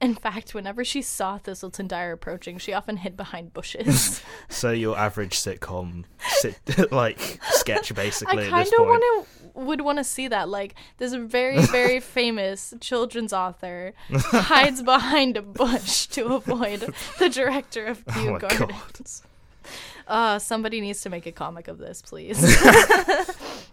In 0.00 0.14
fact, 0.14 0.52
whenever 0.52 0.84
she 0.84 1.00
saw 1.00 1.38
Thiselton 1.38 1.88
Dyer 1.88 2.12
approaching, 2.12 2.58
she 2.58 2.74
often 2.74 2.98
hid 2.98 3.16
behind 3.16 3.54
bushes. 3.54 4.22
So 4.48 4.70
your 4.70 4.96
average 4.96 5.36
sitcom, 5.36 6.04
sit, 6.20 6.92
like 6.92 7.40
sketch, 7.50 7.94
basically. 7.94 8.46
I 8.46 8.50
kind 8.50 8.68
of 8.78 8.86
want 8.86 9.02
to 9.02 9.45
would 9.56 9.80
want 9.80 9.98
to 9.98 10.04
see 10.04 10.28
that. 10.28 10.48
Like 10.48 10.74
this 10.98 11.14
very 11.14 11.60
very 11.66 12.00
famous 12.00 12.74
children's 12.80 13.32
author 13.32 13.94
hides 14.10 14.82
behind 14.82 15.36
a 15.36 15.42
bush 15.42 16.06
to 16.08 16.34
avoid 16.34 16.80
the 17.18 17.28
director 17.28 17.86
of 17.86 18.04
Kew 18.06 18.28
Oh 18.28 18.32
my 18.32 18.38
God. 18.38 18.58
Gardens. 18.68 19.22
Uh, 20.06 20.38
somebody 20.38 20.80
needs 20.80 21.00
to 21.00 21.10
make 21.10 21.26
a 21.26 21.32
comic 21.32 21.66
of 21.66 21.78
this, 21.78 22.00
please. 22.00 22.38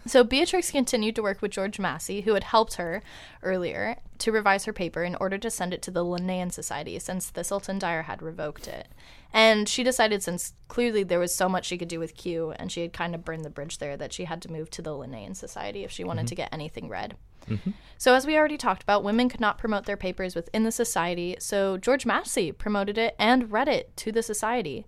So 0.06 0.24
Beatrix 0.24 0.72
continued 0.72 1.16
to 1.16 1.24
work 1.24 1.42
with 1.42 1.52
George 1.52 1.80
Massee, 1.80 2.22
who 2.22 2.34
had 2.34 2.44
helped 2.44 2.76
her 2.76 3.02
earlier 3.42 3.98
to 4.20 4.32
revise 4.32 4.66
her 4.66 4.74
paper 4.74 5.04
in 5.04 5.16
order 5.16 5.38
to 5.38 5.50
send 5.50 5.74
it 5.74 5.82
to 5.84 5.92
the 5.92 6.04
Linnean 6.04 6.52
Society, 6.52 7.00
since 7.00 7.32
Thiselton 7.32 7.80
Dyer 7.80 8.04
had 8.04 8.22
revoked 8.22 8.68
it. 8.68 8.88
And 9.32 9.68
she 9.68 9.84
decided, 9.84 10.22
since 10.22 10.54
clearly 10.68 11.04
there 11.04 11.20
was 11.20 11.34
so 11.34 11.50
much 11.50 11.66
she 11.66 11.78
could 11.78 11.88
do 11.88 12.00
with 12.00 12.16
Kew 12.16 12.52
and 12.52 12.72
she 12.72 12.82
had 12.82 12.94
kind 12.94 13.16
of 13.16 13.26
burned 13.26 13.46
the 13.46 13.50
bridge 13.50 13.80
there, 13.80 13.98
that 13.98 14.14
she 14.14 14.26
had 14.26 14.42
to 14.44 14.52
move 14.52 14.70
to 14.72 14.82
the 14.82 14.92
Linnean 14.92 15.36
Society 15.36 15.84
if 15.84 15.92
she 15.92 16.04
wanted 16.04 16.22
mm-hmm. 16.22 16.28
to 16.28 16.36
get 16.36 16.50
anything 16.54 16.90
read. 16.90 17.16
Mm-hmm. 17.50 17.72
So, 17.98 18.14
as 18.14 18.26
we 18.26 18.38
already 18.38 18.58
talked 18.58 18.84
about, 18.84 19.04
women 19.04 19.30
could 19.30 19.42
not 19.42 19.58
promote 19.58 19.86
their 19.86 19.98
papers 19.98 20.36
within 20.36 20.64
the 20.64 20.72
society, 20.72 21.36
so 21.40 21.78
George 21.78 22.06
Massee 22.06 22.52
promoted 22.52 22.98
it 22.98 23.16
and 23.20 23.52
read 23.52 23.68
it 23.68 23.96
to 23.98 24.12
the 24.12 24.24
society. 24.24 24.86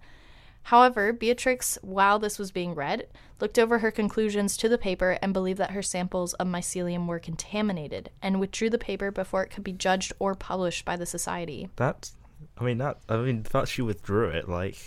However, 0.69 1.13
Beatrix, 1.13 1.77
while 1.83 2.17
this 2.17 2.39
was 2.39 2.51
being 2.51 2.73
read, 2.73 3.07
looked 3.39 3.59
over 3.59 3.79
her 3.79 3.91
conclusions 3.91 4.57
to 4.57 4.67
the 4.67 4.79
paper 4.79 5.19
and 5.21 5.31
believed 5.31 5.59
that 5.59 5.71
her 5.71 5.83
samples 5.83 6.33
of 6.35 6.47
mycelium 6.47 7.05
were 7.05 7.19
contaminated 7.19 8.09
and 8.21 8.39
withdrew 8.39 8.71
the 8.71 8.79
paper 8.79 9.11
before 9.11 9.43
it 9.43 9.49
could 9.51 9.63
be 9.63 9.71
judged 9.73 10.11
or 10.17 10.33
published 10.33 10.83
by 10.83 10.95
the 10.95 11.05
society. 11.05 11.69
That, 11.75 12.09
I 12.57 12.63
mean 12.63 12.79
that. 12.79 12.97
I 13.07 13.17
mean 13.17 13.43
the 13.43 13.49
fact 13.49 13.67
she 13.67 13.83
withdrew 13.83 14.29
it, 14.29 14.49
like 14.49 14.77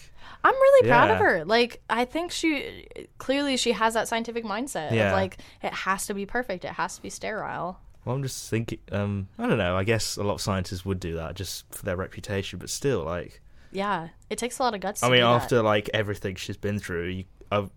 I'm 0.43 0.55
really 0.55 0.88
proud 0.88 1.11
of 1.11 1.19
her. 1.19 1.45
Like, 1.45 1.81
I 1.88 2.05
think 2.05 2.33
she 2.33 2.88
clearly 3.19 3.57
she 3.57 3.71
has 3.73 3.95
that 3.95 4.09
scientific 4.09 4.45
mindset 4.45 4.91
Yeah. 4.91 5.09
of 5.09 5.12
like 5.12 5.38
it 5.62 5.73
has 5.73 6.07
to 6.07 6.14
be 6.14 6.27
perfect, 6.27 6.64
it 6.64 6.73
has 6.73 6.97
to 6.97 7.03
be 7.03 7.11
sterile. 7.11 7.79
Well, 8.05 8.17
I'm 8.17 8.23
just 8.25 8.51
thinking. 8.51 8.79
Um, 8.91 9.29
I 9.38 9.47
don't 9.47 9.59
know. 9.59 9.77
I 9.77 9.85
guess 9.85 10.17
a 10.17 10.23
lot 10.25 10.35
of 10.35 10.41
scientists 10.41 10.85
would 10.85 10.99
do 10.99 11.14
that 11.17 11.35
just 11.37 11.73
for 11.73 11.85
their 11.85 11.97
reputation, 11.97 12.59
but 12.59 12.71
still, 12.71 13.05
like, 13.05 13.41
Yeah, 13.71 14.09
it 14.31 14.39
takes 14.39 14.59
a 14.59 14.63
lot 14.63 14.75
of 14.75 14.81
guts. 14.81 15.03
I 15.03 15.07
to 15.07 15.13
mean, 15.13 15.21
do 15.21 15.25
that. 15.27 15.43
after 15.43 15.63
like 15.63 15.91
everything 15.95 16.35
she's 16.37 16.57
been 16.57 16.79
through, 16.79 17.09
you, 17.09 17.25
I, 17.53 17.69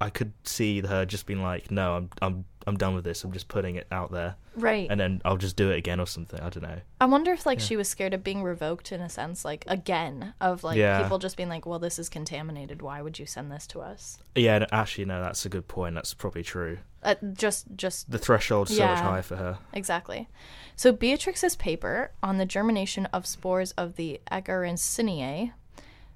I 0.00 0.10
could 0.10 0.32
see 0.44 0.80
her 0.80 1.04
just 1.04 1.26
being 1.26 1.42
like, 1.42 1.70
"No, 1.70 1.96
I'm, 1.96 2.10
I'm, 2.22 2.44
I'm 2.66 2.76
done 2.76 2.94
with 2.94 3.04
this. 3.04 3.24
I'm 3.24 3.32
just 3.32 3.48
putting 3.48 3.76
it 3.76 3.86
out 3.92 4.10
there, 4.12 4.36
right, 4.56 4.86
and 4.90 4.98
then 5.00 5.20
I'll 5.24 5.36
just 5.36 5.56
do 5.56 5.70
it 5.70 5.76
again 5.76 6.00
or 6.00 6.06
something." 6.06 6.40
I 6.40 6.48
don't 6.48 6.62
know. 6.62 6.80
I 7.00 7.04
wonder 7.06 7.32
if 7.32 7.44
like 7.46 7.60
she 7.60 7.76
was 7.76 7.88
scared 7.88 8.14
of 8.14 8.24
being 8.24 8.42
revoked 8.42 8.92
in 8.92 9.00
a 9.00 9.08
sense, 9.08 9.44
like 9.44 9.64
again, 9.68 10.34
of 10.40 10.64
like 10.64 10.76
Yeah. 10.76 11.02
people 11.02 11.18
just 11.18 11.36
being 11.36 11.48
like, 11.48 11.66
"Well, 11.66 11.78
this 11.78 11.98
is 11.98 12.08
contaminated. 12.08 12.82
Why 12.82 13.02
would 13.02 13.18
you 13.18 13.26
send 13.26 13.50
this 13.52 13.66
to 13.68 13.80
us?" 13.80 14.18
Yeah, 14.34 14.58
no, 14.58 14.66
actually, 14.72 15.04
no, 15.06 15.20
that's 15.22 15.44
a 15.44 15.48
good 15.48 15.68
point. 15.68 15.94
That's 15.94 16.14
probably 16.14 16.42
true. 16.42 16.78
Uh, 17.02 17.16
just, 17.34 17.66
just 17.76 18.10
The 18.10 18.18
threshold's 18.18 18.74
so 18.74 18.86
much 18.86 18.98
higher 19.00 19.20
for 19.20 19.36
her. 19.36 19.58
exactly. 19.74 20.26
So 20.74 20.90
Beatrix's 20.90 21.54
paper 21.54 22.12
on 22.22 22.38
the 22.38 22.46
germination 22.46 23.04
of 23.12 23.26
spores 23.26 23.72
of 23.72 23.96
the 23.96 24.20
Agaricinae, 24.32 25.52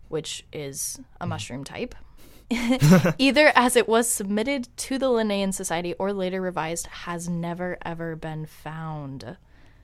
which 0.08 0.46
is 0.52 0.98
a 1.20 1.26
mushroom 1.26 1.62
type, 1.64 1.94
either 3.18 3.52
as 3.54 3.76
it 3.76 3.88
was 3.88 4.08
submitted 4.08 4.68
to 4.78 4.98
the 4.98 5.06
Linnean 5.06 5.52
Society 5.52 5.94
or 5.94 6.12
later 6.12 6.40
revised, 6.40 6.86
has 6.86 7.28
never 7.28 7.78
ever 7.84 8.16
been 8.16 8.46
found. 8.46 9.36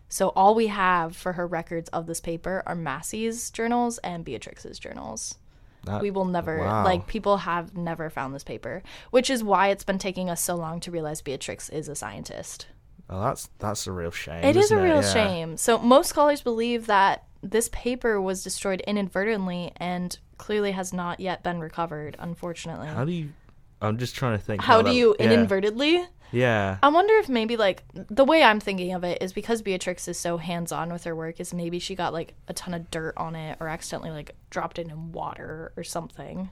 So 0.09 0.29
all 0.31 0.55
we 0.55 0.69
have 0.69 1.17
for 1.17 1.33
her 1.33 1.47
records 1.47 1.89
of 1.91 2.07
this 2.07 2.21
paper 2.21 2.63
are 2.67 2.77
Massee's 2.77 3.51
journals 3.51 3.99
and 3.99 4.25
Beatrix's 4.25 4.79
journals. 4.79 5.37
That, 5.85 6.01
We 6.01 6.11
will 6.11 6.25
never 6.25 6.59
wow. 6.61 6.85
like 6.85 7.07
people 7.07 7.39
have 7.39 7.77
never 7.77 8.09
found 8.09 8.35
this 8.35 8.45
paper, 8.45 8.83
which 9.11 9.29
is 9.29 9.45
why 9.45 9.69
it's 9.69 9.85
been 9.85 9.99
taking 9.99 10.31
us 10.31 10.41
so 10.41 10.55
long 10.55 10.81
to 10.81 10.91
realize 10.91 11.21
Beatrix 11.21 11.69
is 11.69 11.89
a 11.89 11.95
scientist. 11.95 12.69
Oh, 13.11 13.23
that's 13.23 13.51
that's 13.59 13.87
a 13.87 13.93
real 13.93 14.11
shame. 14.11 14.45
It 14.45 14.57
is 14.57 14.71
a 14.71 14.81
real 14.81 15.03
Yeah. 15.03 15.13
shame. 15.13 15.57
So 15.59 15.79
most 15.79 16.09
scholars 16.09 16.41
believe 16.41 16.87
that 16.87 17.25
this 17.45 17.69
paper 17.71 18.21
was 18.21 18.43
destroyed 18.43 18.81
inadvertently 18.87 19.73
and 19.77 20.19
clearly 20.39 20.73
has 20.73 20.93
not 20.93 21.21
yet 21.21 21.43
been 21.43 21.61
recovered, 21.61 22.17
unfortunately. 22.19 22.89
How 22.89 23.05
do 23.05 23.13
you? 23.13 23.33
I'm 23.81 23.99
just 23.99 24.15
trying 24.15 24.39
to 24.39 24.43
think. 24.45 24.63
How 24.63 24.81
do 24.81 24.89
that- 24.89 24.95
you 24.95 25.15
yeah. 25.19 25.27
inadvertently? 25.27 26.07
Yeah. 26.33 26.79
I 26.83 26.89
wonder 26.89 27.15
if 27.15 27.29
maybe 27.29 27.57
like 27.57 27.85
the 27.93 28.25
way 28.25 28.43
I'm 28.43 28.59
thinking 28.59 28.93
of 28.93 29.05
it 29.05 29.23
is 29.23 29.33
because 29.33 29.63
Beatrix 29.63 30.09
is 30.09 30.19
so 30.19 30.37
hands-on 30.37 30.93
with 30.93 31.05
her 31.05 31.15
work 31.15 31.39
is 31.39 31.55
maybe 31.55 31.79
she 31.79 31.95
got 31.95 32.13
like 32.13 32.35
a 32.49 32.53
ton 32.53 32.75
of 32.75 32.91
dirt 32.91 33.15
on 33.17 33.37
it 33.37 33.57
or 33.61 33.69
accidentally 33.69 34.11
like 34.11 34.33
dropped 34.51 34.81
it 34.81 34.89
in 34.89 35.13
water 35.13 35.73
or 35.77 35.85
something. 35.85 36.51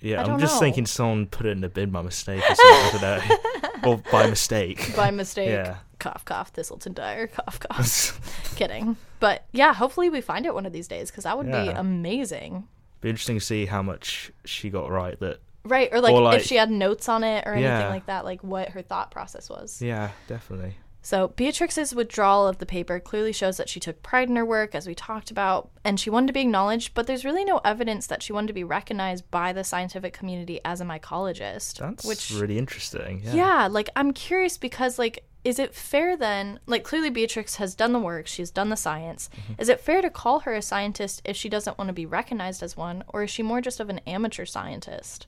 Yeah, 0.00 0.22
I'm 0.22 0.38
just 0.38 0.54
know. 0.54 0.60
thinking 0.60 0.86
someone 0.86 1.26
put 1.26 1.46
it 1.46 1.50
in 1.50 1.60
the 1.60 1.68
bin 1.68 1.90
by 1.90 2.02
mistake 2.02 2.42
or 2.48 2.54
something. 2.54 3.00
Don't 3.00 3.84
or 3.84 4.02
by 4.12 4.30
mistake. 4.30 4.94
By 4.96 5.10
mistake. 5.10 5.48
Yeah. 5.48 5.78
Cough 6.00 6.24
cough 6.24 6.52
Thiselton 6.52 6.94
Dyer. 6.94 7.28
Cough 7.28 7.60
cough. 7.68 8.54
Kidding. 8.56 8.96
But 9.20 9.46
yeah, 9.52 9.72
hopefully 9.74 10.10
we 10.10 10.20
find 10.20 10.46
it 10.46 10.54
one 10.54 10.66
of 10.66 10.72
these 10.72 10.88
days 10.88 11.10
because 11.10 11.24
that 11.24 11.38
would 11.38 11.46
be 11.46 11.68
amazing. 11.68 12.66
Be 13.00 13.08
interesting 13.10 13.38
to 13.38 13.44
see 13.44 13.66
how 13.66 13.82
much 13.82 14.30
she 14.44 14.68
got 14.70 14.90
right. 14.90 15.18
That 15.20 15.38
Right, 15.64 15.90
or 15.92 16.00
like, 16.00 16.14
Or, 16.14 16.22
like- 16.22 16.40
if 16.40 16.46
she 16.46 16.56
had 16.56 16.70
notes 16.70 17.06
on 17.08 17.22
it 17.22 17.46
or 17.46 17.52
anything 17.52 17.70
Yeah. 17.70 17.88
like 17.90 18.06
that, 18.06 18.24
like 18.24 18.42
what 18.42 18.70
her 18.70 18.80
thought 18.82 19.10
process 19.10 19.48
was. 19.50 19.80
yeah, 19.82 20.10
definitely. 20.26 20.74
So, 21.02 21.28
Beatrix's 21.28 21.94
withdrawal 21.94 22.46
of 22.46 22.58
the 22.58 22.66
paper 22.66 23.00
clearly 23.00 23.32
shows 23.32 23.56
that 23.56 23.70
she 23.70 23.80
took 23.80 24.02
pride 24.02 24.28
in 24.28 24.36
her 24.36 24.44
work, 24.44 24.74
as 24.74 24.86
we 24.86 24.94
talked 24.94 25.30
about, 25.30 25.70
and 25.82 25.98
she 25.98 26.10
wanted 26.10 26.26
to 26.26 26.32
be 26.34 26.42
acknowledged, 26.42 26.92
but 26.92 27.06
there's 27.06 27.24
really 27.24 27.42
no 27.44 27.56
evidence 27.64 28.06
that 28.08 28.22
she 28.22 28.34
wanted 28.34 28.48
to 28.48 28.52
be 28.52 28.64
recognized 28.64 29.30
by 29.30 29.54
the 29.54 29.64
scientific 29.64 30.12
community 30.12 30.60
as 30.62 30.78
a 30.82 30.84
mycologist. 30.84 31.78
That's 31.78 32.04
which, 32.04 32.30
really 32.38 32.58
interesting. 32.58 33.22
Yeah. 33.24 33.34
yeah, 33.34 33.66
like, 33.70 33.88
I'm 33.96 34.12
curious 34.12 34.58
because, 34.58 34.98
like, 34.98 35.24
is 35.44 35.58
it 35.58 35.74
fair 35.74 36.16
then? 36.16 36.60
Like, 36.66 36.84
clearly 36.84 37.10
Beatrix 37.10 37.56
has 37.56 37.74
done 37.74 37.92
the 37.92 37.98
work, 37.98 38.26
she's 38.26 38.50
done 38.50 38.68
the 38.68 38.76
science. 38.76 39.30
Mm-hmm. 39.34 39.62
Is 39.62 39.68
it 39.68 39.80
fair 39.80 40.02
to 40.02 40.10
call 40.10 40.40
her 40.40 40.54
a 40.54 40.62
scientist 40.62 41.22
if 41.24 41.36
she 41.36 41.48
doesn't 41.48 41.78
want 41.78 41.88
to 41.88 41.94
be 41.94 42.06
recognized 42.06 42.62
as 42.62 42.76
one, 42.76 43.04
or 43.08 43.22
is 43.22 43.30
she 43.30 43.42
more 43.42 43.60
just 43.60 43.80
of 43.80 43.88
an 43.88 44.00
amateur 44.06 44.44
scientist? 44.44 45.26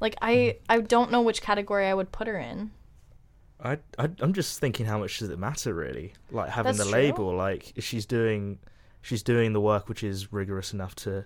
Like, 0.00 0.16
I, 0.20 0.56
hmm. 0.58 0.64
I 0.68 0.80
don't 0.80 1.10
know 1.10 1.22
which 1.22 1.42
category 1.42 1.86
I 1.86 1.94
would 1.94 2.12
put 2.12 2.26
her 2.26 2.38
in. 2.38 2.70
I, 3.64 3.78
I 3.98 4.10
I'm 4.20 4.32
just 4.32 4.60
thinking 4.60 4.84
how 4.86 4.98
much 4.98 5.18
does 5.18 5.30
it 5.30 5.38
matter 5.38 5.72
really? 5.72 6.12
Like 6.30 6.50
having 6.50 6.76
That's 6.76 6.90
the 6.90 6.92
true. 6.92 6.92
label, 6.92 7.34
like 7.34 7.72
she's 7.78 8.04
doing 8.04 8.58
she's 9.00 9.22
doing 9.22 9.52
the 9.52 9.60
work 9.60 9.88
which 9.88 10.02
is 10.02 10.32
rigorous 10.32 10.72
enough 10.72 10.94
to 10.96 11.24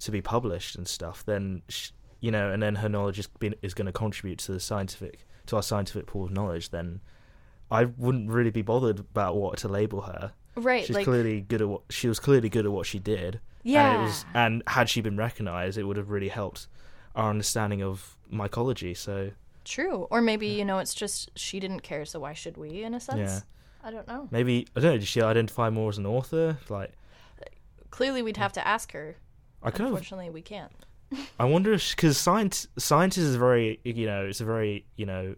to 0.00 0.10
be 0.10 0.22
published 0.22 0.76
and 0.76 0.86
stuff, 0.86 1.24
then 1.26 1.62
sh 1.68 1.90
you 2.20 2.30
know, 2.30 2.50
and 2.50 2.62
then 2.62 2.76
her 2.76 2.88
knowledge 2.88 3.18
is 3.18 3.28
is 3.62 3.74
going 3.74 3.86
to 3.86 3.92
contribute 3.92 4.38
to 4.40 4.52
the 4.52 4.60
scientific 4.60 5.26
to 5.46 5.56
our 5.56 5.62
scientific 5.62 6.06
pool 6.06 6.24
of 6.24 6.30
knowledge. 6.30 6.70
Then 6.70 7.00
I 7.70 7.84
wouldn't 7.84 8.30
really 8.30 8.50
be 8.50 8.62
bothered 8.62 8.98
about 8.98 9.36
what 9.36 9.58
to 9.58 9.68
label 9.68 10.02
her. 10.02 10.32
Right, 10.56 10.84
She's 10.84 10.96
like, 10.96 11.04
clearly 11.04 11.40
good 11.42 11.62
at 11.62 11.68
what 11.68 11.82
she 11.88 12.08
was 12.08 12.18
clearly 12.18 12.48
good 12.48 12.64
at 12.64 12.72
what 12.72 12.86
she 12.86 12.98
did. 12.98 13.40
yeah. 13.62 13.92
And, 13.92 14.00
it 14.00 14.04
was, 14.04 14.24
and 14.34 14.62
had 14.66 14.88
she 14.88 15.00
been 15.00 15.16
recognized, 15.16 15.78
it 15.78 15.84
would 15.84 15.96
have 15.96 16.10
really 16.10 16.28
helped 16.28 16.66
our 17.14 17.30
understanding 17.30 17.82
of 17.82 18.16
mycology. 18.32 18.96
So 18.96 19.30
True. 19.64 20.08
Or 20.10 20.20
maybe, 20.20 20.46
you 20.46 20.64
know, 20.64 20.78
it's 20.78 20.94
just 20.94 21.30
she 21.36 21.60
didn't 21.60 21.80
care, 21.80 22.04
so 22.04 22.20
why 22.20 22.32
should 22.32 22.56
we, 22.56 22.82
in 22.82 22.94
a 22.94 23.00
sense? 23.00 23.18
Yeah. 23.18 23.40
I 23.84 23.90
don't 23.90 24.08
know. 24.08 24.28
maybe 24.30 24.66
I 24.74 24.80
don't 24.80 24.92
know. 24.92 24.98
Did 24.98 25.06
she 25.06 25.22
identify 25.22 25.70
more 25.70 25.90
as 25.90 25.98
an 25.98 26.06
author? 26.06 26.58
Like 26.68 26.92
Clearly, 27.90 28.22
we'd 28.22 28.36
have 28.36 28.52
to 28.54 28.66
ask 28.66 28.92
her. 28.92 29.16
I 29.62 29.68
of 29.68 29.80
Unfortunately, 29.80 30.30
we 30.30 30.42
can't. 30.42 30.72
I 31.38 31.44
wonder 31.44 31.72
if 31.72 31.94
because 31.96 32.18
science 32.18 32.68
science 32.76 33.16
is 33.16 33.36
very 33.36 33.80
you 33.82 34.06
know 34.06 34.26
it's 34.26 34.40
a 34.40 34.44
very 34.44 34.84
you 34.96 35.06
know 35.06 35.34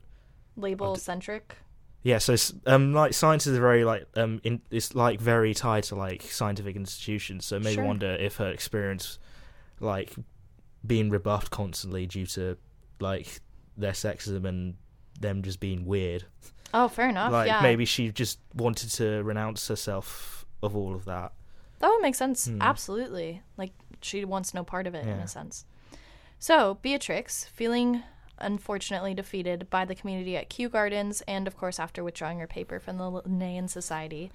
Label 0.57 0.97
centric. 0.97 1.57
Yeah 2.03 2.18
so 2.18 2.34
um 2.66 2.92
like 2.94 3.12
science 3.12 3.46
is 3.46 3.59
very 3.59 3.84
like 3.84 4.07
um 4.16 4.40
in, 4.44 4.61
it's 4.70 4.94
like 4.94 5.20
very 5.20 5.53
tied 5.55 5.82
to 5.84 5.94
like 5.94 6.22
scientific 6.22 6.76
institutions 6.76 7.44
so 7.44 7.59
maybe 7.59 7.74
Sure. 7.74 7.84
wonder 7.84 8.12
if 8.14 8.36
her 8.36 8.48
experience 8.51 9.18
like 9.80 10.14
being 10.86 11.11
rebuffed 11.11 11.51
constantly 11.51 12.07
due 12.07 12.26
to 12.26 12.57
like 13.01 13.40
their 13.76 13.92
sexism 13.92 14.44
and 14.46 14.74
them 15.20 15.42
just 15.42 15.61
being 15.61 15.84
weird 15.84 16.24
Oh, 16.72 16.86
fair 16.88 17.09
enough. 17.09 17.32
like 17.32 17.48
yeah. 17.48 17.61
maybe 17.62 17.84
she 17.84 18.11
just 18.12 18.38
wanted 18.55 18.90
to 18.92 19.22
renounce 19.24 19.66
herself 19.68 20.46
of 20.62 20.76
all 20.76 20.94
of 20.94 21.05
that 21.07 21.32
That 21.80 21.88
would 21.88 22.01
make 22.03 22.14
sense. 22.14 22.46
Hmm. 22.46 22.61
Absolutely. 22.62 23.42
Like, 23.57 23.72
she 24.03 24.24
wants 24.24 24.53
no 24.55 24.62
part 24.64 24.86
of 24.86 24.94
it, 24.94 25.05
in 25.07 25.18
a 25.18 25.26
sense. 25.26 25.64
So, 26.38 26.78
Beatrix, 26.82 27.46
feeling 27.46 28.03
unfortunately 28.41 29.14
defeated 29.14 29.68
by 29.70 29.84
the 29.84 29.95
community 29.95 30.36
at 30.36 30.49
Kew 30.49 30.68
Gardens, 30.68 31.22
and 31.22 31.47
of 31.47 31.57
course 31.57 31.78
after 31.78 32.03
withdrawing 32.05 32.38
her 32.38 32.47
paper 32.47 32.80
from 32.80 32.99
the 32.99 33.05
Linnean 33.05 33.68
Society, 33.68 34.30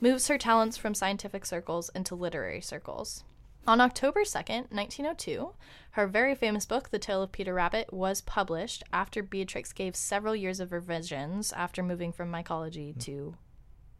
moves 0.00 0.28
her 0.28 0.38
talents 0.38 0.76
from 0.76 0.94
scientific 0.94 1.46
circles 1.46 1.90
into 1.94 2.14
literary 2.14 2.60
circles. 2.60 3.24
On 3.66 3.80
October 3.80 4.20
2nd, 4.20 4.70
1902, 4.70 5.50
her 5.92 6.06
very 6.06 6.36
famous 6.36 6.64
book, 6.66 6.90
The 6.90 7.00
Tale 7.00 7.22
of 7.22 7.32
Peter 7.32 7.52
Rabbit, 7.52 7.92
was 7.92 8.20
published 8.20 8.84
after 8.92 9.24
Beatrix 9.24 9.72
gave 9.72 9.96
several 9.96 10.36
years 10.36 10.60
of 10.60 10.70
revisions 10.70 11.52
after 11.52 11.82
moving 11.82 12.12
from 12.12 12.30
mycology 12.30 12.92
hmm. 12.92 13.00
to 13.00 13.34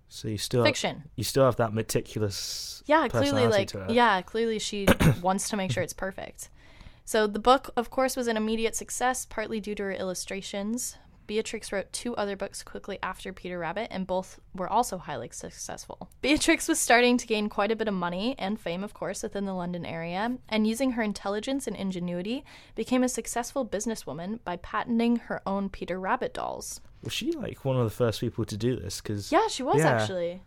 so 0.09 0.29
you 0.29 0.39
still 0.39 0.63
fiction. 0.63 1.03
you 1.17 1.25
still 1.25 1.45
have 1.45 1.57
that 1.57 1.75
meticulous 1.75 2.85
Yeah, 2.87 3.09
clearly, 3.09 3.49
like, 3.49 3.73
yeah, 3.89 4.23
clearly 4.23 4.61
she 4.61 4.87
wants 5.21 5.49
to 5.49 5.57
make 5.57 5.73
sure 5.73 5.83
it's 5.83 5.93
perfect. 5.93 6.49
So 7.07 7.29
the 7.29 7.39
book, 7.39 7.71
of 7.77 7.89
course, 7.89 8.17
was 8.17 8.27
an 8.27 8.37
immediate 8.37 8.75
success, 8.75 9.25
partly 9.25 9.61
due 9.61 9.77
to 9.77 9.85
her 9.85 9.93
illustrations. 9.93 10.99
Beatrix 11.29 11.71
wrote 11.71 11.93
two 11.93 12.17
other 12.17 12.37
books 12.37 12.65
quickly 12.65 12.99
after 13.01 13.33
Peter 13.33 13.61
Rabbit, 13.61 13.89
and 13.93 14.09
both 14.09 14.41
were 14.55 14.69
also 14.69 14.99
highly 14.99 15.29
successful. 15.31 16.09
Beatrix 16.21 16.67
was 16.67 16.81
starting 16.81 17.17
to 17.19 17.27
gain 17.27 17.49
quite 17.49 17.71
a 17.71 17.77
bit 17.77 17.87
of 17.87 17.95
money 17.95 18.35
and 18.39 18.59
fame, 18.59 18.83
of 18.83 18.93
course, 18.93 19.23
within 19.23 19.45
the 19.45 19.55
London 19.55 19.87
area, 19.87 20.37
and 20.49 20.67
using 20.67 20.93
her 20.93 21.03
intelligence 21.03 21.69
and 21.69 21.77
ingenuity, 21.77 22.45
became 22.75 23.05
a 23.05 23.09
successful 23.09 23.65
businesswoman 23.65 24.41
by 24.45 24.57
patenting 24.57 25.17
her 25.17 25.43
own 25.47 25.69
Peter 25.69 26.01
Rabbit 26.01 26.35
dolls. 26.35 26.81
Was 27.05 27.13
she 27.13 27.31
like 27.31 27.65
one 27.65 27.77
of 27.77 27.85
the 27.85 27.91
first 27.91 28.21
people 28.21 28.45
to 28.45 28.57
do 28.57 28.75
this? 28.75 29.01
Because 29.01 29.31
Yeah, 29.31 29.47
she 29.49 29.63
was 29.63 29.79
Yeah. 29.79 29.91
actually. 29.93 30.43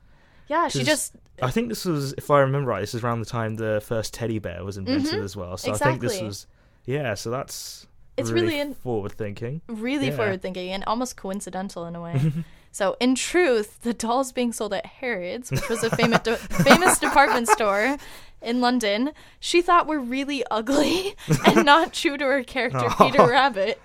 Yeah, 0.49 0.67
she 0.67 0.83
just 0.83 1.13
I 1.41 1.51
think 1.51 1.69
this 1.69 1.85
was, 1.85 2.13
if 2.13 2.29
I 2.29 2.39
remember 2.39 2.69
right, 2.71 2.81
this 2.81 2.93
is 2.95 3.03
around 3.03 3.19
the 3.19 3.25
time 3.25 3.55
the 3.55 3.81
first 3.85 4.13
teddy 4.13 4.39
bear 4.39 4.63
was 4.65 4.77
invented 4.77 5.23
as 5.23 5.35
well. 5.37 5.55
So 5.57 5.71
I 5.71 5.77
think 5.77 6.01
this 6.01 6.17
Mm-hmm. 6.17 6.25
Was, 6.25 6.47
yeah. 6.85 7.13
So 7.13 7.29
that's 7.29 7.87
It's 8.17 8.29
really, 8.31 8.47
really 8.47 8.59
in- 8.59 8.73
forward 8.73 9.11
thinking. 9.13 9.61
really 9.67 10.07
Yeah. 10.07 10.15
forward 10.17 10.41
thinking 10.41 10.71
and 10.71 10.83
almost 10.85 11.15
coincidental 11.15 11.85
in 11.85 11.95
a 11.95 12.01
way. 12.01 12.33
so, 12.71 12.97
in 12.99 13.15
truth, 13.15 13.81
the 13.83 13.93
dolls 13.93 14.31
being 14.33 14.51
sold 14.51 14.73
at 14.73 14.85
Harrods, 14.85 15.51
which 15.51 15.69
was 15.69 15.83
a 15.83 15.89
famous 15.95 16.19
de- 16.21 16.35
famous 16.37 16.99
department 16.99 17.47
store 17.47 17.97
in 18.41 18.59
London, 18.59 19.11
she 19.39 19.61
thought 19.61 19.85
were 19.87 19.99
really 19.99 20.43
ugly 20.49 21.15
and 21.45 21.63
not 21.65 21.93
true 21.93 22.17
to 22.17 22.25
her 22.25 22.43
character 22.43 22.89
Peter 22.97 23.25
Rabbit. 23.27 23.79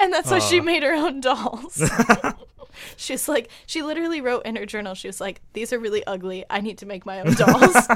And 0.00 0.12
that's 0.12 0.30
why 0.30 0.38
she 0.38 0.60
made 0.62 0.82
her 0.82 0.94
own 0.94 1.20
dolls. 1.20 1.82
She's 2.96 3.28
like, 3.28 3.50
she 3.66 3.82
literally 3.82 4.20
wrote 4.20 4.44
in 4.46 4.56
her 4.56 4.66
journal, 4.66 4.94
she 4.94 5.08
was 5.08 5.20
like, 5.20 5.40
these 5.52 5.72
are 5.72 5.78
really 5.78 6.04
ugly. 6.06 6.44
I 6.50 6.60
need 6.60 6.78
to 6.78 6.86
make 6.86 7.04
my 7.06 7.20
own 7.20 7.34
dolls. 7.34 7.76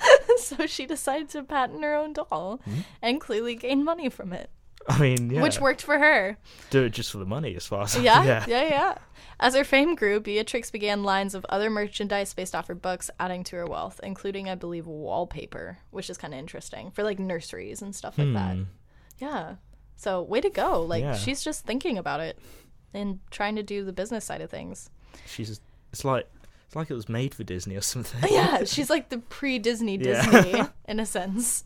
so 0.38 0.66
she 0.66 0.86
decided 0.86 1.28
to 1.30 1.42
patent 1.42 1.82
her 1.82 1.94
own 1.94 2.12
doll 2.12 2.60
and 3.02 3.20
clearly 3.20 3.54
gain 3.54 3.84
money 3.84 4.08
from 4.08 4.32
it, 4.32 4.50
I 4.88 4.98
mean, 4.98 5.30
yeah, 5.30 5.42
which 5.42 5.60
worked 5.60 5.82
for 5.82 5.98
her. 5.98 6.38
do 6.70 6.84
it 6.84 6.90
just 6.90 7.10
for 7.12 7.18
the 7.18 7.26
money, 7.26 7.54
as 7.54 7.66
far 7.66 7.82
as 7.82 7.96
Yeah, 7.98 8.24
yeah. 8.24 8.44
yeah, 8.48 8.62
yeah, 8.64 8.94
As 9.38 9.54
her 9.54 9.64
fame 9.64 9.94
grew, 9.94 10.20
Beatrix 10.20 10.70
began 10.70 11.02
lines 11.04 11.34
of 11.34 11.44
other 11.48 11.70
merchandise 11.70 12.32
based 12.34 12.54
off 12.54 12.68
her 12.68 12.74
books, 12.74 13.10
adding 13.20 13.44
to 13.44 13.56
her 13.56 13.66
wealth, 13.66 14.00
including, 14.02 14.48
I 14.48 14.54
believe, 14.54 14.86
wallpaper, 14.86 15.78
which 15.90 16.08
is 16.10 16.18
kind 16.18 16.32
of 16.34 16.40
interesting 16.40 16.90
for 16.90 17.02
like 17.02 17.18
nurseries 17.18 17.82
and 17.82 17.94
stuff 17.94 18.18
like 18.18 18.32
that. 18.32 18.56
Yeah. 19.18 19.54
So, 19.96 20.22
way 20.22 20.40
to 20.40 20.48
go. 20.48 20.80
Like, 20.82 21.02
Hmm. 21.04 21.10
Yeah. 21.10 21.16
she's 21.16 21.44
just 21.44 21.66
thinking 21.66 21.98
about 21.98 22.20
it 22.20 22.38
and 22.94 23.20
trying 23.30 23.56
to 23.56 23.62
do 23.62 23.84
the 23.84 23.92
business 23.92 24.24
side 24.24 24.40
of 24.40 24.50
things. 24.50 24.90
She's, 25.26 25.60
it's 25.92 26.04
like, 26.04 26.28
it's 26.66 26.76
like 26.76 26.90
it 26.90 26.94
was 26.94 27.08
made 27.08 27.34
for 27.34 27.42
Disney 27.44 27.76
or 27.76 27.80
something. 27.80 28.22
Yeah, 28.32 28.64
she's 28.64 28.90
like 28.90 29.08
the 29.08 29.18
pre 29.18 29.58
Disney 29.58 29.96
Yeah. 29.96 30.24
Disney 30.30 30.62
in 30.88 31.00
a 31.00 31.06
sense. 31.06 31.64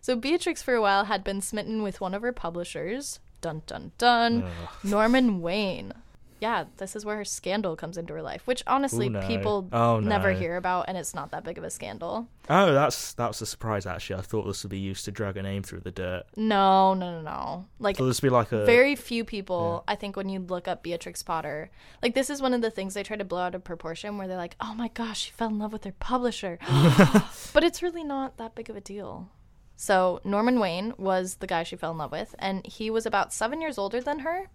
So 0.00 0.16
Beatrix 0.16 0.62
for 0.62 0.74
a 0.74 0.80
while 0.80 1.04
had 1.04 1.22
been 1.24 1.40
smitten 1.40 1.82
with 1.82 2.00
one 2.00 2.14
of 2.14 2.22
her 2.22 2.32
publishers, 2.32 3.20
dun 3.40 3.62
dun 3.66 3.92
dun, 3.98 4.44
Norman 4.82 5.40
Wayne. 5.42 5.92
Yeah, 6.40 6.64
this 6.76 6.94
is 6.94 7.04
where 7.04 7.16
her 7.16 7.24
scandal 7.24 7.74
comes 7.76 7.98
into 7.98 8.14
her 8.14 8.22
life, 8.22 8.42
which 8.46 8.62
honestly 8.66 9.06
Ooh, 9.06 9.10
no. 9.10 9.26
people 9.26 9.68
Oh, 9.72 10.00
never 10.00 10.32
hear 10.32 10.56
about 10.56 10.84
and 10.88 10.96
it's 10.96 11.14
not 11.14 11.30
that 11.32 11.44
big 11.44 11.58
of 11.58 11.64
a 11.64 11.70
scandal. 11.70 12.28
Oh, 12.48 12.72
that's 12.72 13.14
that 13.14 13.28
was 13.28 13.42
a 13.42 13.46
surprise. 13.46 13.86
Actually, 13.86 14.20
I 14.20 14.22
thought 14.22 14.46
this 14.46 14.62
would 14.62 14.70
be 14.70 14.78
used 14.78 15.04
to 15.06 15.10
drag 15.10 15.36
a 15.36 15.42
name 15.42 15.62
through 15.62 15.80
the 15.80 15.90
dirt. 15.90 16.24
No, 16.36 16.94
no, 16.94 17.10
no, 17.10 17.20
no. 17.22 17.66
Like 17.78 17.96
So 17.96 18.06
this 18.06 18.22
would 18.22 18.28
be 18.28 18.32
like 18.32 18.52
a 18.52 18.64
very 18.64 18.96
few 18.96 19.24
people 19.24 19.84
i 19.88 19.94
think 19.94 20.16
when 20.16 20.28
you 20.28 20.40
look 20.40 20.68
up 20.68 20.82
beatrix 20.82 21.22
potter 21.22 21.70
like 22.02 22.14
this 22.14 22.28
is 22.30 22.42
one 22.42 22.52
of 22.54 22.60
the 22.60 22.70
things 22.70 22.94
they 22.94 23.02
try 23.02 23.16
to 23.16 23.24
blow 23.24 23.40
out 23.40 23.54
of 23.54 23.64
proportion 23.64 24.18
where 24.18 24.28
they're 24.28 24.36
like 24.36 24.56
oh 24.60 24.74
my 24.74 24.88
gosh 24.88 25.20
she 25.20 25.30
fell 25.32 25.48
in 25.48 25.58
love 25.58 25.72
with 25.72 25.84
her 25.84 25.94
publisher 25.98 26.58
but 27.52 27.64
it's 27.64 27.82
really 27.82 28.04
not 28.04 28.36
that 28.36 28.54
big 28.54 28.68
of 28.70 28.76
a 28.76 28.80
deal 28.80 29.28
so 29.76 30.20
norman 30.24 30.58
wayne 30.60 30.92
was 30.98 31.36
the 31.36 31.46
guy 31.46 31.62
she 31.62 31.76
fell 31.76 31.92
in 31.92 31.98
love 31.98 32.12
with 32.12 32.34
and 32.38 32.66
he 32.66 32.90
was 32.90 33.06
about 33.06 33.32
seven 33.32 33.60
years 33.60 33.78
older 33.78 34.00
than 34.00 34.20
her 34.20 34.48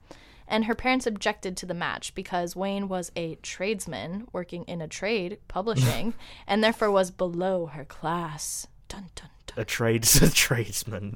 and 0.54 0.66
her 0.66 0.76
parents 0.76 1.08
objected 1.08 1.58
to 1.58 1.66
the 1.66 1.74
match 1.74 2.14
because 2.14 2.56
Wayne 2.56 2.88
was 2.88 3.12
a 3.16 3.36
tradesman 3.42 4.28
working 4.32 4.66
in 4.66 4.82
a 4.82 4.88
trade, 4.88 5.40
publishing, 5.48 6.14
and 6.48 6.64
therefore 6.64 6.92
was 6.92 7.10
below 7.10 7.66
her 7.66 7.84
class. 7.84 8.68
Dun 8.88 9.10
dun 9.16 9.30
dun. 9.48 9.64
a 9.64 9.66
trades 9.66 10.22
a 10.22 10.30
tradesman. 10.32 11.16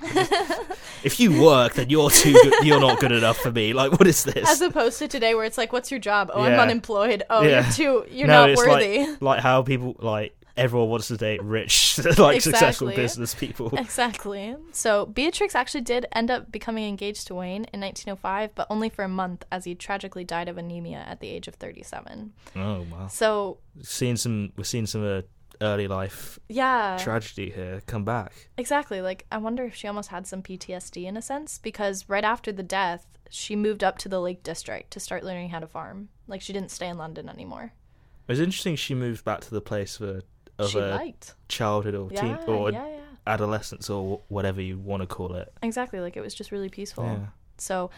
if 1.04 1.20
you 1.20 1.40
work, 1.40 1.76
then 1.76 1.92
you're 1.92 2.10
too 2.10 2.34
good. 2.34 2.66
You're 2.66 2.80
not 2.80 3.00
good 3.00 3.12
enough 3.12 3.38
for 3.38 3.52
me. 3.52 3.74
Like, 3.74 3.92
what 3.92 4.08
is 4.08 4.24
this? 4.24 4.50
As 4.50 4.62
opposed 4.62 4.98
to 5.00 5.08
today, 5.08 5.36
where 5.36 5.46
it's 5.46 5.60
like, 5.60 5.72
"What's 5.72 5.92
your 5.92 6.00
job? 6.00 6.32
Oh, 6.34 6.42
I'm 6.42 6.60
unemployed. 6.60 7.22
Oh, 7.30 7.44
Yeah. 7.44 7.62
you're 7.64 7.72
too. 7.74 8.06
You're 8.10 8.28
no, 8.28 8.48
not 8.48 8.58
worthy." 8.58 9.06
Like, 9.06 9.22
like 9.22 9.40
how 9.42 9.62
people 9.62 9.96
like 10.00 10.36
everyone 10.58 10.90
wants 10.90 11.08
to 11.10 11.18
date 11.18 11.42
rich, 11.44 12.00
like 12.18 12.42
successful 12.42 12.88
business 12.88 13.34
people. 13.34 13.70
exactly. 13.78 14.56
So 14.72 15.06
Beatrix 15.06 15.56
actually 15.56 15.82
did 15.82 16.06
end 16.12 16.32
up 16.32 16.52
becoming 16.52 16.88
engaged 16.88 17.28
to 17.28 17.36
Wayne 17.36 17.66
in 17.74 17.82
1905, 17.82 18.56
but 18.56 18.68
only 18.70 18.90
for 18.90 19.04
a 19.04 19.10
month, 19.10 19.46
as 19.52 19.66
he 19.66 19.76
tragically 19.76 20.24
died 20.24 20.50
of 20.50 20.58
anemia 20.58 21.04
at 21.08 21.20
the 21.20 21.30
age 21.30 21.48
of 21.48 21.56
37. 21.56 22.34
Oh 22.56 22.86
wow! 22.92 23.08
So 23.08 23.60
Seeing 23.82 24.16
some, 24.18 24.52
we're 24.58 24.64
seeing 24.64 24.88
some 24.88 25.06
uh, 25.06 25.22
early 25.62 25.88
life 25.88 26.40
Yeah. 26.50 26.98
tragedy 27.00 27.52
here 27.52 27.82
come 27.86 28.04
back. 28.04 28.34
Exactly. 28.58 29.02
Like, 29.02 29.26
I 29.32 29.38
wonder 29.38 29.64
if 29.66 29.76
she 29.76 29.88
almost 29.88 30.10
had 30.10 30.28
some 30.28 30.42
PTSD 30.42 31.06
in 31.06 31.18
a 31.18 31.22
sense 31.22 31.60
because 31.60 32.08
right 32.10 32.24
after 32.24 32.52
the 32.52 32.64
death, 32.64 33.06
she 33.30 33.56
moved 33.56 33.84
up 33.84 33.98
to 34.00 34.10
the 34.10 34.22
Lake 34.22 34.44
District 34.44 34.90
to 34.92 35.00
start 35.00 35.24
learning 35.24 35.50
how 35.50 35.60
to 35.60 35.68
farm. 35.68 36.10
Like, 36.28 36.42
she 36.42 36.54
didn't 36.54 36.72
stay 36.72 36.88
in 36.88 36.98
London 36.98 37.30
anymore. 37.30 37.74
It 38.28 38.32
was 38.32 38.40
interesting 38.40 38.76
she 38.76 38.94
moved 38.96 39.24
back 39.24 39.42
to 39.42 39.52
the 39.52 39.62
place 39.62 40.00
a, 40.02 40.22
of 40.60 40.70
she 40.70 40.80
a 40.80 40.88
liked. 40.96 41.36
childhood 41.48 41.96
or 41.96 42.10
Yeah, 42.12 42.22
teen 42.38 42.38
or 42.56 42.72
yeah, 42.72 42.88
yeah. 42.88 43.00
adolescence 43.26 43.90
or 43.90 44.22
whatever 44.28 44.62
you 44.62 44.78
want 44.78 45.02
to 45.02 45.08
call 45.08 45.34
it. 45.36 45.52
Exactly. 45.62 46.00
Like, 46.00 46.18
it 46.18 46.22
was 46.22 46.34
just 46.34 46.52
really 46.52 46.70
peaceful. 46.70 47.28
So, 47.58 47.90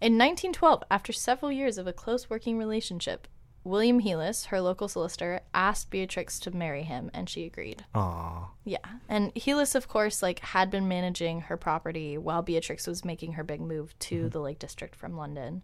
in 0.00 0.18
1912, 0.18 0.82
after 0.90 1.12
several 1.12 1.50
years 1.52 1.78
of 1.78 1.86
a 1.86 1.92
close 1.92 2.28
working 2.28 2.58
relationship, 2.58 3.28
William 3.62 4.02
Heelis, 4.02 4.46
her 4.46 4.60
local 4.60 4.88
solicitor, 4.88 5.40
asked 5.54 5.88
Beatrix 5.88 6.38
to 6.40 6.50
marry 6.50 6.82
him, 6.82 7.10
and 7.14 7.30
she 7.30 7.44
agreed. 7.46 7.84
Aw. 7.94 8.50
Yeah. 8.64 8.76
And 9.08 9.34
Heelis, 9.34 9.74
of 9.74 9.88
course, 9.88 10.22
like 10.22 10.40
had 10.40 10.70
been 10.70 10.86
managing 10.86 11.42
her 11.42 11.56
property 11.56 12.18
while 12.18 12.42
Beatrix 12.42 12.86
was 12.86 13.06
making 13.06 13.32
her 13.34 13.44
big 13.44 13.62
move 13.62 13.98
to 14.00 14.16
Mm-hmm. 14.16 14.28
the 14.28 14.40
Lake 14.40 14.58
District 14.58 14.94
from 14.94 15.16
London. 15.16 15.62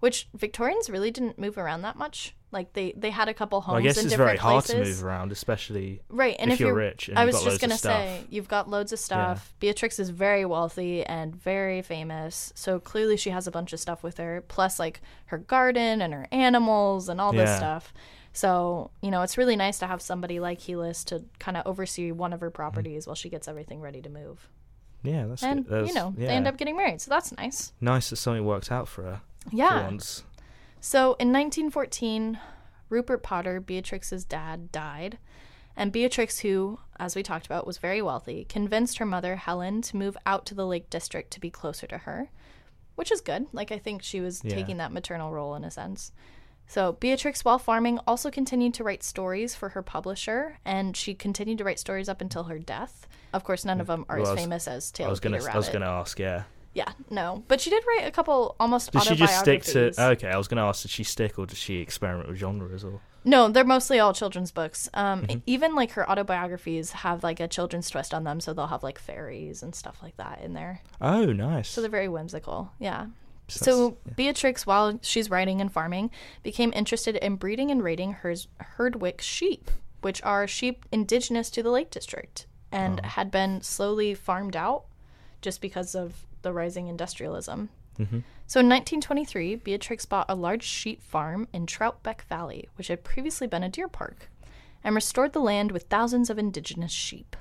Which 0.00 0.28
Victorians 0.34 0.90
really 0.90 1.10
didn't 1.10 1.38
move 1.38 1.56
around 1.58 1.82
that 1.82 1.96
much. 1.96 2.34
Like 2.52 2.72
they, 2.74 2.92
they 2.96 3.10
had 3.10 3.28
a 3.28 3.34
couple 3.34 3.60
homes 3.60 3.74
Well, 3.74 3.80
I 3.80 3.82
guess 3.82 3.96
in 3.96 4.04
it's 4.04 4.12
different 4.12 4.28
very 4.28 4.38
hard 4.38 4.64
places. 4.64 4.74
to 4.74 4.84
move 4.84 5.04
around, 5.04 5.32
especially 5.32 6.00
Right, 6.08 6.36
and 6.38 6.50
if 6.50 6.54
if, 6.54 6.60
you're 6.60 6.68
you're 6.70 6.76
rich 6.76 7.10
I 7.14 7.24
was 7.24 7.42
just 7.42 7.60
gonna 7.60 7.76
say 7.76 8.24
you've 8.30 8.48
got 8.48 8.68
loads 8.70 8.92
of 8.92 8.98
stuff. 8.98 9.54
Beatrix 9.58 9.98
is 9.98 10.10
very 10.10 10.44
wealthy 10.44 11.04
and 11.04 11.34
very 11.34 11.82
famous, 11.82 12.52
so 12.54 12.78
clearly 12.78 13.16
she 13.16 13.30
has 13.30 13.46
a 13.46 13.50
bunch 13.50 13.72
of 13.72 13.80
stuff 13.80 14.02
with 14.02 14.18
her. 14.18 14.44
Plus, 14.48 14.78
like 14.78 15.02
her 15.26 15.38
garden 15.38 16.00
and 16.00 16.14
her 16.14 16.28
animals 16.30 17.08
and 17.08 17.20
all 17.20 17.32
this 17.32 17.54
stuff. 17.56 17.92
So 18.32 18.90
you 19.02 19.10
know, 19.10 19.22
it's 19.22 19.36
really 19.36 19.56
nice 19.56 19.78
to 19.80 19.86
have 19.86 20.00
somebody 20.00 20.40
like 20.40 20.60
Heelis 20.60 21.04
to 21.06 21.24
kind 21.38 21.56
of 21.56 21.66
oversee 21.66 22.12
one 22.12 22.32
of 22.32 22.40
her 22.40 22.48
mm-hmm. 22.48 22.54
properties 22.56 23.06
while 23.06 23.16
she 23.16 23.28
gets 23.28 23.48
everything 23.48 23.80
ready 23.80 24.00
to 24.02 24.08
move. 24.08 24.48
yeah, 25.02 25.26
that's 25.26 25.42
And 25.42 25.64
good. 25.64 25.72
That's- 25.72 25.88
you 25.88 25.94
know, 25.94 26.14
yeah. 26.16 26.28
they 26.28 26.34
end 26.34 26.46
up 26.46 26.56
getting 26.56 26.76
married, 26.76 27.00
so 27.00 27.10
that's 27.10 27.32
nice. 27.36 27.72
nice 27.80 28.10
that 28.10 28.16
something 28.16 28.44
worked 28.44 28.70
out 28.70 28.88
for 28.88 29.02
her. 29.02 29.20
For 29.50 29.56
Yeah. 29.56 29.84
once. 29.84 30.24
So 30.80 31.14
in 31.14 31.32
1914, 31.32 32.38
Rupert 32.88 33.22
Potter, 33.22 33.60
Beatrix's 33.60 34.24
dad, 34.24 34.70
died. 34.72 35.18
And 35.76 35.92
Beatrix, 35.92 36.38
who, 36.38 36.78
as 36.98 37.14
we 37.14 37.22
talked 37.22 37.44
about, 37.46 37.66
was 37.66 37.78
very 37.78 38.00
wealthy, 38.00 38.46
convinced 38.48 38.98
her 38.98 39.04
mother, 39.04 39.36
Helen, 39.36 39.82
to 39.82 39.96
move 39.96 40.16
out 40.24 40.46
to 40.46 40.54
the 40.54 40.66
Lake 40.66 40.88
District 40.88 41.30
to 41.32 41.40
be 41.40 41.50
closer 41.50 41.86
to 41.88 41.98
her, 41.98 42.30
which 42.94 43.12
is 43.12 43.20
good. 43.20 43.46
Like, 43.52 43.70
I 43.70 43.78
think 43.78 44.02
she 44.02 44.20
was 44.20 44.42
Yeah. 44.42 44.54
taking 44.54 44.78
that 44.78 44.92
maternal 44.92 45.32
role 45.32 45.54
in 45.54 45.64
a 45.64 45.70
sense. 45.70 46.12
So, 46.68 46.92
Beatrix, 46.92 47.44
while 47.44 47.58
farming, 47.58 48.00
also 48.06 48.30
continued 48.30 48.74
to 48.74 48.84
write 48.84 49.02
stories 49.02 49.54
for 49.54 49.68
her 49.70 49.82
publisher, 49.82 50.58
and 50.64 50.96
she 50.96 51.14
continued 51.14 51.58
to 51.58 51.64
write 51.64 51.78
stories 51.78 52.08
up 52.08 52.20
until 52.20 52.44
her 52.44 52.58
death. 52.58 53.06
Of 53.32 53.44
course, 53.44 53.64
none 53.64 53.78
mm. 53.78 53.82
of 53.82 53.86
them 53.86 54.06
are 54.08 54.16
Well, 54.16 54.26
as 54.26 54.30
was- 54.30 54.40
famous 54.40 54.68
as 54.68 54.90
Tale 54.90 55.06
I 55.06 55.10
was 55.10 55.18
of 55.18 55.22
gonna 55.24 55.38
Peter 55.38 55.50
I 55.50 55.56
was 55.56 55.68
gonna 55.68 55.86
ask, 55.86 56.18
yeah. 56.18 56.44
Yeah, 56.76 56.92
no. 57.08 57.42
But 57.48 57.62
she 57.62 57.70
did 57.70 57.82
write 57.88 58.06
a 58.06 58.10
couple 58.10 58.54
almost 58.60 58.92
Did 58.92 59.02
she 59.04 59.14
just 59.14 59.38
stick 59.40 59.62
to. 59.64 59.92
Okay, 60.12 60.28
I 60.28 60.36
was 60.36 60.46
gonna 60.46 60.66
ask 60.66 60.82
did 60.82 60.90
she 60.90 61.04
stick 61.04 61.38
or 61.38 61.46
did 61.46 61.56
she 61.56 61.76
experiment 61.78 62.28
with 62.28 62.36
genres 62.36 62.84
or? 62.84 63.00
No, 63.24 63.48
they're 63.48 63.64
mostly 63.64 63.98
all 63.98 64.12
children's 64.12 64.52
books. 64.52 64.88
Um, 64.92 65.22
Mm-hmm. 65.22 65.38
Even 65.46 65.74
like 65.74 65.92
her 65.92 66.08
autobiographies 66.08 66.92
have 66.92 67.24
like 67.24 67.40
a 67.40 67.48
children's 67.48 67.88
twist 67.88 68.12
on 68.12 68.24
them, 68.24 68.40
so 68.40 68.52
they'll 68.52 68.66
have 68.66 68.82
like 68.82 68.98
fairies 68.98 69.62
and 69.62 69.74
stuff 69.74 69.96
like 70.02 70.18
that 70.18 70.42
in 70.42 70.52
there. 70.52 70.82
Oh, 71.00 71.24
nice. 71.32 71.70
So 71.70 71.80
they're 71.80 71.88
very 71.90 72.08
whimsical. 72.08 72.70
Yeah. 72.78 73.06
So 73.48 73.64
So 73.64 73.88
that's- 74.04 74.14
Beatrix, 74.16 74.66
while 74.66 74.98
she's 75.02 75.30
writing 75.30 75.62
and 75.62 75.72
farming, 75.72 76.10
became 76.42 76.72
interested 76.76 77.16
in 77.16 77.36
breeding 77.36 77.70
and 77.70 77.82
raiding 77.82 78.12
her 78.20 78.34
Herdwick 78.76 79.22
sheep, 79.22 79.70
which 80.02 80.22
are 80.22 80.46
sheep 80.46 80.84
indigenous 80.92 81.48
to 81.52 81.62
the 81.62 81.70
Lake 81.70 81.90
District 81.90 82.46
and 82.70 83.00
Oh. 83.02 83.08
had 83.08 83.30
been 83.30 83.62
slowly 83.62 84.14
farmed 84.14 84.56
out 84.56 84.84
just 85.40 85.60
because 85.62 85.94
of 85.94 86.25
the 86.42 86.52
rising 86.52 86.88
industrialism. 86.88 87.70
Mm-hmm. 87.98 88.18
So 88.46 88.60
in 88.60 88.68
1923, 88.68 89.56
Beatrix 89.56 90.06
bought 90.06 90.26
a 90.28 90.34
large 90.34 90.62
sheep 90.62 91.02
farm 91.02 91.48
in 91.52 91.66
Troutbeck 91.66 92.22
Valley, 92.22 92.68
which 92.76 92.88
had 92.88 93.04
previously 93.04 93.46
been 93.46 93.62
a 93.62 93.68
deer 93.68 93.88
park, 93.88 94.30
and 94.84 94.94
restored 94.94 95.32
the 95.32 95.40
land 95.40 95.72
with 95.72 95.84
thousands 95.84 96.30
of 96.30 96.38
indigenous 96.38 96.92
sheep. 96.92 97.36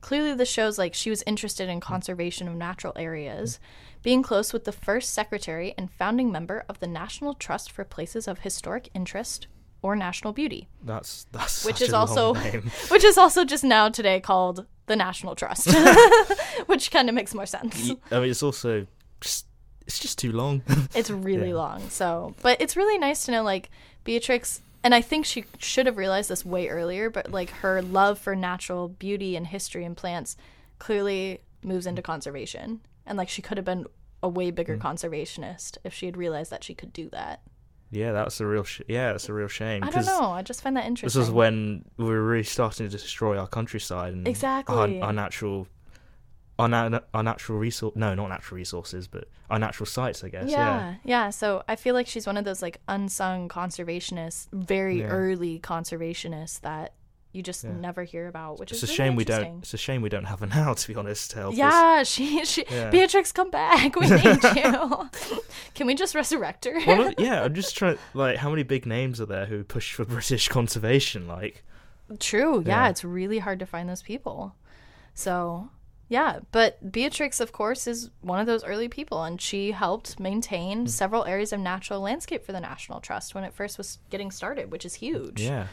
Clearly, 0.00 0.34
this 0.34 0.50
shows 0.50 0.78
like 0.78 0.94
she 0.94 1.10
was 1.10 1.22
interested 1.26 1.68
in 1.68 1.80
conservation 1.80 2.48
of 2.48 2.54
natural 2.54 2.94
areas, 2.96 3.60
being 4.02 4.22
close 4.22 4.52
with 4.52 4.64
the 4.64 4.72
first 4.72 5.12
secretary 5.12 5.74
and 5.76 5.90
founding 5.90 6.32
member 6.32 6.64
of 6.68 6.80
the 6.80 6.86
National 6.86 7.34
Trust 7.34 7.70
for 7.70 7.84
Places 7.84 8.26
of 8.26 8.40
Historic 8.40 8.88
Interest 8.94 9.46
or 9.82 9.96
National 9.96 10.32
Beauty, 10.32 10.68
That's 10.82 11.26
that's 11.32 11.64
which 11.64 11.80
is 11.80 11.92
also 11.92 12.34
which 12.88 13.04
is 13.04 13.16
also 13.16 13.44
just 13.44 13.64
now 13.64 13.88
today 13.88 14.20
called 14.20 14.66
the 14.90 14.96
National 14.96 15.34
Trust, 15.34 15.68
which 16.66 16.90
kind 16.90 17.08
of 17.08 17.14
makes 17.14 17.32
more 17.34 17.46
sense. 17.46 17.90
I 18.10 18.20
mean, 18.20 18.30
it's 18.30 18.42
also 18.42 18.86
just 19.20 19.46
it's 19.86 19.98
just 19.98 20.18
too 20.18 20.32
long. 20.32 20.62
It's 20.94 21.10
really 21.10 21.48
Yeah. 21.50 21.54
long. 21.64 21.88
So, 21.90 22.34
but 22.42 22.60
it's 22.60 22.76
really 22.76 22.98
nice 22.98 23.24
to 23.26 23.30
know 23.32 23.42
like 23.42 23.70
Beatrix 24.04 24.60
and 24.82 24.94
I 24.94 25.00
think 25.02 25.26
she 25.26 25.44
should 25.58 25.86
have 25.86 25.96
realized 25.98 26.28
this 26.30 26.44
way 26.44 26.68
earlier, 26.68 27.10
but 27.10 27.30
like 27.30 27.50
her 27.62 27.82
love 27.82 28.18
for 28.18 28.34
natural 28.34 28.88
beauty 28.88 29.36
and 29.36 29.46
history 29.46 29.84
and 29.84 29.96
plants 29.96 30.36
clearly 30.78 31.40
moves 31.62 31.86
into 31.86 32.02
conservation. 32.02 32.80
And 33.06 33.18
like 33.18 33.28
she 33.28 33.42
could 33.42 33.58
have 33.58 33.64
been 33.66 33.84
a 34.22 34.28
way 34.28 34.50
bigger 34.50 34.76
Mm. 34.76 34.80
conservationist 34.82 35.76
if 35.84 35.92
she 35.94 36.06
had 36.06 36.16
realized 36.16 36.50
that 36.50 36.64
she 36.64 36.74
could 36.74 36.92
do 36.92 37.08
that. 37.10 37.40
Yeah, 37.90 38.12
that's 38.12 38.40
a 38.40 38.46
real 38.46 38.64
sh- 38.64 38.82
yeah, 38.88 39.12
that's 39.12 39.28
a 39.28 39.32
real 39.32 39.48
shame. 39.48 39.82
I 39.84 39.90
don't 39.90 40.06
know. 40.06 40.30
I 40.30 40.42
just 40.42 40.62
find 40.62 40.76
that 40.76 40.86
interesting. 40.86 41.20
This 41.20 41.28
is 41.28 41.32
when 41.32 41.84
we 41.96 42.04
were 42.04 42.22
really 42.22 42.44
starting 42.44 42.86
to 42.88 42.90
destroy 42.90 43.36
our 43.38 43.46
countryside 43.48 44.12
and 44.12 44.26
Exactly. 44.28 45.00
our, 45.00 45.06
our 45.08 45.12
natural, 45.12 45.66
our, 46.58 46.68
na- 46.68 47.00
our 47.14 47.22
natural 47.22 47.58
resource. 47.58 47.94
No, 47.96 48.14
not 48.14 48.28
natural 48.28 48.56
resources, 48.56 49.08
but 49.08 49.24
our 49.50 49.58
natural 49.58 49.86
sites. 49.86 50.22
I 50.22 50.28
guess. 50.28 50.50
Yeah. 50.50 50.56
yeah, 50.58 50.94
yeah. 51.04 51.30
So 51.30 51.62
I 51.68 51.76
feel 51.76 51.94
like 51.94 52.06
she's 52.06 52.26
one 52.26 52.36
of 52.36 52.44
those 52.44 52.62
like 52.62 52.80
unsung 52.88 53.48
conservationists, 53.48 54.46
very 54.52 55.00
Yeah. 55.00 55.06
early 55.06 55.58
conservationists 55.58 56.60
that 56.60 56.94
you 57.32 57.42
just 57.42 57.62
Yeah. 57.64 57.70
never 57.72 58.02
hear 58.04 58.26
about, 58.28 58.58
which 58.58 58.72
It's 58.72 58.82
is 58.82 58.88
a 58.88 58.92
really 58.92 58.96
shame 58.96 59.16
we 59.16 59.24
don't. 59.24 59.58
It's 59.60 59.72
a 59.74 59.76
shame 59.78 60.02
we 60.02 60.08
don't 60.08 60.24
have 60.24 60.40
her 60.40 60.46
now. 60.46 60.74
To 60.74 60.88
be 60.88 60.94
honest, 60.96 61.30
to 61.32 61.36
help 61.38 61.52
us. 61.52 61.58
Yeah, 61.58 62.02
she, 62.02 62.44
she 62.44 62.64
Yeah. 62.70 62.90
Beatrix, 62.90 63.30
come 63.32 63.50
back. 63.50 63.94
We 63.96 64.08
need 64.08 64.42
you. 64.56 65.08
Can 65.74 65.86
we 65.86 65.94
just 65.94 66.14
resurrect 66.14 66.64
her? 66.64 66.74
Well, 66.86 67.12
yeah, 67.18 67.42
I'm 67.44 67.54
just 67.54 67.76
trying. 67.76 67.98
Like, 68.14 68.38
how 68.38 68.50
many 68.50 68.62
big 68.64 68.84
names 68.86 69.20
are 69.20 69.26
there 69.26 69.46
who 69.46 69.62
push 69.64 69.92
for 69.94 70.04
British 70.16 70.48
conservation? 70.48 71.28
Like, 71.28 71.62
True. 72.18 72.60
Yeah, 72.66 72.84
Yeah. 72.84 72.88
it's 72.88 73.04
really 73.04 73.38
hard 73.38 73.60
to 73.60 73.66
find 73.66 73.88
those 73.88 74.02
people. 74.02 74.56
So, 75.14 75.70
yeah, 76.08 76.40
but 76.50 76.90
Beatrix, 76.90 77.38
of 77.38 77.52
course, 77.52 77.86
is 77.86 78.10
one 78.20 78.40
of 78.40 78.46
those 78.46 78.64
early 78.64 78.88
people, 78.88 79.22
and 79.22 79.40
she 79.40 79.70
helped 79.70 80.18
maintain 80.18 80.86
Mm. 80.86 80.88
several 80.88 81.24
areas 81.24 81.52
of 81.52 81.60
natural 81.60 82.00
landscape 82.00 82.44
for 82.44 82.50
the 82.50 82.58
National 82.60 83.00
Trust 83.00 83.34
when 83.36 83.44
it 83.44 83.54
first 83.54 83.78
was 83.78 83.98
getting 84.10 84.32
started, 84.32 84.72
which 84.72 84.84
is 84.84 84.94
huge. 84.94 85.40
yeah, 85.40 85.68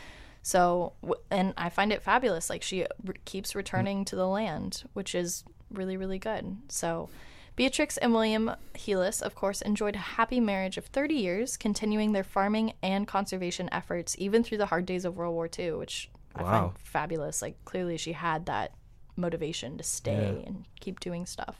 So, 0.47 0.93
and 1.29 1.53
I 1.57 1.67
find 1.67 1.91
it 1.91 2.01
fabulous. 2.01 2.49
Like 2.49 2.63
she 2.63 2.85
re- 3.03 3.15
keeps 3.25 3.53
returning 3.53 4.05
to 4.05 4.15
the 4.15 4.25
land, 4.29 4.83
which 4.93 5.13
is 5.13 5.43
really, 5.69 5.97
really 5.97 6.19
good. 6.19 6.55
So, 6.69 7.09
Beatrix 7.57 7.97
and 7.97 8.13
William 8.13 8.51
Heelis, 8.73 9.21
of 9.21 9.35
course, 9.35 9.61
enjoyed 9.61 9.95
a 9.97 10.15
happy 10.15 10.39
marriage 10.39 10.77
of 10.77 10.85
30 10.85 11.15
years, 11.15 11.57
continuing 11.57 12.13
their 12.13 12.23
farming 12.23 12.71
and 12.81 13.05
conservation 13.05 13.67
efforts 13.73 14.15
even 14.19 14.41
through 14.41 14.59
the 14.59 14.67
hard 14.67 14.85
days 14.85 15.03
of 15.03 15.17
World 15.17 15.33
War 15.33 15.49
II, 15.59 15.73
which 15.73 16.09
I 16.33 16.43
find 16.43 16.77
fabulous. 16.77 17.41
Like, 17.41 17.57
clearly 17.65 17.97
she 17.97 18.13
had 18.13 18.45
that 18.45 18.71
motivation 19.17 19.77
to 19.77 19.83
stay 19.83 20.39
Yeah. 20.39 20.47
and 20.47 20.63
keep 20.79 21.01
doing 21.01 21.25
stuff. 21.25 21.57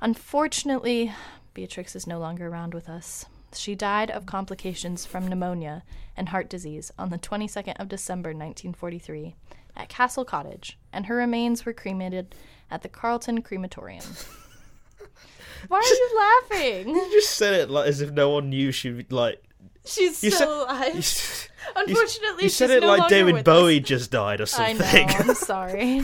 Unfortunately, 0.00 1.12
Beatrix 1.54 1.96
is 1.96 2.06
no 2.06 2.20
longer 2.20 2.46
around 2.46 2.72
with 2.72 2.88
us. 2.88 3.26
She 3.56 3.74
died 3.74 4.10
of 4.10 4.26
complications 4.26 5.06
from 5.06 5.26
pneumonia 5.28 5.82
and 6.16 6.28
heart 6.28 6.48
disease 6.48 6.90
on 6.98 7.10
the 7.10 7.18
22nd 7.18 7.74
of 7.80 7.88
December 7.88 8.30
1943 8.30 9.34
at 9.76 9.88
Castle 9.88 10.24
Cottage, 10.24 10.78
and 10.92 11.06
her 11.06 11.16
remains 11.16 11.64
were 11.66 11.72
cremated 11.72 12.34
at 12.70 12.82
the 12.82 12.88
Carleton 12.88 13.42
Crematorium. 13.42 14.04
Why 15.68 15.78
are 15.78 15.82
you 15.82 16.10
laughing? 16.60 16.88
you 16.94 17.10
just 17.12 17.30
said 17.36 17.54
it 17.54 17.70
like 17.70 17.88
as 17.88 18.00
if 18.00 18.10
no 18.12 18.30
one 18.30 18.50
knew 18.50 18.70
she 18.72 19.04
like. 19.10 19.42
She's 19.86 20.22
You 20.24 20.30
still 20.30 20.66
said- 20.66 20.74
alive. 20.94 20.94
You, 20.94 21.50
Unfortunately, 21.76 22.44
you 22.44 22.48
said 22.50 22.70
it 22.70 22.80
no 22.82 22.88
like 22.88 23.08
David 23.08 23.44
Bowie 23.44 23.80
us. 23.80 23.86
just 23.86 24.10
died 24.10 24.40
or 24.40 24.46
something. 24.46 25.08
I 25.08 25.12
know. 25.12 25.18
I'm 25.30 25.34
sorry. 25.34 26.02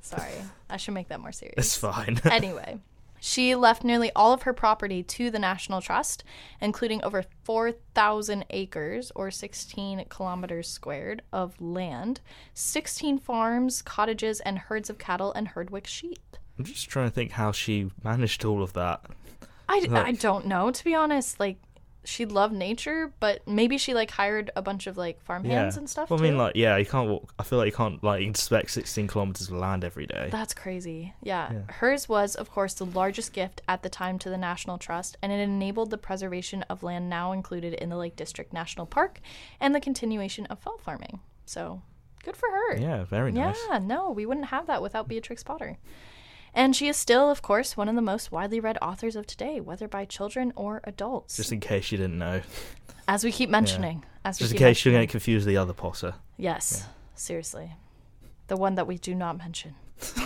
sorry. 0.00 0.32
I 0.68 0.76
should 0.76 0.94
make 0.94 1.08
that 1.08 1.20
more 1.20 1.32
serious. 1.32 1.54
it's 1.58 1.76
fine. 1.76 2.20
anyway, 2.30 2.78
she 3.20 3.54
left 3.54 3.84
nearly 3.84 4.10
all 4.16 4.32
of 4.32 4.42
her 4.42 4.52
property 4.52 5.02
to 5.02 5.30
the 5.30 5.38
National 5.38 5.80
Trust, 5.80 6.24
including 6.60 7.04
over 7.04 7.24
4,000 7.44 8.44
acres 8.50 9.12
or 9.14 9.30
16 9.30 10.06
kilometers 10.08 10.68
squared 10.68 11.22
of 11.32 11.60
land, 11.60 12.20
16 12.54 13.18
farms, 13.18 13.82
cottages, 13.82 14.40
and 14.40 14.58
herds 14.58 14.90
of 14.90 14.98
cattle 14.98 15.32
and 15.32 15.48
Herdwick 15.48 15.86
sheep. 15.86 16.36
I'm 16.58 16.64
just 16.64 16.88
trying 16.88 17.08
to 17.08 17.14
think 17.14 17.32
how 17.32 17.52
she 17.52 17.90
managed 18.02 18.44
all 18.44 18.62
of 18.62 18.72
that. 18.72 19.02
I, 19.68 19.86
I 19.92 20.12
don't 20.12 20.46
know, 20.46 20.70
to 20.70 20.84
be 20.84 20.94
honest. 20.94 21.38
Like, 21.38 21.58
she 22.04 22.24
loved 22.24 22.54
nature, 22.54 23.12
but 23.20 23.46
maybe 23.46 23.76
she 23.76 23.92
like 23.94 24.10
hired 24.10 24.50
a 24.56 24.62
bunch 24.62 24.86
of 24.86 24.96
like 24.96 25.20
farm 25.22 25.44
hands 25.44 25.76
and 25.76 25.88
stuff. 25.88 26.10
Well, 26.10 26.18
I 26.18 26.22
mean, 26.22 26.32
too. 26.32 26.38
like, 26.38 26.56
yeah, 26.56 26.76
you 26.76 26.86
can't 26.86 27.08
walk. 27.08 27.34
I 27.38 27.42
feel 27.42 27.58
like 27.58 27.66
you 27.66 27.76
can't 27.76 28.02
like 28.02 28.22
inspect 28.22 28.70
16 28.70 29.06
kilometers 29.06 29.48
of 29.48 29.54
land 29.56 29.84
every 29.84 30.06
day. 30.06 30.28
That's 30.30 30.54
crazy. 30.54 31.14
Yeah. 31.22 31.52
Yeah. 31.52 31.72
Hers 31.74 32.08
was, 32.08 32.34
of 32.34 32.50
course, 32.50 32.74
the 32.74 32.86
largest 32.86 33.32
gift 33.32 33.60
at 33.68 33.82
the 33.82 33.88
time 33.88 34.18
to 34.20 34.30
the 34.30 34.38
National 34.38 34.78
Trust, 34.78 35.16
and 35.22 35.30
it 35.30 35.40
enabled 35.40 35.90
the 35.90 35.98
preservation 35.98 36.62
of 36.64 36.82
land 36.82 37.10
now 37.10 37.32
included 37.32 37.74
in 37.74 37.90
the 37.90 37.96
Lake 37.96 38.16
District 38.16 38.52
National 38.52 38.86
Park 38.86 39.20
and 39.60 39.74
the 39.74 39.80
continuation 39.80 40.46
of 40.46 40.58
fall 40.58 40.78
farming. 40.78 41.20
So 41.44 41.82
good 42.24 42.36
for 42.36 42.48
her. 42.50 42.76
yeah, 42.78 43.04
very 43.04 43.32
nice. 43.32 43.58
Yeah, 43.68 43.78
no, 43.78 44.10
we 44.10 44.24
wouldn't 44.26 44.46
have 44.46 44.66
that 44.68 44.82
without 44.82 45.08
Beatrix 45.08 45.42
Potter. 45.42 45.78
And 46.54 46.74
she 46.74 46.88
is 46.88 46.96
still, 46.96 47.30
of 47.30 47.42
course, 47.42 47.76
one 47.76 47.88
of 47.88 47.94
the 47.94 48.02
most 48.02 48.32
widely 48.32 48.60
read 48.60 48.76
authors 48.82 49.16
of 49.16 49.26
today, 49.26 49.60
whether 49.60 49.86
by 49.88 50.04
children 50.04 50.52
or 50.56 50.80
adults. 50.84 51.36
Just 51.36 51.52
in 51.52 51.60
case 51.60 51.92
you 51.92 51.98
didn't 51.98 52.18
know. 52.18 52.42
as 53.06 53.22
we 53.24 53.30
keep 53.32 53.50
mentioning. 53.50 54.04
As 54.24 54.38
Just 54.38 54.52
in 54.52 54.58
case 54.58 54.84
you 54.84 54.90
mentioning. 54.92 55.06
get 55.06 55.10
confused 55.10 55.46
with 55.46 55.54
the 55.54 55.56
other 55.60 55.72
Potter. 55.72 56.14
Yes, 56.36 56.86
seriously. 57.14 57.72
The 58.48 58.56
one 58.56 58.74
that 58.74 58.86
we 58.86 58.98
do 58.98 59.14
not 59.14 59.38
mention. 59.38 59.74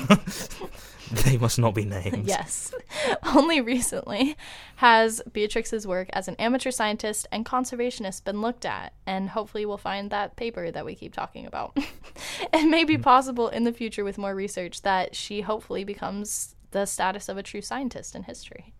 They 1.12 1.36
must 1.36 1.58
not 1.58 1.74
be 1.74 1.84
named. 1.84 2.26
Yes. 2.26 2.72
Only 3.34 3.60
recently 3.60 4.36
has 4.76 5.22
Beatrix's 5.32 5.86
work 5.86 6.08
as 6.12 6.28
an 6.28 6.36
amateur 6.36 6.70
scientist 6.70 7.26
and 7.30 7.44
conservationist 7.44 8.24
been 8.24 8.40
looked 8.40 8.64
at, 8.64 8.92
and 9.06 9.30
hopefully 9.30 9.66
we'll 9.66 9.78
find 9.78 10.10
that 10.10 10.36
paper 10.36 10.70
that 10.70 10.84
we 10.84 10.94
keep 10.94 11.12
talking 11.12 11.46
about. 11.46 11.76
it 12.52 12.68
may 12.68 12.84
be 12.84 12.98
possible 12.98 13.48
in 13.48 13.64
the 13.64 13.72
future 13.72 14.04
with 14.04 14.18
more 14.18 14.34
research 14.34 14.82
that 14.82 15.14
she 15.14 15.42
hopefully 15.42 15.84
becomes 15.84 16.54
the 16.70 16.86
status 16.86 17.28
of 17.28 17.38
a 17.38 17.42
true 17.42 17.62
scientist 17.62 18.14
in 18.14 18.24
history. 18.24 18.74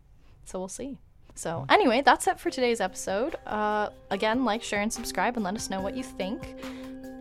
So 0.45 0.59
we'll 0.59 0.69
see. 0.69 0.99
So, 1.37 1.67
anyway, 1.69 2.03
that's 2.05 2.27
it 2.29 2.39
for 2.39 2.51
today's 2.51 2.81
episode. 2.81 3.35
Uh, 3.45 3.89
again, 4.11 4.45
like, 4.45 4.63
share, 4.63 4.81
and 4.81 4.93
subscribe, 4.93 5.37
and 5.37 5.45
let 5.45 5.57
us 5.57 5.69
know 5.69 5.81
what 5.81 5.97
you 5.97 6.05
think. 6.05 6.55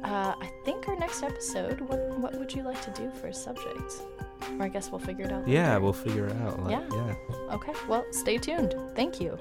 Uh, 0.03 0.35
I 0.39 0.49
think 0.65 0.87
our 0.89 0.95
next 0.97 1.23
episode, 1.23 1.79
what, 1.81 1.99
what 2.19 2.33
would 2.37 2.53
you 2.53 2.61
like 2.63 2.81
to 2.83 2.91
do 2.91 3.09
for 3.21 3.27
a 3.27 3.33
subject? 3.33 3.93
Or 4.59 4.63
I 4.65 4.67
guess 4.67 4.91
we'll 4.91 4.99
figure 4.99 5.25
it 5.25 5.31
out. 5.31 5.47
Yeah, 5.47 5.69
later. 5.69 5.79
we'll 5.81 5.93
figure 5.93 6.27
it 6.27 6.35
out. 6.41 6.61
Like, 6.63 6.71
Yeah. 6.71 7.15
yeah. 7.29 7.35
Okay, 7.55 7.73
well, 7.87 8.05
stay 8.11 8.37
tuned. 8.37 8.75
Thank 8.95 9.21
you. 9.21 9.37